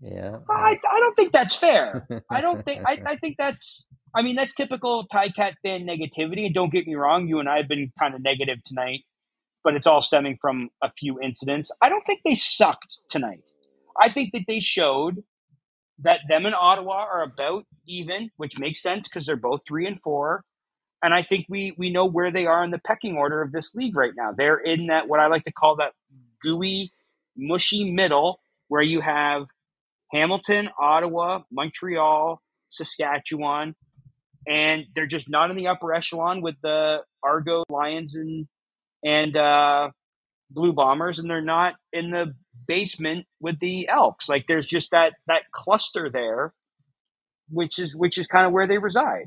yeah. 0.00 0.36
I, 0.48 0.78
I 0.88 1.00
don't 1.00 1.16
think 1.16 1.32
that's 1.32 1.56
fair. 1.56 2.06
I 2.30 2.40
don't 2.40 2.64
think 2.64 2.82
I, 2.86 3.02
I 3.06 3.16
think 3.16 3.36
that's 3.38 3.88
I 4.14 4.22
mean 4.22 4.36
that's 4.36 4.54
typical 4.54 5.08
Ticat 5.12 5.54
fan 5.64 5.84
negativity. 5.84 6.46
And 6.46 6.54
don't 6.54 6.72
get 6.72 6.86
me 6.86 6.94
wrong, 6.94 7.26
you 7.26 7.40
and 7.40 7.48
I 7.48 7.56
have 7.56 7.68
been 7.68 7.90
kind 7.98 8.14
of 8.14 8.22
negative 8.22 8.58
tonight, 8.64 9.00
but 9.64 9.74
it's 9.74 9.88
all 9.88 10.00
stemming 10.00 10.38
from 10.40 10.70
a 10.84 10.92
few 10.96 11.20
incidents. 11.20 11.72
I 11.82 11.88
don't 11.88 12.06
think 12.06 12.20
they 12.24 12.36
sucked 12.36 13.00
tonight. 13.08 13.42
I 14.00 14.08
think 14.08 14.32
that 14.32 14.44
they 14.46 14.60
showed 14.60 15.22
that 16.00 16.20
them 16.28 16.46
and 16.46 16.54
Ottawa 16.54 17.06
are 17.10 17.22
about 17.22 17.64
even, 17.86 18.30
which 18.36 18.58
makes 18.58 18.82
sense 18.82 19.08
because 19.08 19.26
they're 19.26 19.36
both 19.36 19.62
three 19.66 19.86
and 19.86 20.00
four. 20.02 20.44
And 21.02 21.14
I 21.14 21.22
think 21.22 21.46
we 21.48 21.74
we 21.76 21.90
know 21.90 22.06
where 22.06 22.32
they 22.32 22.46
are 22.46 22.64
in 22.64 22.70
the 22.70 22.78
pecking 22.78 23.16
order 23.16 23.42
of 23.42 23.52
this 23.52 23.74
league 23.74 23.96
right 23.96 24.12
now. 24.16 24.32
They're 24.36 24.58
in 24.58 24.86
that 24.86 25.08
what 25.08 25.20
I 25.20 25.26
like 25.28 25.44
to 25.44 25.52
call 25.52 25.76
that 25.76 25.92
gooey, 26.40 26.92
mushy 27.36 27.90
middle 27.90 28.40
where 28.68 28.82
you 28.82 29.00
have 29.00 29.46
Hamilton, 30.12 30.70
Ottawa, 30.80 31.42
Montreal, 31.50 32.40
Saskatchewan, 32.68 33.74
and 34.46 34.84
they're 34.94 35.06
just 35.06 35.28
not 35.28 35.50
in 35.50 35.56
the 35.56 35.68
upper 35.68 35.94
echelon 35.94 36.40
with 36.40 36.56
the 36.62 36.98
Argo 37.22 37.64
Lions 37.68 38.14
and 38.14 38.46
and 39.04 39.36
uh, 39.36 39.90
Blue 40.50 40.72
Bombers, 40.72 41.18
and 41.18 41.28
they're 41.28 41.40
not 41.40 41.74
in 41.92 42.10
the 42.10 42.34
basement 42.66 43.26
with 43.40 43.58
the 43.60 43.88
Elks. 43.88 44.28
Like 44.28 44.46
there's 44.46 44.66
just 44.66 44.90
that 44.92 45.14
that 45.26 45.42
cluster 45.52 46.08
there, 46.12 46.54
which 47.50 47.78
is 47.78 47.94
which 47.96 48.18
is 48.18 48.26
kind 48.26 48.46
of 48.46 48.52
where 48.52 48.66
they 48.66 48.78
reside. 48.78 49.26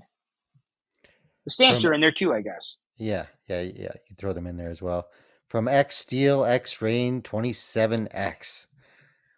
The 1.46 1.52
stamps 1.52 1.82
From- 1.82 1.92
are 1.92 1.94
in 1.94 2.02
there 2.02 2.12
too, 2.12 2.34
I 2.34 2.42
guess. 2.42 2.78
Yeah, 2.98 3.26
yeah, 3.48 3.62
yeah. 3.62 3.92
You 4.10 4.16
throw 4.18 4.34
them 4.34 4.46
in 4.48 4.58
there 4.58 4.70
as 4.70 4.82
well. 4.82 5.08
From 5.48 5.68
X 5.68 5.96
Steel, 5.96 6.44
X 6.46 6.82
Rain, 6.82 7.22
27X. 7.22 8.68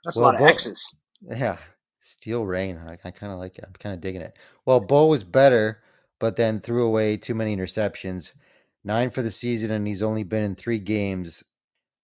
That's 0.03 0.15
Well, 0.15 0.17
a 0.17 0.25
lot 0.25 0.33
of 0.35 0.39
Bo- 0.39 0.45
X's. 0.47 0.95
Yeah, 1.29 1.57
Steel 1.99 2.45
Rain. 2.45 2.77
I, 2.77 2.93
I 3.05 3.11
kind 3.11 3.31
of 3.31 3.37
like 3.39 3.57
it. 3.57 3.63
I'm 3.67 3.73
kind 3.73 3.93
of 3.93 4.01
digging 4.01 4.21
it. 4.21 4.35
Well, 4.65 4.79
Bo 4.79 5.05
was 5.05 5.23
better, 5.23 5.81
but 6.19 6.35
then 6.35 6.59
threw 6.59 6.83
away 6.85 7.17
too 7.17 7.35
many 7.35 7.55
interceptions. 7.55 8.33
Nine 8.83 9.11
for 9.11 9.21
the 9.21 9.29
season, 9.31 9.69
and 9.71 9.87
he's 9.87 10.01
only 10.01 10.23
been 10.23 10.43
in 10.43 10.55
three 10.55 10.79
games. 10.79 11.43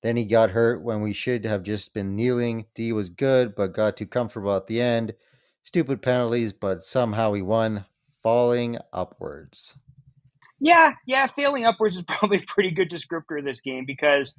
Then 0.03 0.15
he 0.15 0.25
got 0.25 0.51
hurt 0.51 0.81
when 0.81 1.01
we 1.01 1.13
should 1.13 1.45
have 1.45 1.63
just 1.63 1.93
been 1.93 2.15
kneeling. 2.15 2.65
D 2.75 2.93
was 2.93 3.09
good, 3.09 3.55
but 3.55 3.73
got 3.73 3.97
too 3.97 4.05
comfortable 4.05 4.55
at 4.55 4.67
the 4.67 4.79
end. 4.79 5.13
Stupid 5.63 6.01
penalties, 6.01 6.53
but 6.53 6.83
somehow 6.83 7.33
he 7.33 7.41
won. 7.41 7.85
Falling 8.23 8.77
upwards. 8.93 9.75
Yeah, 10.59 10.93
yeah, 11.05 11.27
failing 11.27 11.65
upwards 11.65 11.95
is 11.97 12.03
probably 12.07 12.39
a 12.39 12.45
pretty 12.47 12.71
good 12.71 12.89
descriptor 12.89 13.39
of 13.39 13.45
this 13.45 13.61
game 13.61 13.85
because 13.85 14.35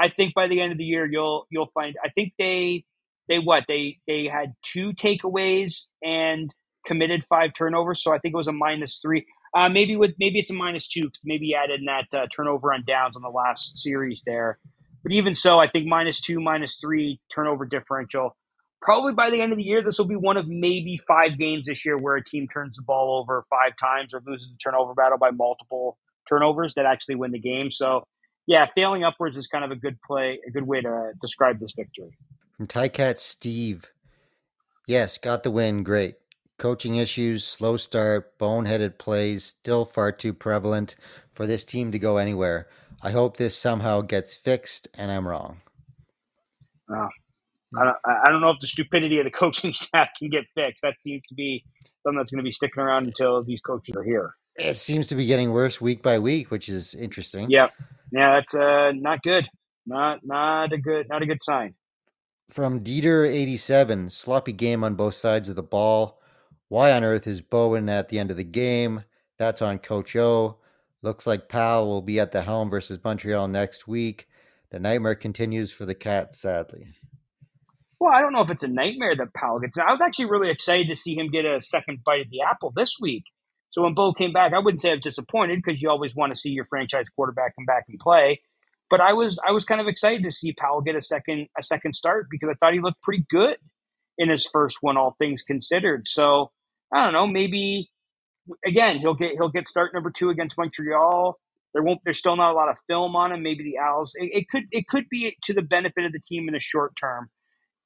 I 0.00 0.08
think 0.08 0.34
by 0.34 0.48
the 0.48 0.60
end 0.60 0.72
of 0.72 0.78
the 0.78 0.84
year 0.84 1.06
you'll 1.06 1.46
you'll 1.50 1.70
find 1.74 1.96
I 2.04 2.08
think 2.10 2.32
they 2.38 2.84
they 3.28 3.38
what 3.38 3.64
they 3.68 3.98
they 4.06 4.26
had 4.26 4.54
two 4.62 4.92
takeaways 4.92 5.86
and 6.02 6.54
committed 6.86 7.24
five 7.28 7.52
turnovers, 7.56 8.02
so 8.02 8.12
I 8.12 8.18
think 8.18 8.34
it 8.34 8.38
was 8.38 8.48
a 8.48 8.52
minus 8.52 8.98
three. 9.00 9.26
Uh, 9.54 9.68
maybe 9.68 9.96
with 9.96 10.12
maybe 10.18 10.38
it's 10.38 10.50
a 10.50 10.54
minus 10.54 10.88
two 10.88 11.02
because 11.02 11.20
maybe 11.24 11.54
added 11.54 11.80
that 11.86 12.18
uh, 12.18 12.26
turnover 12.34 12.72
on 12.72 12.84
downs 12.86 13.16
on 13.16 13.22
the 13.22 13.28
last 13.28 13.78
series 13.78 14.22
there. 14.26 14.58
But 15.02 15.12
even 15.12 15.34
so, 15.34 15.58
I 15.58 15.68
think 15.68 15.86
minus 15.86 16.20
two, 16.20 16.40
minus 16.40 16.76
three 16.80 17.20
turnover 17.32 17.64
differential. 17.64 18.36
Probably 18.80 19.12
by 19.12 19.30
the 19.30 19.40
end 19.40 19.52
of 19.52 19.58
the 19.58 19.64
year, 19.64 19.82
this 19.82 19.98
will 19.98 20.06
be 20.06 20.16
one 20.16 20.36
of 20.36 20.48
maybe 20.48 20.96
five 20.96 21.38
games 21.38 21.66
this 21.66 21.84
year 21.84 21.96
where 21.96 22.16
a 22.16 22.24
team 22.24 22.48
turns 22.48 22.76
the 22.76 22.82
ball 22.82 23.20
over 23.20 23.44
five 23.48 23.76
times 23.78 24.12
or 24.12 24.22
loses 24.26 24.48
the 24.48 24.56
turnover 24.62 24.94
battle 24.94 25.18
by 25.18 25.30
multiple 25.30 25.98
turnovers 26.28 26.74
that 26.74 26.86
actually 26.86 27.14
win 27.14 27.30
the 27.30 27.38
game. 27.38 27.70
So, 27.70 28.04
yeah, 28.46 28.66
failing 28.74 29.04
upwards 29.04 29.36
is 29.36 29.46
kind 29.46 29.64
of 29.64 29.70
a 29.70 29.76
good 29.76 29.98
play, 30.02 30.40
a 30.46 30.50
good 30.50 30.66
way 30.66 30.80
to 30.80 31.12
describe 31.20 31.60
this 31.60 31.74
victory. 31.76 32.16
From 32.56 32.66
Tycat 32.66 33.18
Steve. 33.18 33.90
Yes, 34.88 35.16
got 35.16 35.44
the 35.44 35.50
win. 35.50 35.84
Great. 35.84 36.16
Coaching 36.58 36.96
issues, 36.96 37.44
slow 37.44 37.76
start, 37.76 38.38
boneheaded 38.38 38.98
plays, 38.98 39.44
still 39.44 39.84
far 39.84 40.12
too 40.12 40.32
prevalent 40.32 40.96
for 41.34 41.46
this 41.46 41.64
team 41.64 41.92
to 41.92 41.98
go 41.98 42.16
anywhere. 42.18 42.68
I 43.02 43.10
hope 43.12 43.36
this 43.36 43.56
somehow 43.56 44.02
gets 44.02 44.36
fixed, 44.36 44.88
and 44.94 45.10
I'm 45.10 45.28
wrong. 45.28 45.58
I 47.78 47.84
don't, 47.84 47.96
I 48.06 48.30
don't 48.30 48.40
know 48.40 48.50
if 48.50 48.58
the 48.58 48.66
stupidity 48.66 49.18
of 49.18 49.24
the 49.24 49.30
coaching 49.42 49.72
staff 49.72 50.08
can 50.18 50.28
get 50.30 50.44
fixed. 50.54 50.82
That 50.82 51.00
seems 51.00 51.22
to 51.28 51.34
be 51.34 51.64
something 52.02 52.18
that's 52.18 52.30
going 52.30 52.40
to 52.40 52.44
be 52.44 52.50
sticking 52.50 52.82
around 52.82 53.06
until 53.06 53.42
these 53.44 53.60
coaches 53.60 53.96
are 53.96 54.04
here. 54.04 54.34
It 54.56 54.76
seems 54.76 55.06
to 55.08 55.14
be 55.14 55.26
getting 55.26 55.52
worse 55.52 55.80
week 55.80 56.02
by 56.02 56.18
week, 56.18 56.50
which 56.50 56.68
is 56.68 56.94
interesting. 56.94 57.50
Yep. 57.50 57.70
Yeah, 58.12 58.32
that's 58.32 58.54
uh, 58.54 58.92
not 58.94 59.22
good. 59.22 59.48
Not 59.86 60.20
not 60.24 60.72
a 60.72 60.78
good 60.78 61.08
not 61.08 61.22
a 61.22 61.26
good 61.26 61.42
sign. 61.42 61.74
From 62.50 62.80
Dieter87, 62.84 64.12
sloppy 64.12 64.52
game 64.52 64.84
on 64.84 64.94
both 64.94 65.14
sides 65.14 65.48
of 65.48 65.56
the 65.56 65.62
ball. 65.62 66.20
Why 66.68 66.92
on 66.92 67.04
earth 67.04 67.26
is 67.26 67.40
Bo 67.40 67.74
in 67.74 67.88
at 67.88 68.10
the 68.10 68.18
end 68.18 68.30
of 68.30 68.36
the 68.36 68.44
game? 68.44 69.04
That's 69.38 69.62
on 69.62 69.78
Coach 69.78 70.14
O. 70.16 70.58
Looks 71.02 71.26
like 71.26 71.48
Powell 71.48 71.88
will 71.88 72.02
be 72.02 72.20
at 72.20 72.32
the 72.32 72.42
helm 72.42 72.70
versus 72.70 72.98
Montreal 73.02 73.48
next 73.48 73.88
week. 73.88 74.28
The 74.70 74.78
nightmare 74.78 75.16
continues 75.16 75.72
for 75.72 75.84
the 75.84 75.94
Cats, 75.94 76.40
sadly. 76.40 76.94
Well, 77.98 78.12
I 78.12 78.20
don't 78.20 78.32
know 78.32 78.42
if 78.42 78.50
it's 78.50 78.62
a 78.62 78.68
nightmare 78.68 79.14
that 79.16 79.34
Powell 79.34 79.60
gets. 79.60 79.76
I 79.78 79.92
was 79.92 80.00
actually 80.00 80.26
really 80.26 80.50
excited 80.50 80.88
to 80.88 80.94
see 80.94 81.14
him 81.14 81.30
get 81.30 81.44
a 81.44 81.60
second 81.60 82.02
bite 82.04 82.20
at 82.20 82.30
the 82.30 82.42
apple 82.42 82.72
this 82.74 82.96
week. 83.00 83.24
So 83.70 83.82
when 83.82 83.94
Bo 83.94 84.12
came 84.12 84.32
back, 84.32 84.52
I 84.52 84.58
wouldn't 84.58 84.80
say 84.80 84.90
I 84.90 84.94
was 84.94 85.02
disappointed 85.02 85.60
because 85.62 85.80
you 85.80 85.88
always 85.88 86.14
want 86.14 86.32
to 86.32 86.38
see 86.38 86.50
your 86.50 86.64
franchise 86.64 87.06
quarterback 87.14 87.54
come 87.56 87.64
back 87.64 87.84
and 87.88 87.98
play. 87.98 88.40
But 88.90 89.00
I 89.00 89.14
was 89.14 89.38
I 89.46 89.52
was 89.52 89.64
kind 89.64 89.80
of 89.80 89.86
excited 89.86 90.22
to 90.24 90.30
see 90.30 90.52
Powell 90.52 90.82
get 90.82 90.94
a 90.94 91.00
second 91.00 91.48
a 91.58 91.62
second 91.62 91.94
start 91.94 92.26
because 92.30 92.50
I 92.50 92.54
thought 92.54 92.74
he 92.74 92.80
looked 92.80 93.02
pretty 93.02 93.24
good 93.30 93.56
in 94.18 94.28
his 94.28 94.46
first 94.52 94.78
one, 94.82 94.96
all 94.96 95.16
things 95.18 95.42
considered. 95.42 96.06
So 96.06 96.50
I 96.92 97.04
don't 97.04 97.14
know, 97.14 97.26
maybe 97.26 97.88
again 98.66 98.98
he'll 98.98 99.14
get 99.14 99.32
he'll 99.32 99.48
get 99.50 99.68
start 99.68 99.94
number 99.94 100.10
two 100.10 100.30
against 100.30 100.58
Montreal. 100.58 101.38
There 101.74 101.82
won't 101.82 102.00
there's 102.04 102.18
still 102.18 102.36
not 102.36 102.52
a 102.52 102.54
lot 102.54 102.68
of 102.70 102.78
film 102.88 103.16
on 103.16 103.32
him. 103.32 103.42
Maybe 103.42 103.64
the 103.64 103.78
Owls. 103.78 104.12
It, 104.16 104.30
it 104.34 104.48
could 104.48 104.64
it 104.72 104.88
could 104.88 105.08
be 105.10 105.36
to 105.44 105.54
the 105.54 105.62
benefit 105.62 106.04
of 106.04 106.12
the 106.12 106.20
team 106.20 106.48
in 106.48 106.54
the 106.54 106.60
short 106.60 106.94
term 107.00 107.30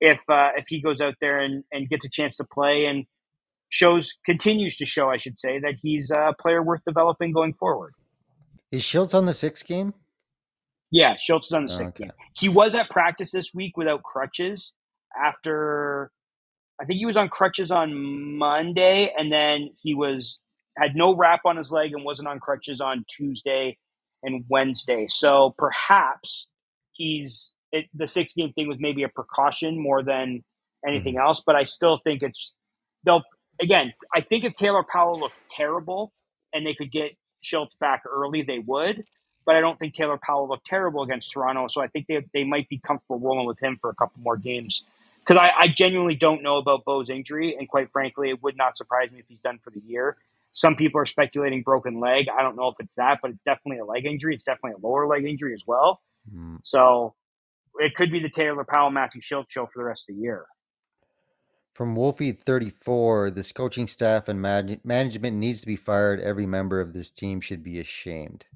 if 0.01 0.23
uh, 0.31 0.51
if 0.57 0.67
he 0.69 0.81
goes 0.83 1.01
out 1.01 1.15
there 1.21 1.41
and, 1.41 1.65
and 1.73 1.89
gets 1.89 2.05
a 2.05 2.11
chance 2.11 2.37
to 2.37 2.45
play 2.45 2.87
and 2.87 3.07
shows 3.69 4.15
continues 4.25 4.77
to 4.79 4.87
show, 4.87 5.11
I 5.11 5.17
should 5.17 5.39
say, 5.39 5.59
that 5.61 5.75
he's 5.83 6.11
a 6.11 6.35
player 6.41 6.63
worth 6.63 6.83
developing 6.87 7.33
going 7.33 7.55
forward. 7.55 7.95
Is 8.71 8.83
Shiltz 8.83 9.15
on 9.15 9.27
the 9.27 9.35
sixth 9.35 9.67
game? 9.67 9.95
Yeah, 10.91 11.15
Shiltz 11.17 11.47
is 11.47 11.53
on 11.53 11.65
the 11.65 11.69
sixth 11.69 11.95
Okay. 11.97 12.05
game. 12.05 12.13
He 12.39 12.49
was 12.49 12.75
at 12.75 12.91
practice 12.91 13.33
this 13.33 13.53
week 13.55 13.77
without 13.77 14.03
crutches 14.03 14.75
after 15.23 16.11
I 16.81 16.85
think 16.85 16.99
he 16.99 17.07
was 17.07 17.17
on 17.17 17.29
crutches 17.29 17.71
on 17.71 18.37
Monday 18.39 19.13
and 19.17 19.33
then 19.33 19.71
he 19.83 19.95
was 19.95 20.41
had 20.77 20.95
no 20.95 21.14
wrap 21.14 21.41
on 21.45 21.57
his 21.57 21.70
leg 21.70 21.93
and 21.93 22.05
wasn't 22.05 22.29
on 22.29 22.41
crutches 22.41 22.81
on 22.81 23.05
Tuesday 23.09 23.79
and 24.22 24.45
Wednesday. 24.49 25.07
So 25.09 25.55
perhaps 25.59 26.49
he's 26.93 27.53
it, 27.72 27.87
the 27.95 28.07
six 28.07 28.33
game 28.33 28.53
thing 28.53 28.68
was 28.68 28.79
maybe 28.81 29.03
a 29.03 29.09
precaution 29.09 29.81
more 29.81 30.03
than 30.03 30.45
anything 30.87 31.14
hmm. 31.14 31.20
else, 31.20 31.43
but 31.45 31.57
I 31.57 31.64
still 31.64 31.99
think 32.05 32.22
it's 32.22 32.55
they'll 33.05 33.22
again, 33.61 33.93
I 34.14 34.20
think 34.20 34.45
if 34.45 34.55
Taylor 34.55 34.83
Powell 34.83 35.18
looked 35.18 35.37
terrible 35.51 36.12
and 36.53 36.66
they 36.66 36.74
could 36.74 36.91
get 36.91 37.16
Shiltz 37.45 37.79
back 37.79 38.03
early, 38.09 38.43
they 38.43 38.59
would. 38.59 39.05
But 39.45 39.57
I 39.57 39.61
don't 39.61 39.79
think 39.79 39.95
Taylor 39.95 40.18
Powell 40.20 40.49
looked 40.49 40.66
terrible 40.66 41.03
against 41.03 41.31
Toronto, 41.33 41.68
so 41.68 41.81
I 41.81 41.87
think 41.87 42.07
they 42.09 42.24
they 42.33 42.45
might 42.45 42.68
be 42.68 42.79
comfortable 42.79 43.20
rolling 43.20 43.47
with 43.47 43.61
him 43.61 43.79
for 43.81 43.91
a 43.91 43.95
couple 43.95 44.20
more 44.22 44.37
games. 44.37 44.83
Because 45.20 45.41
I, 45.41 45.51
I 45.64 45.68
genuinely 45.68 46.14
don't 46.14 46.43
know 46.43 46.57
about 46.59 46.85
Bo's 46.85 47.11
injury, 47.11 47.57
and 47.59 47.68
quite 47.68 47.91
frankly, 47.91 48.31
it 48.31 48.43
would 48.45 48.57
not 48.57 48.77
surprise 48.77 49.11
me 49.11 49.18
if 49.18 49.24
he's 49.29 49.41
done 49.41 49.59
for 49.59 49.70
the 49.70 49.81
year. 49.85 50.16
Some 50.57 50.75
people 50.75 50.99
are 50.99 51.05
speculating 51.05 51.61
broken 51.63 52.01
leg. 52.01 52.29
I 52.35 52.41
don't 52.41 52.57
know 52.57 52.69
if 52.69 52.77
it's 52.79 52.95
that, 52.95 53.19
but 53.21 53.31
it's 53.31 53.43
definitely 53.43 53.77
a 53.81 53.85
leg 53.85 54.07
injury. 54.07 54.35
It's 54.35 54.45
definitely 54.45 54.83
a 54.83 54.87
lower 54.87 55.07
leg 55.07 55.27
injury 55.27 55.53
as 55.53 55.65
well. 55.67 56.01
Hmm. 56.33 56.57
So 56.63 57.15
it 57.79 57.95
could 57.95 58.11
be 58.11 58.21
the 58.21 58.31
Taylor 58.31 58.65
Powell 58.65 58.91
Matthew 58.91 59.21
Shiltz 59.21 59.51
show 59.51 59.67
for 59.67 59.81
the 59.81 59.85
rest 59.85 60.09
of 60.09 60.17
the 60.17 60.23
year. 60.23 60.47
From 61.75 61.95
Wolfie 61.95 62.33
34, 62.33 63.33
this 63.33 63.53
coaching 63.53 63.87
staff 63.87 64.29
and 64.29 64.41
man- 64.41 64.81
management 64.83 65.37
needs 65.37 65.61
to 65.61 65.67
be 65.67 65.77
fired. 65.77 66.21
Every 66.21 66.47
member 66.47 66.81
of 66.81 66.95
this 66.95 67.11
team 67.11 67.43
should 67.43 67.63
be 67.63 67.79
ashamed. 67.79 68.47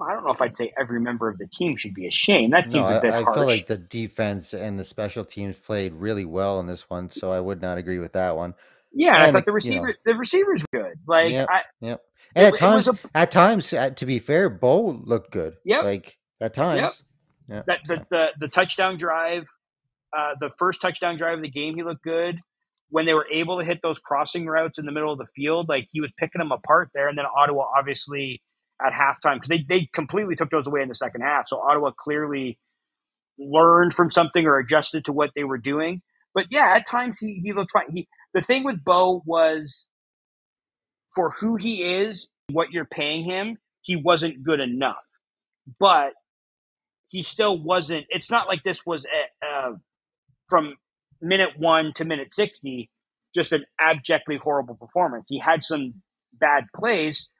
I 0.00 0.12
don't 0.14 0.24
know 0.24 0.30
if 0.30 0.40
I'd 0.40 0.54
say 0.54 0.72
every 0.78 1.00
member 1.00 1.28
of 1.28 1.38
the 1.38 1.48
team 1.48 1.76
should 1.76 1.94
be 1.94 2.06
ashamed. 2.06 2.52
That 2.52 2.64
seems 2.64 2.88
No, 2.88 2.98
a 2.98 3.00
bit 3.00 3.12
I, 3.12 3.18
I 3.18 3.22
harsh. 3.24 3.36
feel 3.38 3.46
like 3.46 3.66
the 3.66 3.76
defense 3.76 4.54
and 4.54 4.78
the 4.78 4.84
special 4.84 5.24
teams 5.24 5.56
played 5.56 5.94
really 5.94 6.24
well 6.24 6.60
in 6.60 6.66
this 6.68 6.88
one, 6.88 7.10
so 7.10 7.32
I 7.32 7.40
would 7.40 7.60
not 7.60 7.76
agree 7.76 7.98
with 7.98 8.12
that 8.12 8.36
one. 8.36 8.54
Yeah, 8.96 9.14
and 9.14 9.22
I 9.24 9.32
thought 9.32 9.46
the 9.46 9.52
the- 9.52 9.68
you 9.68 9.76
know. 9.76 9.82
receiver 9.82 9.94
the 10.04 10.14
receivers 10.16 10.64
good. 10.72 10.94
Like 11.06 11.32
Yep. 11.32 11.48
I, 11.50 11.60
Yep. 11.80 12.00
And 12.34 12.44
It 12.44 12.48
at 12.48 12.62
wa- 12.62 12.72
it 12.72 12.76
was 12.76 12.84
times, 12.86 13.00
at 13.14 13.30
times, 13.30 13.72
uh, 13.72 13.90
to 13.90 14.06
be 14.06 14.18
fair, 14.18 14.50
Bo 14.50 15.00
looked 15.04 15.30
good. 15.32 15.56
Yeah, 15.64 15.80
Like 15.80 16.18
at 16.40 16.54
times. 16.54 17.02
Yeah. 17.48 17.62
that 17.66 17.80
so- 17.86 17.96
the, 17.96 18.06
the 18.10 18.26
the 18.40 18.48
touchdown 18.48 18.98
drive, 18.98 19.46
uh, 20.16 20.32
the 20.40 20.50
first 20.58 20.80
touchdown 20.80 21.16
drive 21.16 21.38
of 21.38 21.42
the 21.44 21.50
game, 21.50 21.76
he 21.76 21.82
looked 21.84 22.02
good. 22.02 22.40
When 22.90 23.06
they 23.06 23.14
were 23.14 23.26
able 23.32 23.58
to 23.58 23.64
hit 23.64 23.80
those 23.82 23.98
crossing 23.98 24.46
routes 24.46 24.78
in 24.78 24.86
the 24.86 24.92
middle 24.92 25.12
of 25.12 25.18
the 25.18 25.26
field, 25.34 25.68
like 25.68 25.88
he 25.90 26.00
was 26.00 26.12
picking 26.18 26.38
them 26.38 26.52
apart 26.52 26.90
there. 26.94 27.08
And 27.08 27.18
then 27.18 27.26
Ottawa, 27.26 27.64
obviously, 27.76 28.42
at 28.84 28.92
halftime, 28.92 29.34
because 29.34 29.48
they, 29.48 29.64
they 29.68 29.88
completely 29.92 30.36
took 30.36 30.50
those 30.50 30.66
away 30.68 30.82
in 30.82 30.88
the 30.88 30.94
second 30.94 31.22
half. 31.22 31.48
So 31.48 31.58
Ottawa 31.60 31.90
clearly 31.98 32.58
learned 33.38 33.92
from 33.94 34.10
something 34.10 34.46
or 34.46 34.58
adjusted 34.58 35.04
to 35.06 35.12
what 35.12 35.30
they 35.34 35.44
were 35.44 35.58
doing. 35.58 36.02
But 36.34 36.46
yeah, 36.50 36.74
at 36.74 36.86
times 36.86 37.18
he, 37.18 37.40
he 37.42 37.52
looked 37.52 37.72
fine. 37.72 37.86
He 37.92 38.06
the 38.36 38.42
thing 38.42 38.64
with 38.64 38.84
Bo 38.84 39.22
was 39.24 39.88
for 41.14 41.30
who 41.30 41.56
he 41.56 41.82
is, 41.82 42.28
what 42.52 42.70
you're 42.70 42.84
paying 42.84 43.24
him, 43.24 43.56
he 43.80 43.96
wasn't 43.96 44.44
good 44.44 44.60
enough. 44.60 44.96
But 45.80 46.12
he 47.08 47.22
still 47.22 47.58
wasn't. 47.58 48.04
It's 48.10 48.30
not 48.30 48.46
like 48.46 48.62
this 48.62 48.84
was 48.84 49.06
a, 49.06 49.46
uh, 49.46 49.72
from 50.50 50.74
minute 51.22 51.52
one 51.56 51.92
to 51.94 52.04
minute 52.04 52.34
sixty, 52.34 52.90
just 53.34 53.52
an 53.52 53.64
abjectly 53.80 54.36
horrible 54.36 54.74
performance. 54.74 55.24
He 55.30 55.38
had 55.38 55.62
some 55.62 55.94
bad 56.38 56.64
plays, 56.76 57.30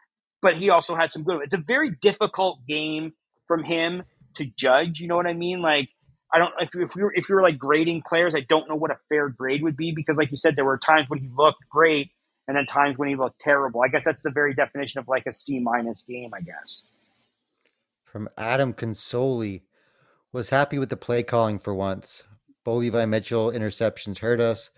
but 0.40 0.56
he 0.56 0.70
also 0.70 0.96
had 0.96 1.12
some 1.12 1.24
good. 1.24 1.42
It's 1.42 1.52
a 1.52 1.58
very 1.58 1.90
difficult 2.00 2.60
game 2.66 3.12
from 3.46 3.64
him 3.64 4.02
to 4.36 4.46
judge. 4.46 4.98
You 4.98 5.08
know 5.08 5.16
what 5.16 5.26
I 5.26 5.34
mean? 5.34 5.60
Like 5.60 5.90
I 6.32 6.38
don't 6.38 6.52
if 6.60 6.70
if 6.74 6.94
we 6.96 7.02
were 7.02 7.12
if 7.14 7.28
you 7.28 7.36
were 7.36 7.42
like 7.42 7.58
grading 7.58 8.02
players, 8.08 8.34
I 8.34 8.40
don't 8.40 8.68
know 8.68 8.76
what 8.76 8.90
a 8.90 8.96
fair 9.08 9.28
grade 9.28 9.62
would 9.62 9.76
be 9.76 9.92
because, 9.92 10.16
like 10.16 10.30
you 10.30 10.36
said, 10.36 10.56
there 10.56 10.64
were 10.64 10.78
times 10.78 11.08
when 11.08 11.20
he 11.20 11.28
looked 11.36 11.68
great 11.70 12.10
and 12.48 12.56
then 12.56 12.66
times 12.66 12.98
when 12.98 13.08
he 13.08 13.16
looked 13.16 13.40
terrible. 13.40 13.82
I 13.82 13.88
guess 13.88 14.04
that's 14.04 14.22
the 14.24 14.30
very 14.30 14.54
definition 14.54 15.00
of 15.00 15.08
like 15.08 15.24
a 15.26 15.32
C 15.32 15.60
minus 15.60 16.02
game. 16.02 16.30
I 16.34 16.40
guess. 16.40 16.82
From 18.04 18.28
Adam 18.38 18.74
Consoli, 18.74 19.62
was 20.32 20.50
happy 20.50 20.78
with 20.78 20.90
the 20.90 20.96
play 20.96 21.22
calling 21.22 21.58
for 21.58 21.74
once. 21.74 22.24
Bo 22.64 22.76
Levi 22.76 23.06
Mitchell 23.06 23.50
interceptions 23.50 24.18
hurt 24.18 24.40
us, 24.40 24.70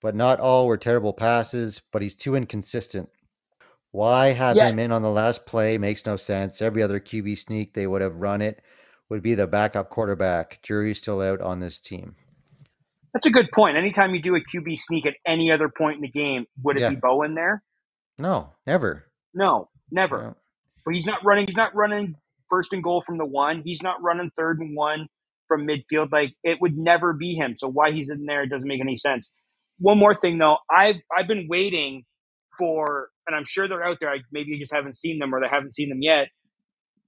but 0.00 0.14
not 0.14 0.40
all 0.40 0.66
were 0.66 0.78
terrible 0.78 1.12
passes, 1.12 1.82
but 1.92 2.02
he's 2.02 2.14
too 2.14 2.34
inconsistent. 2.34 3.10
Why 3.90 4.28
have 4.28 4.56
Yeah. 4.56 4.66
him 4.68 4.78
in 4.78 4.92
on 4.92 5.02
the 5.02 5.10
last 5.10 5.46
play 5.46 5.78
makes 5.78 6.06
no 6.06 6.16
sense. 6.16 6.62
Every 6.62 6.82
other 6.82 7.00
QB 7.00 7.38
sneak 7.38 7.74
they 7.74 7.86
would 7.86 8.02
have 8.02 8.16
run 8.16 8.40
it 8.42 8.62
would 9.10 9.22
be 9.22 9.34
the 9.34 9.46
backup 9.46 9.90
quarterback. 9.90 10.60
Jury's 10.62 10.98
still 10.98 11.20
out 11.20 11.40
on 11.40 11.60
this 11.60 11.80
team. 11.80 12.16
That's 13.14 13.26
a 13.26 13.30
good 13.30 13.48
point. 13.54 13.76
Anytime 13.76 14.14
you 14.14 14.22
do 14.22 14.36
a 14.36 14.40
QB 14.40 14.78
sneak 14.78 15.06
at 15.06 15.14
any 15.26 15.50
other 15.50 15.68
point 15.68 15.96
in 15.96 16.02
the 16.02 16.08
game, 16.10 16.46
would 16.62 16.76
it 16.76 16.82
Yeah. 16.82 16.90
be 16.90 16.96
Bo 16.96 17.22
in 17.22 17.34
there? 17.34 17.62
No, 18.18 18.54
never. 18.66 19.06
No, 19.34 19.70
never. 19.90 20.22
No. 20.22 20.36
But 20.84 20.94
he's 20.94 21.06
not 21.06 21.24
running. 21.24 21.46
He's 21.46 21.56
not 21.56 21.74
running 21.74 22.16
first 22.50 22.72
and 22.72 22.82
goal 22.82 23.00
from 23.02 23.18
the 23.18 23.26
one. 23.26 23.62
He's 23.64 23.82
not 23.82 24.02
running 24.02 24.30
third 24.36 24.60
and 24.60 24.76
one 24.76 25.08
from 25.48 25.66
midfield. 25.66 26.12
Like 26.12 26.34
it 26.44 26.60
would 26.60 26.76
never 26.76 27.12
be 27.12 27.34
him. 27.34 27.54
So 27.56 27.68
why 27.68 27.92
he's 27.92 28.10
in 28.10 28.26
there 28.26 28.46
doesn't 28.46 28.68
make 28.68 28.80
any 28.80 28.96
sense. 28.96 29.30
One 29.78 29.98
more 29.98 30.14
thing 30.14 30.38
though, 30.38 30.58
I've 30.70 30.96
I've 31.16 31.28
been 31.28 31.46
waiting 31.48 32.04
for, 32.58 33.10
and 33.26 33.36
I'm 33.36 33.44
sure 33.44 33.68
they're 33.68 33.84
out 33.84 33.98
there. 34.00 34.10
I, 34.10 34.18
maybe 34.32 34.50
you 34.50 34.58
just 34.58 34.72
haven't 34.74 34.96
seen 34.96 35.18
them 35.18 35.34
or 35.34 35.40
they 35.40 35.48
haven't 35.48 35.74
seen 35.74 35.88
them 35.88 36.02
yet. 36.02 36.28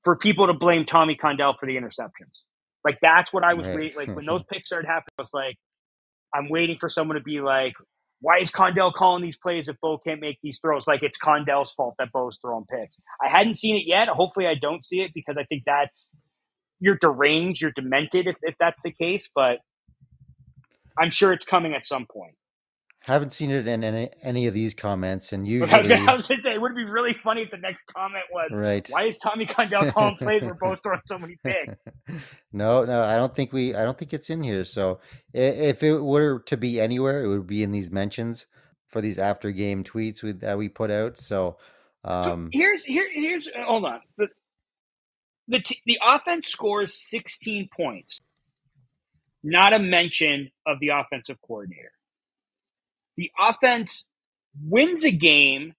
For 0.05 0.17
people 0.17 0.47
to 0.49 0.55
blame 0.55 0.87
Tommy 0.87 1.17
Condell 1.17 1.55
for 1.59 1.67
the 1.67 1.77
interceptions, 1.77 2.45
like 2.85 2.99
that's 3.03 3.33
what 3.33 3.45
I 3.45 3.55
was 3.55 3.67
Right. 3.67 3.75
waiting. 3.75 3.97
Like 3.97 4.11
when 4.15 4.27
those 4.27 4.43
picks 4.51 4.69
started 4.71 4.87
happening, 4.89 5.09
I 5.19 5.23
was 5.23 5.35
like, 5.35 5.57
I'm 6.35 6.49
waiting 6.51 6.79
for 6.81 6.89
someone 6.89 7.17
to 7.17 7.23
be 7.23 7.41
like, 7.41 7.75
why 8.21 8.39
is 8.39 8.51
Condell 8.51 8.93
calling 8.93 9.23
these 9.23 9.39
plays 9.39 9.69
if 9.69 9.77
Bo 9.83 9.99
can't 9.99 10.21
make 10.21 10.39
these 10.43 10.59
throws? 10.61 10.87
Like 10.87 11.03
it's 11.03 11.19
Condell's 11.19 11.73
fault 11.73 11.95
that 11.99 12.13
Bo's 12.13 12.39
throwing 12.43 12.67
picks. 12.67 12.99
I 13.25 13.31
hadn't 13.31 13.55
seen 13.57 13.77
it 13.77 13.85
yet. 13.87 14.09
Hopefully, 14.09 14.47
I 14.47 14.55
don't 14.55 14.87
see 14.87 15.01
it 15.01 15.13
because 15.15 15.37
I 15.39 15.45
think 15.45 15.65
that's 15.67 16.13
you're 16.81 16.99
deranged, 17.01 17.63
you're 17.63 17.73
demented 17.73 18.27
if, 18.29 18.37
if 18.43 18.57
that's 18.61 18.83
the 18.83 18.93
case. 18.93 19.31
But 19.35 19.59
I'm 20.99 21.11
sure 21.11 21.33
it's 21.33 21.47
coming 21.47 21.75
at 21.75 21.87
some 21.87 22.07
point. 22.13 22.35
I 23.11 23.15
haven't 23.15 23.31
seen 23.31 23.51
it 23.51 23.67
in 23.67 23.83
any, 23.83 24.09
any 24.23 24.47
of 24.47 24.55
these 24.55 24.73
comments, 24.73 25.33
and 25.33 25.41
I 25.41 25.79
was 25.79 25.89
usually, 25.89 25.89
gonna, 25.89 26.13
I 26.13 26.15
was 26.15 26.29
gonna 26.29 26.41
say 26.41 26.55
it 26.55 26.61
would 26.61 26.77
be 26.77 26.85
really 26.85 27.13
funny 27.13 27.43
if 27.43 27.51
the 27.51 27.57
next 27.57 27.85
comment 27.87 28.23
was, 28.33 28.51
right? 28.53 28.87
"Why 28.89 29.07
is 29.07 29.19
Tommy 29.19 29.47
Condell 29.47 29.91
calling 29.91 30.15
plays 30.17 30.45
where 30.45 30.55
both 30.55 30.81
throwing 30.81 31.01
so 31.07 31.19
many 31.19 31.37
picks?" 31.43 31.85
no, 32.53 32.85
no, 32.85 33.03
I 33.03 33.17
don't 33.17 33.35
think 33.35 33.53
we. 33.53 33.75
I 33.75 33.83
don't 33.83 33.99
think 33.99 34.13
it's 34.13 34.31
in 34.31 34.45
here. 34.45 34.65
So 34.65 35.01
if 35.35 35.83
it 35.83 35.99
were 35.99 36.39
to 36.47 36.57
be 36.57 36.81
anywhere, 36.81 37.25
it 37.25 37.27
would 37.27 37.49
be 37.49 37.65
in 37.65 37.73
these 37.73 37.91
mentions 37.91 38.47
for 38.87 39.01
these 39.01 39.19
after 39.19 39.51
game 39.51 39.83
tweets 39.83 40.23
we, 40.23 40.31
that 40.31 40.57
we 40.57 40.69
put 40.69 40.93
out. 40.93 41.19
So, 41.19 41.59
So 42.23 42.33
um, 42.33 42.49
here's 42.53 42.85
here 42.85 43.09
here's 43.13 43.49
hold 43.57 43.87
on. 43.87 44.03
The 44.19 44.29
the 45.49 45.59
t- 45.59 45.83
the 45.85 45.99
offense 46.07 46.47
scores 46.47 46.95
16 46.95 47.71
points. 47.77 48.21
Not 49.43 49.73
a 49.73 49.81
mention 49.81 50.53
of 50.65 50.79
the 50.79 50.91
offensive 50.91 51.39
coordinator. 51.45 51.91
The 53.21 53.31
offense 53.39 54.07
wins 54.65 55.05
a 55.05 55.11
game 55.11 55.75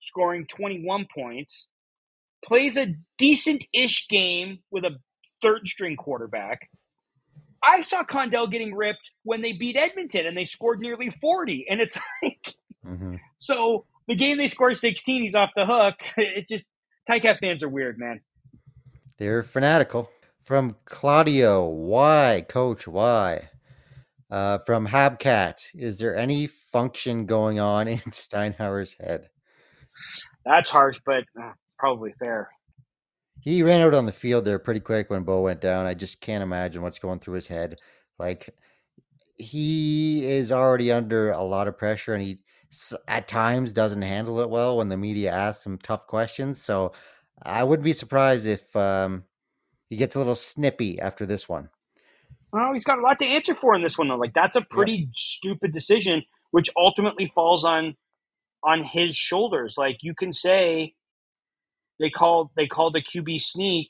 scoring 0.00 0.46
21 0.46 1.08
points, 1.12 1.66
plays 2.44 2.76
a 2.76 2.94
decent-ish 3.18 4.06
game 4.06 4.60
with 4.70 4.84
a 4.84 4.98
third 5.42 5.66
string 5.66 5.96
quarterback. 5.96 6.70
I 7.64 7.82
saw 7.82 8.04
Condell 8.04 8.46
getting 8.46 8.76
ripped 8.76 9.10
when 9.24 9.42
they 9.42 9.54
beat 9.54 9.76
Edmonton 9.76 10.24
and 10.24 10.36
they 10.36 10.44
scored 10.44 10.78
nearly 10.78 11.10
40 11.10 11.66
and 11.68 11.80
it's 11.80 11.98
like 12.22 12.54
mhm. 12.86 13.18
so 13.38 13.86
the 14.06 14.14
game 14.14 14.38
they 14.38 14.46
score 14.46 14.72
16, 14.72 15.22
he's 15.22 15.34
off 15.34 15.50
the 15.56 15.66
hook. 15.66 15.94
It 16.16 16.46
just 16.46 16.64
Ticat 17.10 17.40
fans 17.40 17.64
are 17.64 17.68
weird, 17.68 17.98
man. 17.98 18.20
They're 19.18 19.42
fanatical. 19.42 20.10
From 20.44 20.76
Claudio, 20.84 21.66
why, 21.66 22.44
coach, 22.48 22.86
why? 22.86 23.48
Uh, 24.34 24.58
from 24.58 24.84
Habcat, 24.84 25.64
is 25.76 25.96
there 25.96 26.16
any 26.16 26.48
function 26.48 27.24
going 27.24 27.60
on 27.60 27.86
in 27.88 27.98
Steinauer's 27.98 28.96
head? 28.98 29.30
That's 30.44 30.68
harsh, 30.68 30.98
but 31.06 31.22
uh, 31.40 31.52
probably 31.78 32.12
fair. 32.18 32.50
He 33.38 33.62
ran 33.62 33.82
out 33.82 33.94
on 33.94 34.06
the 34.06 34.12
field 34.12 34.44
there 34.44 34.58
pretty 34.58 34.80
quick 34.80 35.08
when 35.08 35.22
Bo 35.22 35.42
went 35.42 35.60
down. 35.60 35.86
I 35.86 35.94
just 35.94 36.20
can't 36.20 36.42
imagine 36.42 36.82
what's 36.82 36.98
going 36.98 37.20
through 37.20 37.34
his 37.34 37.46
head. 37.46 37.76
Like, 38.18 38.52
he 39.38 40.26
is 40.26 40.50
already 40.50 40.90
under 40.90 41.30
a 41.30 41.44
lot 41.44 41.68
of 41.68 41.78
pressure 41.78 42.14
and 42.14 42.22
he 42.24 42.40
at 43.06 43.28
times 43.28 43.72
doesn't 43.72 44.02
handle 44.02 44.40
it 44.40 44.50
well 44.50 44.78
when 44.78 44.88
the 44.88 44.96
media 44.96 45.30
asks 45.30 45.64
him 45.64 45.78
tough 45.78 46.08
questions. 46.08 46.60
So 46.60 46.90
I 47.44 47.62
wouldn't 47.62 47.84
be 47.84 47.92
surprised 47.92 48.46
if 48.46 48.74
um, 48.74 49.26
he 49.88 49.96
gets 49.96 50.16
a 50.16 50.18
little 50.18 50.34
snippy 50.34 51.00
after 51.00 51.24
this 51.24 51.48
one. 51.48 51.68
Well, 52.54 52.72
he's 52.72 52.84
got 52.84 53.00
a 53.00 53.02
lot 53.02 53.18
to 53.18 53.26
answer 53.26 53.52
for 53.52 53.74
in 53.74 53.82
this 53.82 53.98
one, 53.98 54.06
though. 54.06 54.14
Like 54.14 54.32
that's 54.32 54.54
a 54.54 54.62
pretty 54.62 54.92
yep. 54.92 55.08
stupid 55.16 55.72
decision, 55.72 56.22
which 56.52 56.70
ultimately 56.76 57.28
falls 57.34 57.64
on 57.64 57.96
on 58.62 58.84
his 58.84 59.16
shoulders. 59.16 59.74
Like 59.76 59.98
you 60.02 60.14
can 60.14 60.32
say 60.32 60.94
they 61.98 62.10
called 62.10 62.50
they 62.56 62.68
called 62.68 62.94
the 62.94 63.02
QB 63.02 63.40
sneak. 63.40 63.88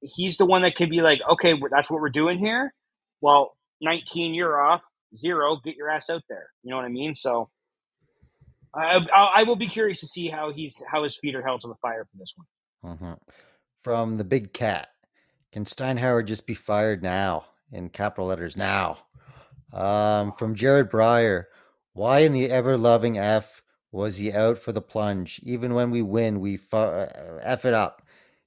He's 0.00 0.38
the 0.38 0.46
one 0.46 0.62
that 0.62 0.76
can 0.76 0.88
be 0.88 1.02
like, 1.02 1.20
okay, 1.32 1.52
that's 1.70 1.90
what 1.90 2.00
we're 2.00 2.08
doing 2.08 2.38
here. 2.38 2.72
Well, 3.20 3.58
19, 3.82 4.32
you're 4.32 4.58
off. 4.58 4.82
Zero, 5.14 5.60
get 5.62 5.76
your 5.76 5.90
ass 5.90 6.08
out 6.08 6.22
there. 6.30 6.48
You 6.62 6.70
know 6.70 6.76
what 6.76 6.86
I 6.86 6.88
mean? 6.88 7.14
So 7.14 7.50
I, 8.74 9.00
I, 9.14 9.30
I 9.36 9.42
will 9.42 9.56
be 9.56 9.66
curious 9.66 10.00
to 10.00 10.06
see 10.06 10.28
how 10.28 10.50
he's 10.50 10.82
how 10.90 11.04
his 11.04 11.18
feet 11.18 11.34
are 11.34 11.42
held 11.42 11.60
to 11.60 11.68
the 11.68 11.74
fire 11.82 12.06
for 12.10 12.16
this 12.16 12.32
one. 12.36 12.94
Mm-hmm. 12.94 13.12
From 13.84 14.16
the 14.16 14.24
big 14.24 14.54
cat, 14.54 14.88
can 15.56 15.64
Steinauer 15.64 16.22
just 16.22 16.46
be 16.46 16.52
fired 16.52 17.02
now? 17.02 17.46
In 17.72 17.88
capital 17.88 18.26
letters, 18.26 18.58
now. 18.58 18.98
Um, 19.72 20.30
from 20.30 20.54
Jared 20.54 20.90
Breyer, 20.90 21.44
why 21.94 22.18
in 22.18 22.34
the 22.34 22.50
ever 22.50 22.76
loving 22.76 23.16
F 23.16 23.62
was 23.90 24.18
he 24.18 24.30
out 24.30 24.58
for 24.58 24.72
the 24.72 24.82
plunge? 24.82 25.40
Even 25.42 25.72
when 25.72 25.90
we 25.90 26.02
win, 26.02 26.40
we 26.40 26.58
fu- 26.58 26.76
uh, 26.76 27.40
F 27.42 27.64
it 27.64 27.72
up. 27.72 28.02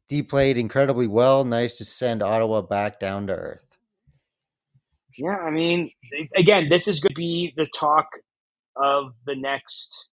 D 0.08 0.22
played 0.22 0.56
incredibly 0.56 1.08
well. 1.08 1.44
Nice 1.44 1.80
to 1.80 1.84
send 1.84 2.22
Ottawa 2.22 2.62
back 2.62 3.00
down 3.00 3.26
to 3.26 3.34
earth. 3.34 3.80
Yeah, 5.18 5.38
I 5.38 5.50
mean, 5.50 5.90
again, 6.36 6.70
this 6.70 6.88
is 6.88 7.00
going 7.00 7.16
to 7.16 7.20
be 7.20 7.56
the 7.58 7.66
talk 7.76 8.06
of 8.76 9.14
the 9.26 9.36
next, 9.36 10.10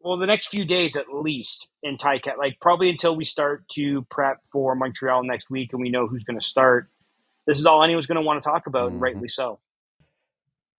well, 0.00 0.16
the 0.16 0.26
next 0.26 0.48
few 0.48 0.64
days 0.64 0.96
at 0.96 1.12
least 1.12 1.68
in 1.82 1.96
Ticat. 1.96 2.38
Like 2.38 2.58
probably 2.60 2.90
until 2.90 3.16
we 3.16 3.24
start 3.24 3.68
to 3.70 4.02
prep 4.10 4.38
for 4.52 4.74
Montreal 4.74 5.24
next 5.24 5.50
week 5.50 5.72
and 5.72 5.82
we 5.82 5.90
know 5.90 6.06
who's 6.06 6.24
going 6.24 6.38
to 6.38 6.44
start. 6.44 6.88
This 7.46 7.58
is 7.58 7.66
all 7.66 7.82
anyone's 7.82 8.06
going 8.06 8.16
to 8.16 8.22
want 8.22 8.42
to 8.42 8.48
talk 8.48 8.66
about, 8.66 8.86
mm-hmm. 8.86 8.94
and 8.94 9.02
rightly 9.02 9.28
so. 9.28 9.58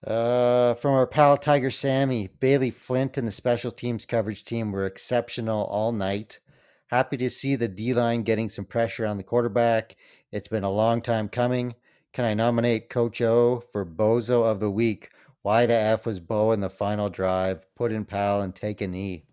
Uh, 0.06 0.76
from 0.76 0.94
our 0.94 1.08
pal 1.08 1.38
Tiger 1.38 1.72
Sammy, 1.72 2.28
Bailey 2.40 2.72
Flint 2.72 3.18
and 3.18 3.28
the 3.28 3.32
special 3.32 3.72
teams 3.72 4.06
coverage 4.06 4.46
team 4.46 4.72
were 4.72 4.86
exceptional 4.86 5.66
all 5.66 5.92
night. 5.92 6.40
Happy 6.88 7.18
to 7.18 7.30
see 7.30 7.56
the 7.56 7.68
D 7.68 7.94
line 7.94 8.24
getting 8.24 8.50
some 8.50 8.66
pressure 8.66 9.06
on 9.06 9.18
the 9.18 9.24
quarterback. 9.24 9.98
It's 10.32 10.48
been 10.48 10.64
a 10.64 10.72
long 10.72 11.02
time 11.02 11.28
coming. 11.28 11.76
Can 12.14 12.24
I 12.24 12.34
nominate 12.34 12.90
Coach 12.90 13.22
O 13.22 13.64
for 13.72 13.86
Bozo 13.86 14.46
of 14.46 14.60
the 14.60 14.72
Week? 14.72 15.10
Why 15.42 15.66
the 15.66 15.80
F 15.80 16.06
was 16.06 16.20
Bo 16.20 16.52
in 16.52 16.60
the 16.60 16.70
final 16.70 17.10
drive? 17.10 17.66
Put 17.76 17.92
in 17.92 18.06
Powell 18.06 18.42
and 18.42 18.54
take 18.54 18.82
a 18.82 18.88
knee. 18.88 19.26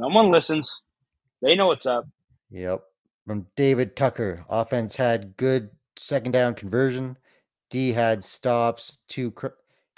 Someone 0.00 0.30
listens. 0.30 0.82
They 1.42 1.54
know 1.54 1.68
what's 1.68 1.86
up. 1.86 2.06
Yep. 2.50 2.82
From 3.26 3.46
David 3.56 3.96
Tucker, 3.96 4.44
offense 4.48 4.96
had 4.96 5.36
good 5.36 5.70
second 5.96 6.32
down 6.32 6.54
conversion. 6.54 7.16
D 7.70 7.92
had 7.92 8.24
stops 8.24 8.98
two. 9.08 9.30
Cr- 9.32 9.48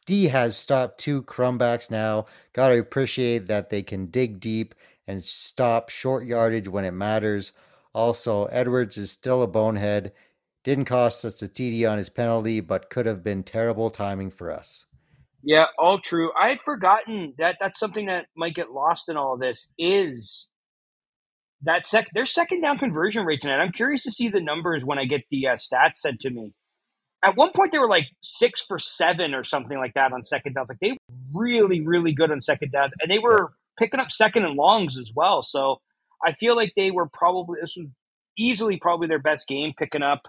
D 0.07 0.29
has 0.29 0.57
stopped 0.57 0.99
two 0.99 1.23
crumbacks 1.23 1.91
now. 1.91 2.27
Got 2.53 2.69
to 2.69 2.79
appreciate 2.79 3.47
that 3.49 3.71
they 3.71 3.83
can 3.83 4.07
dig 4.07 4.41
deep 4.41 4.75
and 5.07 5.23
stop 5.23 5.89
short 5.89 6.25
yardage 6.25 6.69
when 6.69 6.85
it 6.85 6.93
matters. 6.93 7.53
Also, 7.93 8.47
Edwards 8.47 8.97
is 8.97 9.11
still 9.11 9.43
a 9.43 9.47
bonehead. 9.47 10.13
Didn't 10.65 10.85
cost 10.87 11.25
us 11.25 11.43
a 11.43 11.49
TD 11.49 11.89
on 11.91 11.99
his 11.99 12.09
penalty, 12.09 12.61
but 12.61 12.91
could 12.91 13.07
have 13.07 13.23
been 13.23 13.43
terrible 13.43 13.91
timing 13.91 14.31
for 14.31 14.51
us. 14.51 14.86
Yeah, 15.47 15.67
all 15.79 16.01
true. 16.01 16.33
I 16.41 16.51
had 16.51 16.61
forgotten 16.61 17.35
that 17.39 17.59
that's 17.61 17.81
something 17.81 18.09
that 18.09 18.27
might 18.37 18.57
get 18.57 18.73
lost 18.73 19.09
in 19.09 19.17
all 19.17 19.35
of 19.35 19.41
this 19.41 19.73
is 19.79 20.51
that 21.63 21.87
sec 21.87 22.09
their 22.15 22.27
second 22.27 22.63
down 22.63 22.79
conversion 22.79 23.27
rate 23.27 23.43
tonight. 23.43 23.61
I'm 23.63 23.73
curious 23.73 24.05
to 24.05 24.13
see 24.13 24.29
the 24.31 24.43
numbers 24.43 24.85
when 24.85 24.99
I 24.99 25.07
get 25.07 25.23
the 25.31 25.49
uh, 25.49 25.53
stats 25.55 25.99
sent 25.99 26.21
to 26.23 26.31
me 26.31 26.55
at 27.25 27.37
one 27.37 27.53
point 27.53 27.73
they 27.73 27.79
were 27.79 27.89
like 27.91 28.07
six 28.23 28.63
for 28.63 28.79
seven 28.79 29.35
or 29.35 29.45
something 29.45 29.79
like 29.79 29.95
that 29.95 30.13
on 30.13 30.23
second 30.23 30.55
downs. 30.55 30.71
Like 30.71 30.81
they 30.81 30.93
were 30.93 31.43
really, 31.43 31.87
really 31.87 32.13
good 32.13 32.31
on 32.31 32.41
second 32.41 32.73
downs, 32.73 32.93
and 33.01 33.11
they 33.11 33.19
were 33.19 33.53
picking 33.79 34.01
up 34.01 34.13
second 34.13 34.45
and 34.45 34.55
longs 34.55 34.99
as 34.99 35.13
well. 35.15 35.43
So 35.43 35.81
I 36.25 36.33
feel 36.33 36.57
like 36.57 36.73
they 36.77 36.93
were 36.93 37.09
probably 37.09 37.61
this 37.61 37.75
was 37.77 37.89
easily 38.39 38.79
probably 38.79 39.09
their 39.09 39.21
best 39.21 39.49
game 39.49 39.73
picking 39.79 40.03
up 40.03 40.23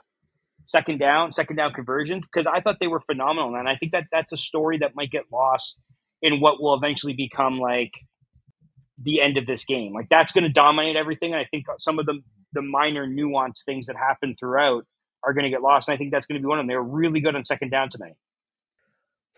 second 0.67 0.99
down, 0.99 1.33
second 1.33 1.55
down 1.55 1.73
conversions 1.73 2.25
because 2.31 2.45
I 2.45 2.61
thought 2.61 2.77
they 2.79 2.87
were 2.87 3.01
phenomenal, 3.01 3.55
and 3.55 3.67
I 3.67 3.75
think 3.75 3.93
that 3.93 4.03
that's 4.11 4.31
a 4.33 4.37
story 4.37 4.77
that 4.79 4.95
might 4.95 5.09
get 5.09 5.23
lost 5.31 5.79
in 6.21 6.39
what 6.39 6.61
will 6.61 6.75
eventually 6.75 7.13
become 7.13 7.59
like 7.59 7.93
the 9.01 9.21
end 9.21 9.37
of 9.37 9.47
this 9.47 9.65
game. 9.65 9.93
Like 9.93 10.07
that's 10.09 10.31
going 10.31 10.43
to 10.43 10.51
dominate 10.51 10.95
everything, 10.95 11.33
and 11.33 11.41
I 11.41 11.45
think 11.49 11.65
some 11.79 11.97
of 11.97 12.05
the 12.05 12.21
the 12.53 12.61
minor 12.61 13.07
nuance 13.07 13.63
things 13.65 13.87
that 13.87 13.95
happen 13.95 14.35
throughout 14.39 14.85
are 15.23 15.33
going 15.33 15.43
to 15.43 15.49
get 15.49 15.61
lost. 15.61 15.87
And 15.87 15.95
I 15.95 15.97
think 15.97 16.11
that's 16.11 16.25
going 16.25 16.39
to 16.39 16.41
be 16.41 16.47
one 16.47 16.59
of 16.59 16.63
them. 16.63 16.67
They 16.67 16.75
were 16.75 16.83
really 16.83 17.19
good 17.19 17.35
on 17.35 17.43
second 17.45 17.71
down 17.71 17.89
tonight. 17.89 18.15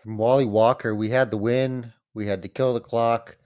From 0.02 0.16
Wally 0.16 0.44
Walker, 0.44 0.94
we 0.94 1.10
had 1.10 1.30
the 1.30 1.36
win. 1.36 1.92
We 2.14 2.26
had 2.26 2.42
to 2.42 2.48
kill 2.48 2.74
the 2.74 2.80
clock. 2.80 3.36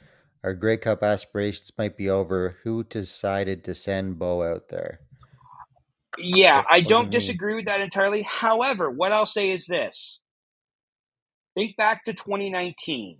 Our 0.42 0.54
Grey 0.54 0.76
Cup 0.76 1.02
aspirations 1.02 1.72
might 1.78 1.96
be 1.96 2.08
over. 2.08 2.58
Who 2.64 2.84
decided 2.84 3.64
to 3.64 3.74
send 3.74 4.18
Bo 4.18 4.42
out 4.42 4.68
there? 4.68 5.00
Yeah, 6.18 6.64
I 6.70 6.80
don't 6.82 7.10
disagree 7.10 7.54
with 7.56 7.66
that 7.66 7.80
entirely. 7.80 8.22
However, 8.22 8.90
what 8.90 9.12
I'll 9.12 9.26
say 9.26 9.50
is 9.50 9.66
this 9.66 10.20
think 11.56 11.76
back 11.76 12.04
to 12.04 12.14
2019. 12.14 13.18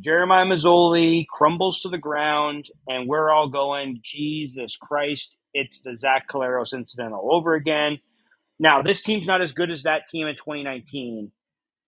Jeremiah 0.00 0.46
Masoli 0.46 1.26
crumbles 1.28 1.82
to 1.82 1.88
the 1.88 1.98
ground, 1.98 2.66
and 2.88 3.08
we're 3.08 3.30
all 3.30 3.48
going, 3.48 4.00
Jesus 4.04 4.76
Christ, 4.76 5.36
it's 5.54 5.82
the 5.82 5.96
Zach 5.98 6.28
Collaros 6.30 6.74
incident 6.74 7.12
all 7.14 7.34
over 7.34 7.54
again. 7.54 7.98
Now, 8.58 8.82
this 8.82 9.02
team's 9.02 9.26
not 9.26 9.42
as 9.42 9.52
good 9.52 9.70
as 9.70 9.84
that 9.84 10.02
team 10.10 10.26
in 10.28 10.36
2019, 10.36 11.32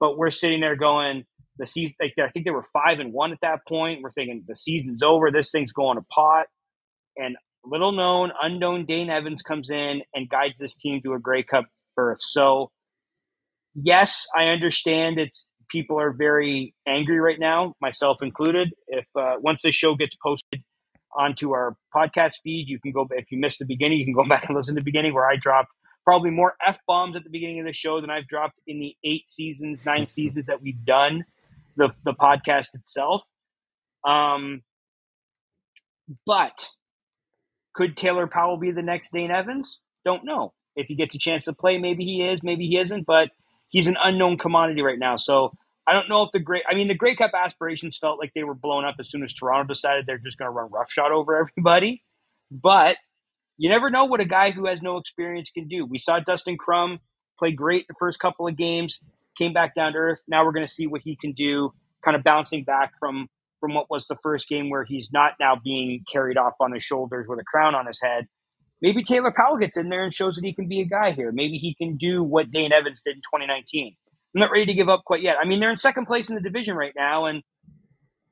but 0.00 0.18
we're 0.18 0.30
sitting 0.30 0.60
there 0.60 0.76
going, 0.76 1.24
the 1.58 1.66
season, 1.66 1.96
like 2.00 2.14
I 2.22 2.28
think 2.28 2.46
they 2.46 2.52
were 2.52 2.66
five 2.72 3.00
and 3.00 3.12
one 3.12 3.32
at 3.32 3.40
that 3.42 3.60
point. 3.68 4.02
We're 4.02 4.10
thinking 4.10 4.44
the 4.48 4.56
season's 4.56 5.02
over. 5.02 5.30
This 5.30 5.50
thing's 5.50 5.72
going 5.72 5.98
to 5.98 6.04
pot. 6.04 6.46
And 7.16 7.36
little 7.64 7.92
known, 7.92 8.32
unknown 8.42 8.84
Dane 8.86 9.10
Evans 9.10 9.42
comes 9.42 9.70
in 9.70 10.02
and 10.14 10.28
guides 10.28 10.54
this 10.58 10.76
team 10.76 11.00
to 11.04 11.14
a 11.14 11.18
Grey 11.18 11.42
Cup 11.42 11.66
berth. 11.96 12.18
So, 12.20 12.70
yes, 13.74 14.26
I 14.36 14.46
understand 14.46 15.18
it's 15.18 15.48
people 15.68 15.98
are 15.98 16.12
very 16.12 16.74
angry 16.86 17.18
right 17.18 17.38
now, 17.38 17.74
myself 17.80 18.18
included. 18.22 18.72
If 18.88 19.06
uh, 19.18 19.36
once 19.40 19.62
this 19.62 19.74
show 19.74 19.94
gets 19.94 20.14
posted 20.22 20.62
onto 21.16 21.52
our 21.52 21.76
podcast 21.94 22.34
feed, 22.44 22.68
you 22.68 22.78
can 22.80 22.92
go. 22.92 23.06
If 23.10 23.30
you 23.30 23.38
missed 23.38 23.58
the 23.58 23.64
beginning, 23.64 23.98
you 23.98 24.04
can 24.04 24.14
go 24.14 24.24
back 24.28 24.44
and 24.46 24.56
listen 24.56 24.74
to 24.74 24.80
the 24.80 24.84
beginning 24.84 25.14
where 25.14 25.28
I 25.28 25.36
dropped 25.36 25.70
probably 26.04 26.30
more 26.30 26.54
f 26.66 26.78
bombs 26.86 27.16
at 27.16 27.24
the 27.24 27.30
beginning 27.30 27.60
of 27.60 27.66
the 27.66 27.72
show 27.72 28.00
than 28.00 28.10
I've 28.10 28.26
dropped 28.26 28.60
in 28.66 28.78
the 28.80 28.94
eight 29.04 29.28
seasons, 29.28 29.84
nine 29.84 30.06
seasons 30.08 30.46
that 30.46 30.62
we've 30.62 30.84
done 30.84 31.24
the 31.76 31.90
the 32.04 32.12
podcast 32.12 32.74
itself. 32.74 33.22
Um, 34.04 34.62
but 36.26 36.68
could 37.74 37.96
Taylor 37.96 38.26
Powell 38.26 38.56
be 38.56 38.70
the 38.70 38.82
next 38.82 39.12
Dane 39.12 39.30
Evans? 39.30 39.80
Don't 40.04 40.24
know. 40.24 40.52
If 40.76 40.86
he 40.86 40.94
gets 40.94 41.14
a 41.14 41.18
chance 41.18 41.44
to 41.44 41.52
play, 41.52 41.78
maybe 41.78 42.04
he 42.04 42.22
is, 42.22 42.42
maybe 42.42 42.66
he 42.66 42.78
isn't. 42.78 43.06
But 43.06 43.30
he's 43.68 43.86
an 43.86 43.96
unknown 44.02 44.38
commodity 44.38 44.82
right 44.82 44.98
now. 44.98 45.16
So 45.16 45.52
I 45.86 45.92
don't 45.94 46.08
know 46.08 46.22
if 46.22 46.30
the 46.32 46.40
great. 46.40 46.62
I 46.70 46.74
mean, 46.74 46.88
the 46.88 46.94
Grey 46.94 47.14
Cup 47.14 47.32
aspirations 47.34 47.98
felt 47.98 48.18
like 48.18 48.32
they 48.34 48.44
were 48.44 48.54
blown 48.54 48.84
up 48.84 48.96
as 48.98 49.10
soon 49.10 49.22
as 49.22 49.34
Toronto 49.34 49.68
decided 49.72 50.06
they're 50.06 50.18
just 50.18 50.38
going 50.38 50.48
to 50.48 50.52
run 50.52 50.70
roughshod 50.70 51.12
over 51.12 51.36
everybody. 51.58 52.02
But 52.50 52.96
you 53.56 53.68
never 53.70 53.90
know 53.90 54.04
what 54.04 54.20
a 54.20 54.24
guy 54.24 54.50
who 54.50 54.66
has 54.66 54.82
no 54.82 54.96
experience 54.96 55.50
can 55.50 55.68
do. 55.68 55.84
We 55.86 55.98
saw 55.98 56.20
Dustin 56.20 56.56
Crum 56.58 57.00
play 57.38 57.52
great 57.52 57.86
the 57.88 57.94
first 57.98 58.18
couple 58.18 58.48
of 58.48 58.56
games, 58.56 59.00
came 59.38 59.52
back 59.52 59.74
down 59.74 59.92
to 59.92 59.98
earth. 59.98 60.22
Now 60.28 60.44
we're 60.44 60.52
going 60.52 60.66
to 60.66 60.72
see 60.72 60.86
what 60.86 61.02
he 61.04 61.16
can 61.16 61.32
do, 61.32 61.72
kind 62.04 62.16
of 62.16 62.24
bouncing 62.24 62.64
back 62.64 62.92
from 62.98 63.28
from 63.62 63.74
what 63.74 63.88
was 63.88 64.08
the 64.08 64.16
first 64.24 64.48
game 64.48 64.70
where 64.70 64.84
he's 64.84 65.10
not 65.12 65.34
now 65.38 65.54
being 65.62 66.04
carried 66.12 66.36
off 66.36 66.54
on 66.60 66.72
his 66.72 66.82
shoulders 66.82 67.26
with 67.28 67.38
a 67.38 67.44
crown 67.44 67.76
on 67.76 67.86
his 67.86 68.00
head. 68.02 68.26
Maybe 68.82 69.04
Taylor 69.04 69.32
Powell 69.34 69.58
gets 69.58 69.76
in 69.76 69.88
there 69.88 70.02
and 70.02 70.12
shows 70.12 70.34
that 70.34 70.44
he 70.44 70.52
can 70.52 70.68
be 70.68 70.80
a 70.80 70.84
guy 70.84 71.12
here. 71.12 71.30
Maybe 71.32 71.58
he 71.58 71.76
can 71.76 71.96
do 71.96 72.24
what 72.24 72.50
Dane 72.50 72.72
Evans 72.72 73.00
did 73.06 73.14
in 73.14 73.22
2019. 73.22 73.94
I'm 74.34 74.40
not 74.40 74.50
ready 74.50 74.66
to 74.66 74.74
give 74.74 74.88
up 74.88 75.04
quite 75.06 75.22
yet. 75.22 75.36
I 75.40 75.46
mean, 75.46 75.60
they're 75.60 75.70
in 75.70 75.76
second 75.76 76.06
place 76.06 76.28
in 76.28 76.34
the 76.34 76.40
division 76.40 76.74
right 76.74 76.92
now, 76.96 77.26
and 77.26 77.42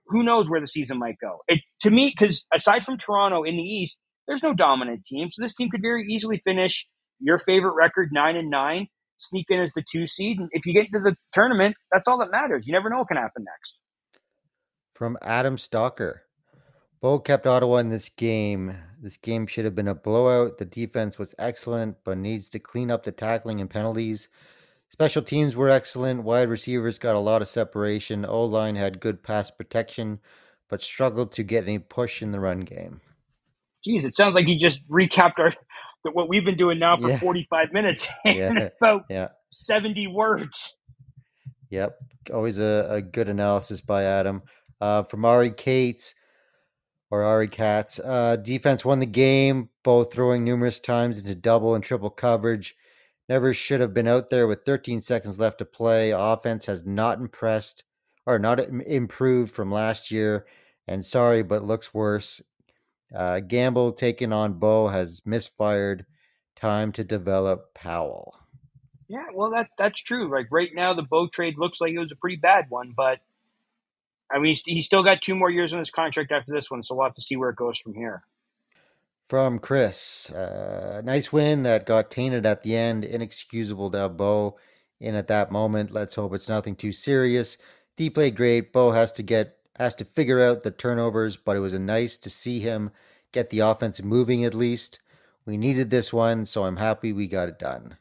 who 0.09 0.24
knows 0.24 0.51
where 0.51 0.61
the 0.61 0.66
season 0.66 0.99
might 0.99 1.18
go? 1.20 1.39
It 1.47 1.61
to 1.83 1.91
me 1.91 2.12
because 2.12 2.45
aside 2.53 2.85
from 2.85 2.99
Toronto 2.99 3.45
in 3.45 3.57
the 3.57 3.62
East, 3.62 3.99
there's 4.26 4.43
no 4.43 4.53
dominant 4.53 5.05
team. 5.05 5.28
So 5.31 5.43
this 5.43 5.55
team 5.55 5.70
could 5.70 5.83
very 5.83 6.07
easily 6.09 6.43
finish 6.45 6.87
your 7.20 7.39
favorite 7.39 7.74
record 7.74 8.09
nine 8.12 8.37
and 8.37 8.51
nine, 8.51 8.89
sneak 9.18 9.47
in 9.51 9.61
as 9.61 9.72
the 9.74 9.85
two 9.91 10.07
seed, 10.07 10.39
and 10.41 10.49
if 10.53 10.66
you 10.66 10.74
get 10.74 10.87
into 10.87 10.99
the 11.01 11.16
tournament, 11.33 11.76
that's 11.93 12.09
all 12.09 12.18
that 12.18 12.31
matters. 12.33 12.66
You 12.66 12.72
never 12.72 12.91
know 12.91 12.99
what 12.99 13.09
can 13.09 13.18
happen 13.18 13.45
next. 13.45 13.81
From 15.01 15.17
Adam 15.23 15.57
Stalker. 15.57 16.25
Bo 17.01 17.21
kept 17.21 17.47
Ottawa 17.47 17.79
in 17.79 17.89
this 17.89 18.11
game. 18.11 18.77
This 19.01 19.17
game 19.17 19.47
should 19.47 19.65
have 19.65 19.75
been 19.75 19.89
a 19.89 19.95
blowout. 19.95 20.59
The 20.59 20.67
defense 20.67 21.19
was 21.19 21.35
excellent, 21.39 21.97
but 22.05 22.19
needs 22.19 22.51
to 22.51 22.59
clean 22.59 22.91
up 22.91 23.05
the 23.05 23.11
tackling 23.11 23.63
and 23.63 23.71
penalties. 23.71 24.29
Special 24.91 25.23
teams 25.23 25.57
were 25.57 25.71
excellent. 25.71 26.25
Wide 26.25 26.51
receivers 26.51 26.99
got 26.99 27.17
a 27.17 27.19
lot 27.19 27.41
of 27.41 27.49
separation. 27.49 28.27
O 28.27 28.45
line 28.45 28.77
had 28.77 29.01
good 29.01 29.23
pass 29.23 29.51
protection, 29.51 30.21
but 30.69 30.83
struggled 30.83 31.33
to 31.33 31.43
get 31.45 31.65
any 31.65 31.79
push 31.79 32.21
in 32.21 32.33
the 32.33 32.41
run 32.41 32.61
game. 32.61 33.01
Geez, 33.83 34.05
it 34.05 34.15
sounds 34.15 34.35
like 34.35 34.49
you 34.49 34.59
just 34.59 34.87
recapped 34.87 35.39
our 35.39 35.55
what 36.13 36.29
we've 36.29 36.45
been 36.45 36.59
doing 36.59 36.79
now 36.79 36.99
for 36.99 37.09
Yeah. 37.09 37.19
45 37.21 37.73
minutes 37.73 38.07
in 38.27 38.37
Yeah. 38.37 38.69
about 38.83 39.05
Yeah. 39.09 39.29
70 39.51 40.09
words. 40.09 40.77
Yep. 41.71 41.97
Always 42.35 42.59
a, 42.59 42.87
a 42.91 43.01
good 43.01 43.31
analysis 43.31 43.81
by 43.81 44.03
Adam. 44.05 44.43
Uh, 44.81 45.03
from 45.03 45.24
Ari 45.24 45.53
Cates 45.53 46.14
or 47.11 47.22
Ari 47.22 47.49
Katz. 47.49 47.99
Uh, 47.99 48.37
defense 48.37 48.85
won 48.85 49.01
the 49.01 49.07
game, 49.07 49.68
both 49.83 50.12
throwing 50.12 50.45
numerous 50.45 50.81
times 50.81 51.18
into 51.18 51.35
double 51.35 51.74
and 51.74 51.83
triple 51.83 52.11
coverage. 52.11 52.76
Never 53.28 53.55
should 53.55 53.81
have 53.81 53.95
been 53.95 54.09
out 54.09 54.31
there 54.31 54.47
with 54.47 54.62
13 54.62 55.01
seconds 55.01 55.39
left 55.39 55.59
to 55.59 55.64
play. 55.64 56.11
Offense 56.11 56.66
has 56.66 56.85
not 56.85 57.18
impressed 57.18 57.85
or 58.26 58.39
not 58.39 58.61
improved 58.61 59.53
from 59.53 59.70
last 59.70 60.11
year. 60.11 60.47
And 60.87 61.05
sorry, 61.05 61.43
but 61.43 61.64
looks 61.64 61.95
worse. 61.95 62.43
Uh, 63.14 63.41
Gamble 63.41 63.93
taking 63.93 64.33
on 64.33 64.55
Bo 64.55 64.89
has 64.89 65.22
misfired. 65.24 66.07
Time 66.57 66.93
to 66.93 67.05
develop 67.05 67.72
Powell. 67.74 68.35
Yeah, 69.09 69.26
well, 69.35 69.51
that 69.53 69.70
that's 69.78 70.01
true. 70.01 70.31
Like 70.31 70.49
right 70.51 70.70
now, 70.74 70.93
the 70.93 71.03
Bo 71.03 71.26
trade 71.26 71.55
looks 71.57 71.81
like 71.81 71.93
it 71.93 71.99
was 71.99 72.12
a 72.12 72.16
pretty 72.16 72.37
bad 72.37 72.66
one, 72.68 72.93
but 72.97 73.18
I 74.33 74.39
mean, 74.39 74.49
he's, 74.49 74.62
he's 74.64 74.87
still 74.87 75.03
got 75.03 75.22
two 75.22 75.35
more 75.35 75.51
years 75.51 75.72
on 75.72 75.78
his 75.78 75.91
contract 75.91 76.33
after 76.33 76.53
this 76.53 76.70
one, 76.70 76.83
so 76.83 76.95
we'll 76.95 77.05
have 77.05 77.14
to 77.14 77.22
see 77.22 77.37
where 77.37 77.51
it 77.51 77.57
goes 77.57 77.78
from 77.78 77.95
here. 77.95 78.22
From 79.28 79.61
Chris, 79.61 80.31
uh, 80.33 81.03
nice 81.05 81.33
win 81.33 81.62
that 81.62 81.87
got 81.87 82.11
tainted 82.11 82.45
at 82.47 82.62
the 82.62 82.76
end. 82.76 83.05
Inexcusable 83.05 83.91
to 83.93 83.99
have 83.99 84.16
Bo 84.16 84.57
in 85.01 85.14
at 85.14 85.28
that 85.28 85.53
moment. 85.53 85.93
Let's 85.93 86.16
hope 86.16 86.35
it's 86.35 86.49
nothing 86.49 86.74
too 86.74 86.93
serious. 86.93 87.57
D 87.97 88.11
played 88.11 88.37
great. 88.37 88.72
Bo 88.72 88.91
has 88.91 89.12
to 89.12 89.22
get 89.22 89.57
has 89.76 89.95
to 89.95 90.05
figure 90.05 90.41
out 90.41 90.62
the 90.62 90.70
turnovers, 90.70 91.37
but 91.37 91.57
it 91.57 91.61
was 91.61 91.78
nice 91.78 92.18
to 92.18 92.28
see 92.28 92.61
him 92.61 92.91
get 93.33 93.51
the 93.51 93.61
offense 93.61 94.03
moving 94.03 94.45
at 94.45 94.53
least. 94.53 94.99
We 95.47 95.57
needed 95.57 95.91
this 95.91 96.12
one, 96.12 96.45
so 96.45 96.64
I'm 96.64 96.76
happy 96.76 97.12
we 97.12 97.26
got 97.28 97.49
it 97.49 97.59
done. 97.59 97.97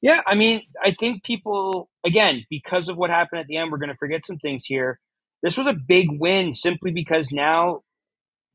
Yeah, 0.00 0.20
I 0.26 0.36
mean, 0.36 0.62
I 0.82 0.94
think 0.98 1.24
people 1.24 1.90
again 2.04 2.46
because 2.48 2.88
of 2.88 2.96
what 2.96 3.10
happened 3.10 3.40
at 3.40 3.46
the 3.46 3.56
end, 3.56 3.72
we're 3.72 3.78
going 3.78 3.90
to 3.90 3.96
forget 3.96 4.24
some 4.24 4.38
things 4.38 4.64
here. 4.64 5.00
This 5.46 5.56
was 5.56 5.68
a 5.68 5.74
big 5.74 6.08
win 6.10 6.52
simply 6.52 6.90
because 6.90 7.30
now 7.30 7.82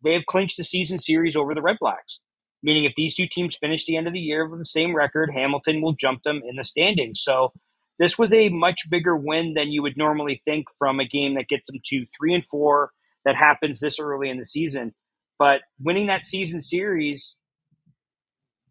they 0.03 0.11
have 0.11 0.25
clinched 0.25 0.57
the 0.57 0.65
season 0.65 0.97
series 0.97 1.37
over 1.37 1.55
the 1.55 1.61
Redblacks. 1.61 2.19
Meaning, 2.61 2.83
if 2.83 2.95
these 2.97 3.15
two 3.15 3.27
teams 3.31 3.55
finish 3.55 3.85
the 3.85 3.95
end 3.95 4.07
of 4.07 4.13
the 4.13 4.19
year 4.19 4.45
with 4.45 4.59
the 4.59 4.65
same 4.65 4.93
record, 4.93 5.31
Hamilton 5.33 5.81
will 5.81 5.93
jump 5.93 6.23
them 6.23 6.41
in 6.45 6.57
the 6.57 6.65
standings. 6.65 7.21
So, 7.23 7.53
this 7.97 8.17
was 8.17 8.33
a 8.33 8.49
much 8.49 8.89
bigger 8.89 9.15
win 9.15 9.53
than 9.53 9.71
you 9.71 9.81
would 9.83 9.95
normally 9.95 10.41
think 10.43 10.65
from 10.77 10.99
a 10.99 11.07
game 11.07 11.35
that 11.35 11.47
gets 11.47 11.71
them 11.71 11.79
to 11.85 12.05
three 12.13 12.33
and 12.33 12.43
four 12.43 12.91
that 13.23 13.37
happens 13.37 13.79
this 13.79 13.97
early 13.97 14.29
in 14.29 14.37
the 14.37 14.43
season. 14.43 14.93
But 15.39 15.61
winning 15.79 16.07
that 16.07 16.25
season 16.25 16.61
series, 16.61 17.37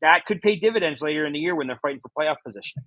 that 0.03 0.27
could 0.27 0.43
pay 0.43 0.57
dividends 0.57 1.01
later 1.01 1.25
in 1.25 1.33
the 1.33 1.39
year 1.39 1.57
when 1.57 1.69
they're 1.69 1.81
fighting 1.81 2.03
for 2.03 2.11
playoff 2.11 2.37
positioning. 2.45 2.85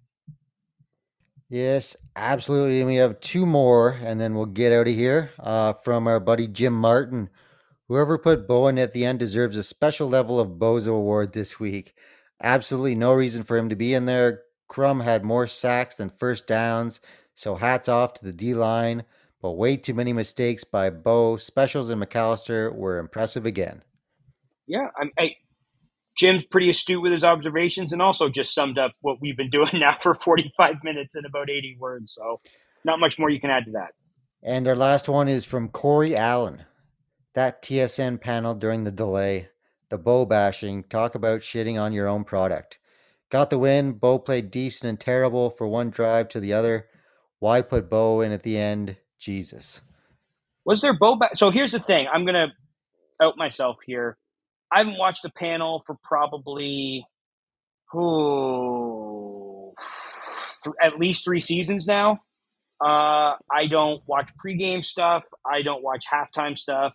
Yes, 1.54 1.96
absolutely. 2.16 2.80
And 2.80 2.88
we 2.88 2.96
have 2.96 3.20
two 3.20 3.46
more, 3.46 3.92
and 3.92 4.20
then 4.20 4.34
we'll 4.34 4.48
get 4.48 4.74
out 4.74 4.88
of 4.88 4.96
here. 4.96 5.30
Uh, 5.38 5.74
from 5.74 6.08
our 6.08 6.20
buddy 6.20 6.48
Jim 6.48 6.74
Martin. 6.74 7.30
Whoever 7.88 8.18
put 8.18 8.48
Bo 8.48 8.68
in 8.70 8.80
at 8.80 8.92
the 8.92 9.06
end 9.06 9.20
deserves 9.20 9.56
a 9.56 9.62
special 9.62 10.10
level 10.10 10.40
of 10.40 10.58
Bozo 10.58 10.96
Award 10.96 11.34
this 11.34 11.60
week. 11.60 11.94
Absolutely 12.42 12.96
no 12.96 13.14
reason 13.14 13.44
for 13.44 13.56
him 13.56 13.70
to 13.70 13.76
be 13.76 13.94
in 13.94 14.08
there. 14.08 14.42
Crum 14.68 15.02
had 15.02 15.24
more 15.24 15.46
sacks 15.46 15.98
than 15.98 16.10
first 16.10 16.48
downs, 16.48 17.00
so 17.36 17.54
hats 17.54 17.88
off 17.88 18.16
to 18.16 18.26
the 18.26 18.34
D 18.34 18.56
line. 18.56 19.04
But 19.40 19.52
way 19.52 19.78
too 19.78 19.94
many 19.94 20.12
mistakes 20.12 20.64
by 20.64 20.90
Bo. 20.90 21.38
Specials 21.38 21.92
and 21.92 22.02
McAllister 22.02 22.74
were 22.74 22.98
impressive 22.98 23.46
again. 23.46 23.84
Yeah, 24.66 24.88
I'm, 25.00 25.12
I, 25.20 25.36
Jim's 26.18 26.46
pretty 26.46 26.70
astute 26.70 27.02
with 27.02 27.12
his 27.12 27.24
observations 27.24 27.94
and 27.94 28.02
also 28.02 28.30
just 28.30 28.54
summed 28.54 28.78
up 28.78 28.94
what 29.02 29.22
we've 29.22 29.38
been 29.38 29.50
doing 29.52 29.70
now 29.74 29.98
for 30.02 30.14
45 30.14 30.76
minutes 30.84 31.16
in 31.16 31.26
about 31.26 31.50
80 31.50 31.78
words. 31.80 32.14
So, 32.14 32.40
not 32.86 33.00
much 33.00 33.18
more 33.18 33.30
you 33.30 33.40
can 33.40 33.50
add 33.50 33.66
to 33.66 33.72
that. 33.72 33.92
And 34.44 34.68
our 34.68 34.76
last 34.76 35.08
one 35.08 35.28
is 35.30 35.46
from 35.46 35.70
Corey 35.70 36.16
Allen. 36.18 36.64
That 37.34 37.64
TSN 37.64 38.22
panel 38.22 38.54
during 38.54 38.84
the 38.84 38.92
delay, 38.92 39.48
the 39.90 39.98
Bo 39.98 40.26
bashing, 40.26 40.84
talk 40.84 41.16
about 41.16 41.42
shitting 41.42 41.82
on 41.82 41.94
your 41.94 42.08
own 42.08 42.26
product. 42.26 42.78
Got 43.32 43.50
the 43.50 43.58
win. 43.58 43.94
Bo 43.94 44.20
played 44.20 44.52
decent 44.52 44.90
and 44.90 45.00
terrible 45.00 45.50
for 45.50 45.68
one 45.68 45.90
drive 45.90 46.30
to 46.30 46.40
the 46.40 46.54
other. 46.54 46.88
Why 47.40 47.62
put 47.62 47.90
Bo 47.90 48.22
in 48.22 48.32
at 48.32 48.44
the 48.44 48.58
end? 48.58 48.98
Jesus. 49.18 49.82
Was 50.66 50.82
there 50.82 50.94
Bo? 50.98 51.16
Ba- 51.16 51.36
so 51.36 51.50
here's 51.50 51.72
the 51.72 51.80
thing. 51.80 52.08
I'm 52.14 52.26
gonna 52.26 52.54
out 53.22 53.38
myself 53.38 53.78
here. 53.86 54.18
I 54.72 54.80
haven't 54.80 54.98
watched 54.98 55.24
the 55.24 55.30
panel 55.30 55.84
for 55.86 55.96
probably 56.04 57.06
oh, 57.94 59.74
th- 60.64 60.76
at 60.82 61.00
least 61.00 61.24
three 61.24 61.40
seasons 61.40 61.88
now. 61.88 62.20
Uh, 62.84 63.36
I 63.52 63.68
don't 63.70 64.02
watch 64.08 64.30
pregame 64.44 64.84
stuff. 64.84 65.24
I 65.46 65.62
don't 65.62 65.84
watch 65.84 66.06
halftime 66.12 66.58
stuff, 66.58 66.94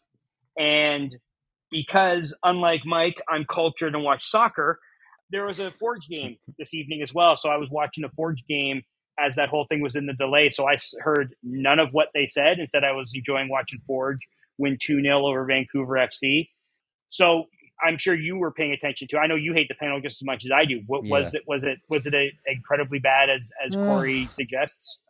and 0.59 1.17
because 1.71 2.37
unlike 2.43 2.83
Mike, 2.85 3.21
I'm 3.29 3.45
cultured 3.45 3.95
and 3.95 4.05
watch 4.05 4.25
soccer. 4.25 4.79
There 5.31 5.47
was 5.47 5.59
a 5.61 5.71
Forge 5.71 6.09
game 6.09 6.37
this 6.59 6.75
evening 6.75 7.03
as 7.03 7.15
well, 7.15 7.37
so 7.37 7.49
I 7.49 7.57
was 7.57 7.71
watching 7.71 8.03
the 8.03 8.11
Forge 8.17 8.45
game 8.49 8.83
as 9.19 9.35
that 9.35 9.49
whole 9.49 9.67
thing 9.67 9.81
was 9.81 9.97
in 9.97 10.07
the 10.07 10.13
delay. 10.13 10.49
So 10.49 10.67
I 10.69 10.77
heard 11.01 11.35
none 11.43 11.79
of 11.79 11.91
what 11.93 12.09
they 12.15 12.27
said. 12.27 12.59
Instead, 12.59 12.85
I 12.85 12.93
was 12.93 13.11
enjoying 13.15 13.49
watching 13.49 13.81
Forge 13.87 14.21
win 14.59 14.79
2 14.81 15.03
0 15.03 15.27
over 15.27 15.45
Vancouver 15.45 15.95
FC. 15.95 16.49
So 17.09 17.45
I'm 17.85 17.97
sure 17.97 18.15
you 18.15 18.37
were 18.37 18.51
paying 18.51 18.73
attention 18.73 19.09
to. 19.09 19.19
I 19.19 19.27
know 19.27 19.37
you 19.37 19.53
hate 19.53 19.69
the 19.69 19.75
panel 19.75 20.01
just 20.01 20.21
as 20.21 20.27
much 20.27 20.45
as 20.45 20.51
I 20.51 20.65
do. 20.65 20.83
What 20.87 21.05
was 21.05 21.35
it? 21.35 21.43
Was 21.47 21.65
it 21.65 21.79
was 21.89 22.07
it 22.07 22.15
a, 22.15 22.31
incredibly 22.47 22.99
bad 22.99 23.31
as 23.31 23.51
as 23.65 23.77
Uh, 23.77 23.85
Corey 23.85 24.29
suggests? 24.31 25.01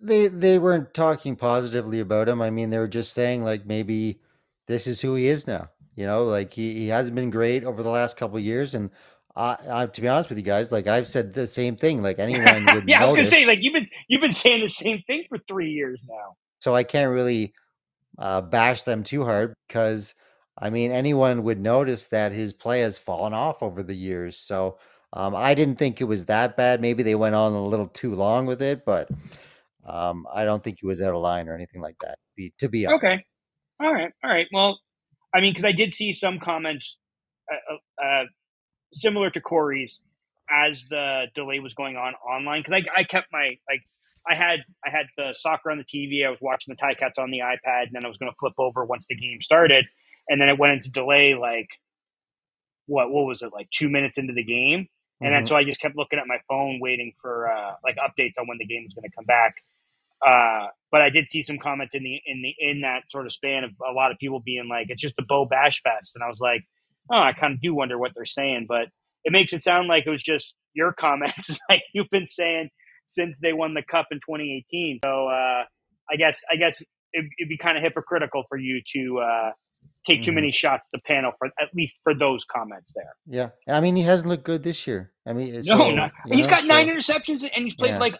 They 0.00 0.28
they 0.28 0.58
weren't 0.58 0.94
talking 0.94 1.36
positively 1.36 2.00
about 2.00 2.28
him. 2.28 2.40
I 2.40 2.50
mean, 2.50 2.70
they 2.70 2.78
were 2.78 2.88
just 2.88 3.12
saying 3.12 3.44
like 3.44 3.66
maybe 3.66 4.20
this 4.66 4.86
is 4.86 5.00
who 5.00 5.14
he 5.14 5.26
is 5.26 5.46
now. 5.46 5.70
You 5.96 6.06
know, 6.06 6.24
like 6.24 6.52
he, 6.52 6.74
he 6.74 6.88
hasn't 6.88 7.14
been 7.14 7.30
great 7.30 7.64
over 7.64 7.82
the 7.82 7.88
last 7.88 8.16
couple 8.16 8.36
of 8.36 8.44
years, 8.44 8.74
and 8.74 8.90
I, 9.34 9.56
I 9.68 9.86
to 9.86 10.00
be 10.00 10.08
honest 10.08 10.28
with 10.28 10.38
you 10.38 10.44
guys, 10.44 10.70
like 10.70 10.86
I've 10.86 11.08
said 11.08 11.32
the 11.32 11.46
same 11.46 11.76
thing. 11.76 12.02
Like 12.02 12.18
anyone 12.18 12.66
would 12.74 12.88
yeah, 12.88 13.02
I 13.02 13.06
was 13.06 13.16
gonna 13.16 13.28
say 13.28 13.46
like 13.46 13.60
you've 13.62 13.74
been 13.74 13.88
you've 14.08 14.20
been 14.20 14.32
saying 14.32 14.62
the 14.62 14.68
same 14.68 15.02
thing 15.06 15.24
for 15.28 15.38
three 15.48 15.70
years 15.70 16.00
now. 16.08 16.36
so 16.58 16.74
I 16.74 16.84
can't 16.84 17.10
really 17.10 17.54
uh, 18.18 18.42
bash 18.42 18.82
them 18.82 19.02
too 19.02 19.24
hard 19.24 19.54
because 19.68 20.14
I 20.58 20.70
mean 20.70 20.92
anyone 20.92 21.42
would 21.44 21.60
notice 21.60 22.08
that 22.08 22.32
his 22.32 22.52
play 22.52 22.80
has 22.80 22.98
fallen 22.98 23.34
off 23.34 23.62
over 23.62 23.82
the 23.82 23.94
years. 23.94 24.38
So 24.38 24.78
um, 25.12 25.34
I 25.34 25.54
didn't 25.54 25.76
think 25.76 26.00
it 26.00 26.04
was 26.04 26.26
that 26.26 26.56
bad. 26.56 26.80
Maybe 26.80 27.02
they 27.02 27.14
went 27.14 27.34
on 27.34 27.52
a 27.52 27.64
little 27.64 27.88
too 27.88 28.14
long 28.14 28.46
with 28.46 28.60
it, 28.60 28.84
but 28.84 29.08
um, 29.86 30.26
I 30.32 30.44
don't 30.44 30.62
think 30.62 30.78
he 30.80 30.86
was 30.86 31.00
out 31.00 31.14
of 31.14 31.20
line 31.20 31.48
or 31.48 31.54
anything 31.54 31.80
like 31.80 31.96
that. 32.00 32.18
Be, 32.36 32.52
to 32.58 32.68
be 32.68 32.86
honest. 32.86 33.04
Okay, 33.04 33.24
all 33.80 33.94
right, 33.94 34.10
all 34.22 34.30
right. 34.30 34.46
Well, 34.52 34.78
I 35.34 35.40
mean, 35.40 35.52
because 35.52 35.64
I 35.64 35.72
did 35.72 35.94
see 35.94 36.12
some 36.12 36.38
comments 36.38 36.98
uh, 37.50 37.74
uh, 37.74 38.04
uh, 38.04 38.24
similar 38.92 39.30
to 39.30 39.40
Corey's 39.40 40.00
as 40.50 40.86
the 40.88 41.26
delay 41.34 41.60
was 41.60 41.74
going 41.74 41.96
on 41.96 42.14
online. 42.14 42.60
Because 42.60 42.82
I, 42.96 43.00
I 43.00 43.04
kept 43.04 43.28
my 43.32 43.56
like 43.68 43.82
I 44.28 44.34
had 44.34 44.60
I 44.84 44.90
had 44.90 45.06
the 45.16 45.34
soccer 45.38 45.70
on 45.70 45.78
the 45.78 45.84
TV. 45.84 46.26
I 46.26 46.30
was 46.30 46.40
watching 46.40 46.74
the 46.74 46.82
Ticats 46.82 47.22
on 47.22 47.30
the 47.30 47.38
iPad, 47.38 47.84
and 47.84 47.92
then 47.92 48.04
I 48.04 48.08
was 48.08 48.16
going 48.16 48.30
to 48.30 48.36
flip 48.38 48.54
over 48.58 48.84
once 48.84 49.06
the 49.08 49.16
game 49.16 49.40
started, 49.40 49.84
and 50.28 50.40
then 50.40 50.48
it 50.50 50.58
went 50.58 50.74
into 50.74 50.90
delay. 50.90 51.34
Like 51.34 51.68
what 52.86 53.10
what 53.10 53.26
was 53.26 53.42
it 53.42 53.52
like 53.52 53.70
two 53.70 53.88
minutes 53.88 54.18
into 54.18 54.32
the 54.32 54.44
game? 54.44 54.86
And 55.24 55.34
then 55.34 55.44
Mhm. 55.44 55.46
so 55.46 55.56
I 55.56 55.64
just 55.64 55.80
kept 55.80 55.96
looking 55.96 56.18
at 56.18 56.26
my 56.26 56.38
phone, 56.48 56.80
waiting 56.80 57.12
for 57.20 57.50
uh, 57.50 57.74
like 57.84 57.96
updates 57.96 58.38
on 58.40 58.48
when 58.48 58.58
the 58.58 58.66
game 58.66 58.84
was 58.84 58.94
going 58.94 59.08
to 59.08 59.14
come 59.16 59.24
back. 59.26 59.54
Uh, 60.26 60.68
but 60.90 61.02
I 61.02 61.10
did 61.10 61.28
see 61.28 61.42
some 61.42 61.58
comments 61.58 61.94
in 61.94 62.02
the 62.02 62.20
in 62.26 62.42
the 62.42 62.54
in 62.58 62.80
that 62.82 63.02
sort 63.10 63.26
of 63.26 63.32
span 63.32 63.64
of 63.64 63.70
a 63.88 63.92
lot 63.92 64.10
of 64.12 64.18
people 64.18 64.40
being 64.40 64.68
like, 64.68 64.88
"It's 64.90 65.00
just 65.02 65.14
a 65.18 65.24
Bo 65.28 65.44
Bash 65.46 65.82
Fest," 65.82 66.16
and 66.16 66.24
I 66.24 66.28
was 66.28 66.40
like, 66.40 66.62
"Oh, 67.10 67.18
I 67.20 67.32
kind 67.32 67.54
of 67.54 67.60
do 67.60 67.74
wonder 67.74 67.98
what 67.98 68.12
they're 68.14 68.24
saying." 68.24 68.66
But 68.68 68.88
it 69.24 69.32
makes 69.32 69.52
it 69.52 69.62
sound 69.62 69.88
like 69.88 70.06
it 70.06 70.10
was 70.10 70.22
just 70.22 70.54
your 70.74 70.92
comments, 70.92 71.50
like 71.70 71.84
you've 71.94 72.10
been 72.10 72.26
saying 72.26 72.70
since 73.06 73.38
they 73.40 73.52
won 73.52 73.74
the 73.74 73.82
cup 73.82 74.08
in 74.10 74.18
2018. 74.18 75.00
So 75.04 75.28
uh, 75.28 75.64
I 76.10 76.16
guess 76.18 76.42
I 76.52 76.56
guess 76.56 76.82
it'd, 77.14 77.30
it'd 77.38 77.48
be 77.50 77.58
kind 77.58 77.76
of 77.78 77.84
hypocritical 77.84 78.44
for 78.48 78.58
you 78.58 78.82
to 78.94 79.20
uh, 79.20 79.50
take 80.06 80.22
too 80.22 80.30
Mhm. 80.30 80.36
many 80.36 80.52
shots 80.52 80.86
at 80.86 80.98
the 80.98 81.02
panel 81.06 81.32
for 81.38 81.48
at 81.60 81.68
least 81.74 82.00
for 82.04 82.14
those 82.14 82.44
comments 82.44 82.92
there. 82.94 83.14
Yeah, 83.26 83.50
I 83.68 83.80
mean 83.80 83.96
he 83.96 84.02
hasn't 84.02 84.28
looked 84.28 84.44
good 84.44 84.62
this 84.62 84.86
year. 84.86 85.12
I 85.26 85.32
mean, 85.32 85.52
No, 85.54 85.60
so, 85.62 85.90
no. 85.90 86.04
you 86.26 86.36
he's 86.36 86.46
know, 86.46 86.50
got 86.50 86.60
so- 86.62 86.66
nine 86.68 86.88
interceptions 86.88 87.42
and 87.42 87.64
he's 87.64 87.74
played 87.74 87.90
Yeah. 87.90 87.98
like 87.98 88.16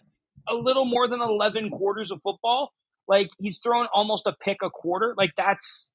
a 0.48 0.54
little 0.54 0.84
more 0.84 1.08
than 1.08 1.20
eleven 1.20 1.70
quarters 1.70 2.10
of 2.10 2.20
football. 2.22 2.72
Like 3.08 3.28
he's 3.38 3.60
thrown 3.60 3.86
almost 3.94 4.26
a 4.26 4.34
pick 4.40 4.58
a 4.62 4.70
quarter. 4.70 5.14
Like 5.16 5.30
that's 5.36 5.90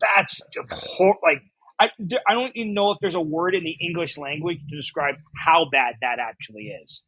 that's 0.00 0.40
hor- 0.70 1.18
like 1.22 1.42
I 1.78 1.90
I 2.28 2.34
don't 2.34 2.52
even 2.56 2.74
know 2.74 2.90
if 2.92 2.98
there's 3.00 3.14
a 3.14 3.20
word 3.20 3.54
in 3.54 3.64
the 3.64 3.76
English 3.80 4.18
language 4.18 4.58
to 4.68 4.76
describe 4.76 5.16
how 5.36 5.66
bad 5.70 5.94
that 6.02 6.18
actually 6.18 6.64
is. 6.84 7.04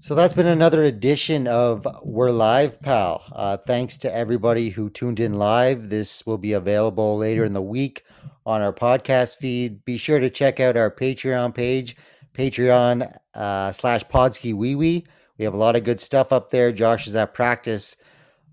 So 0.00 0.14
that's 0.14 0.34
been 0.34 0.46
another 0.46 0.84
edition 0.84 1.46
of 1.46 1.86
We're 2.02 2.30
Live, 2.30 2.80
pal. 2.82 3.24
Uh, 3.32 3.56
thanks 3.56 3.96
to 3.98 4.14
everybody 4.14 4.68
who 4.68 4.90
tuned 4.90 5.18
in 5.18 5.32
live. 5.38 5.88
This 5.88 6.26
will 6.26 6.36
be 6.36 6.52
available 6.52 7.16
later 7.16 7.44
in 7.44 7.54
the 7.54 7.62
week 7.62 8.04
on 8.44 8.60
our 8.60 8.72
podcast 8.72 9.36
feed. 9.36 9.82
Be 9.86 9.96
sure 9.96 10.20
to 10.20 10.28
check 10.28 10.60
out 10.60 10.76
our 10.76 10.90
Patreon 10.90 11.54
page, 11.54 11.96
Patreon 12.34 13.16
uh, 13.32 13.72
slash 13.72 14.04
Podsky 14.04 14.52
Wee 14.52 14.74
Wee. 14.74 15.06
We 15.38 15.44
have 15.46 15.54
a 15.54 15.58
lot 15.58 15.74
of 15.74 15.84
good 15.84 16.00
stuff 16.00 16.32
up 16.32 16.50
there. 16.50 16.70
Josh 16.70 17.06
is 17.06 17.16
at 17.16 17.32
practice. 17.32 17.96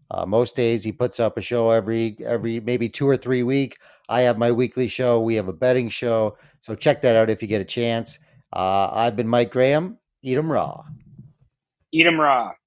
Uh, 0.10 0.26
most 0.26 0.56
days 0.56 0.84
he 0.86 0.92
puts 0.94 1.20
up 1.20 1.38
a 1.38 1.42
show 1.42 1.72
every 1.72 2.18
every 2.26 2.60
maybe 2.62 2.88
two 2.90 3.08
or 3.08 3.18
three 3.18 3.44
week. 3.44 3.78
I 4.10 4.22
have 4.22 4.38
my 4.38 4.52
weekly 4.52 4.88
show. 4.88 5.22
We 5.22 5.36
have 5.36 5.48
a 5.48 5.54
betting 5.54 5.90
show. 5.90 6.38
So 6.62 6.76
check 6.76 7.02
that 7.02 7.16
out 7.18 7.30
if 7.30 7.42
you 7.42 7.48
get 7.48 7.62
a 7.62 7.66
chance. 7.66 8.20
Uh, 8.54 8.90
I've 8.92 9.16
been 9.18 9.28
Mike 9.28 9.52
Graham. 9.52 9.98
Eat 10.24 10.38
'em 10.38 10.52
raw. 10.52 10.84
Eat 11.94 12.06
'em 12.08 12.20
raw. 12.22 12.61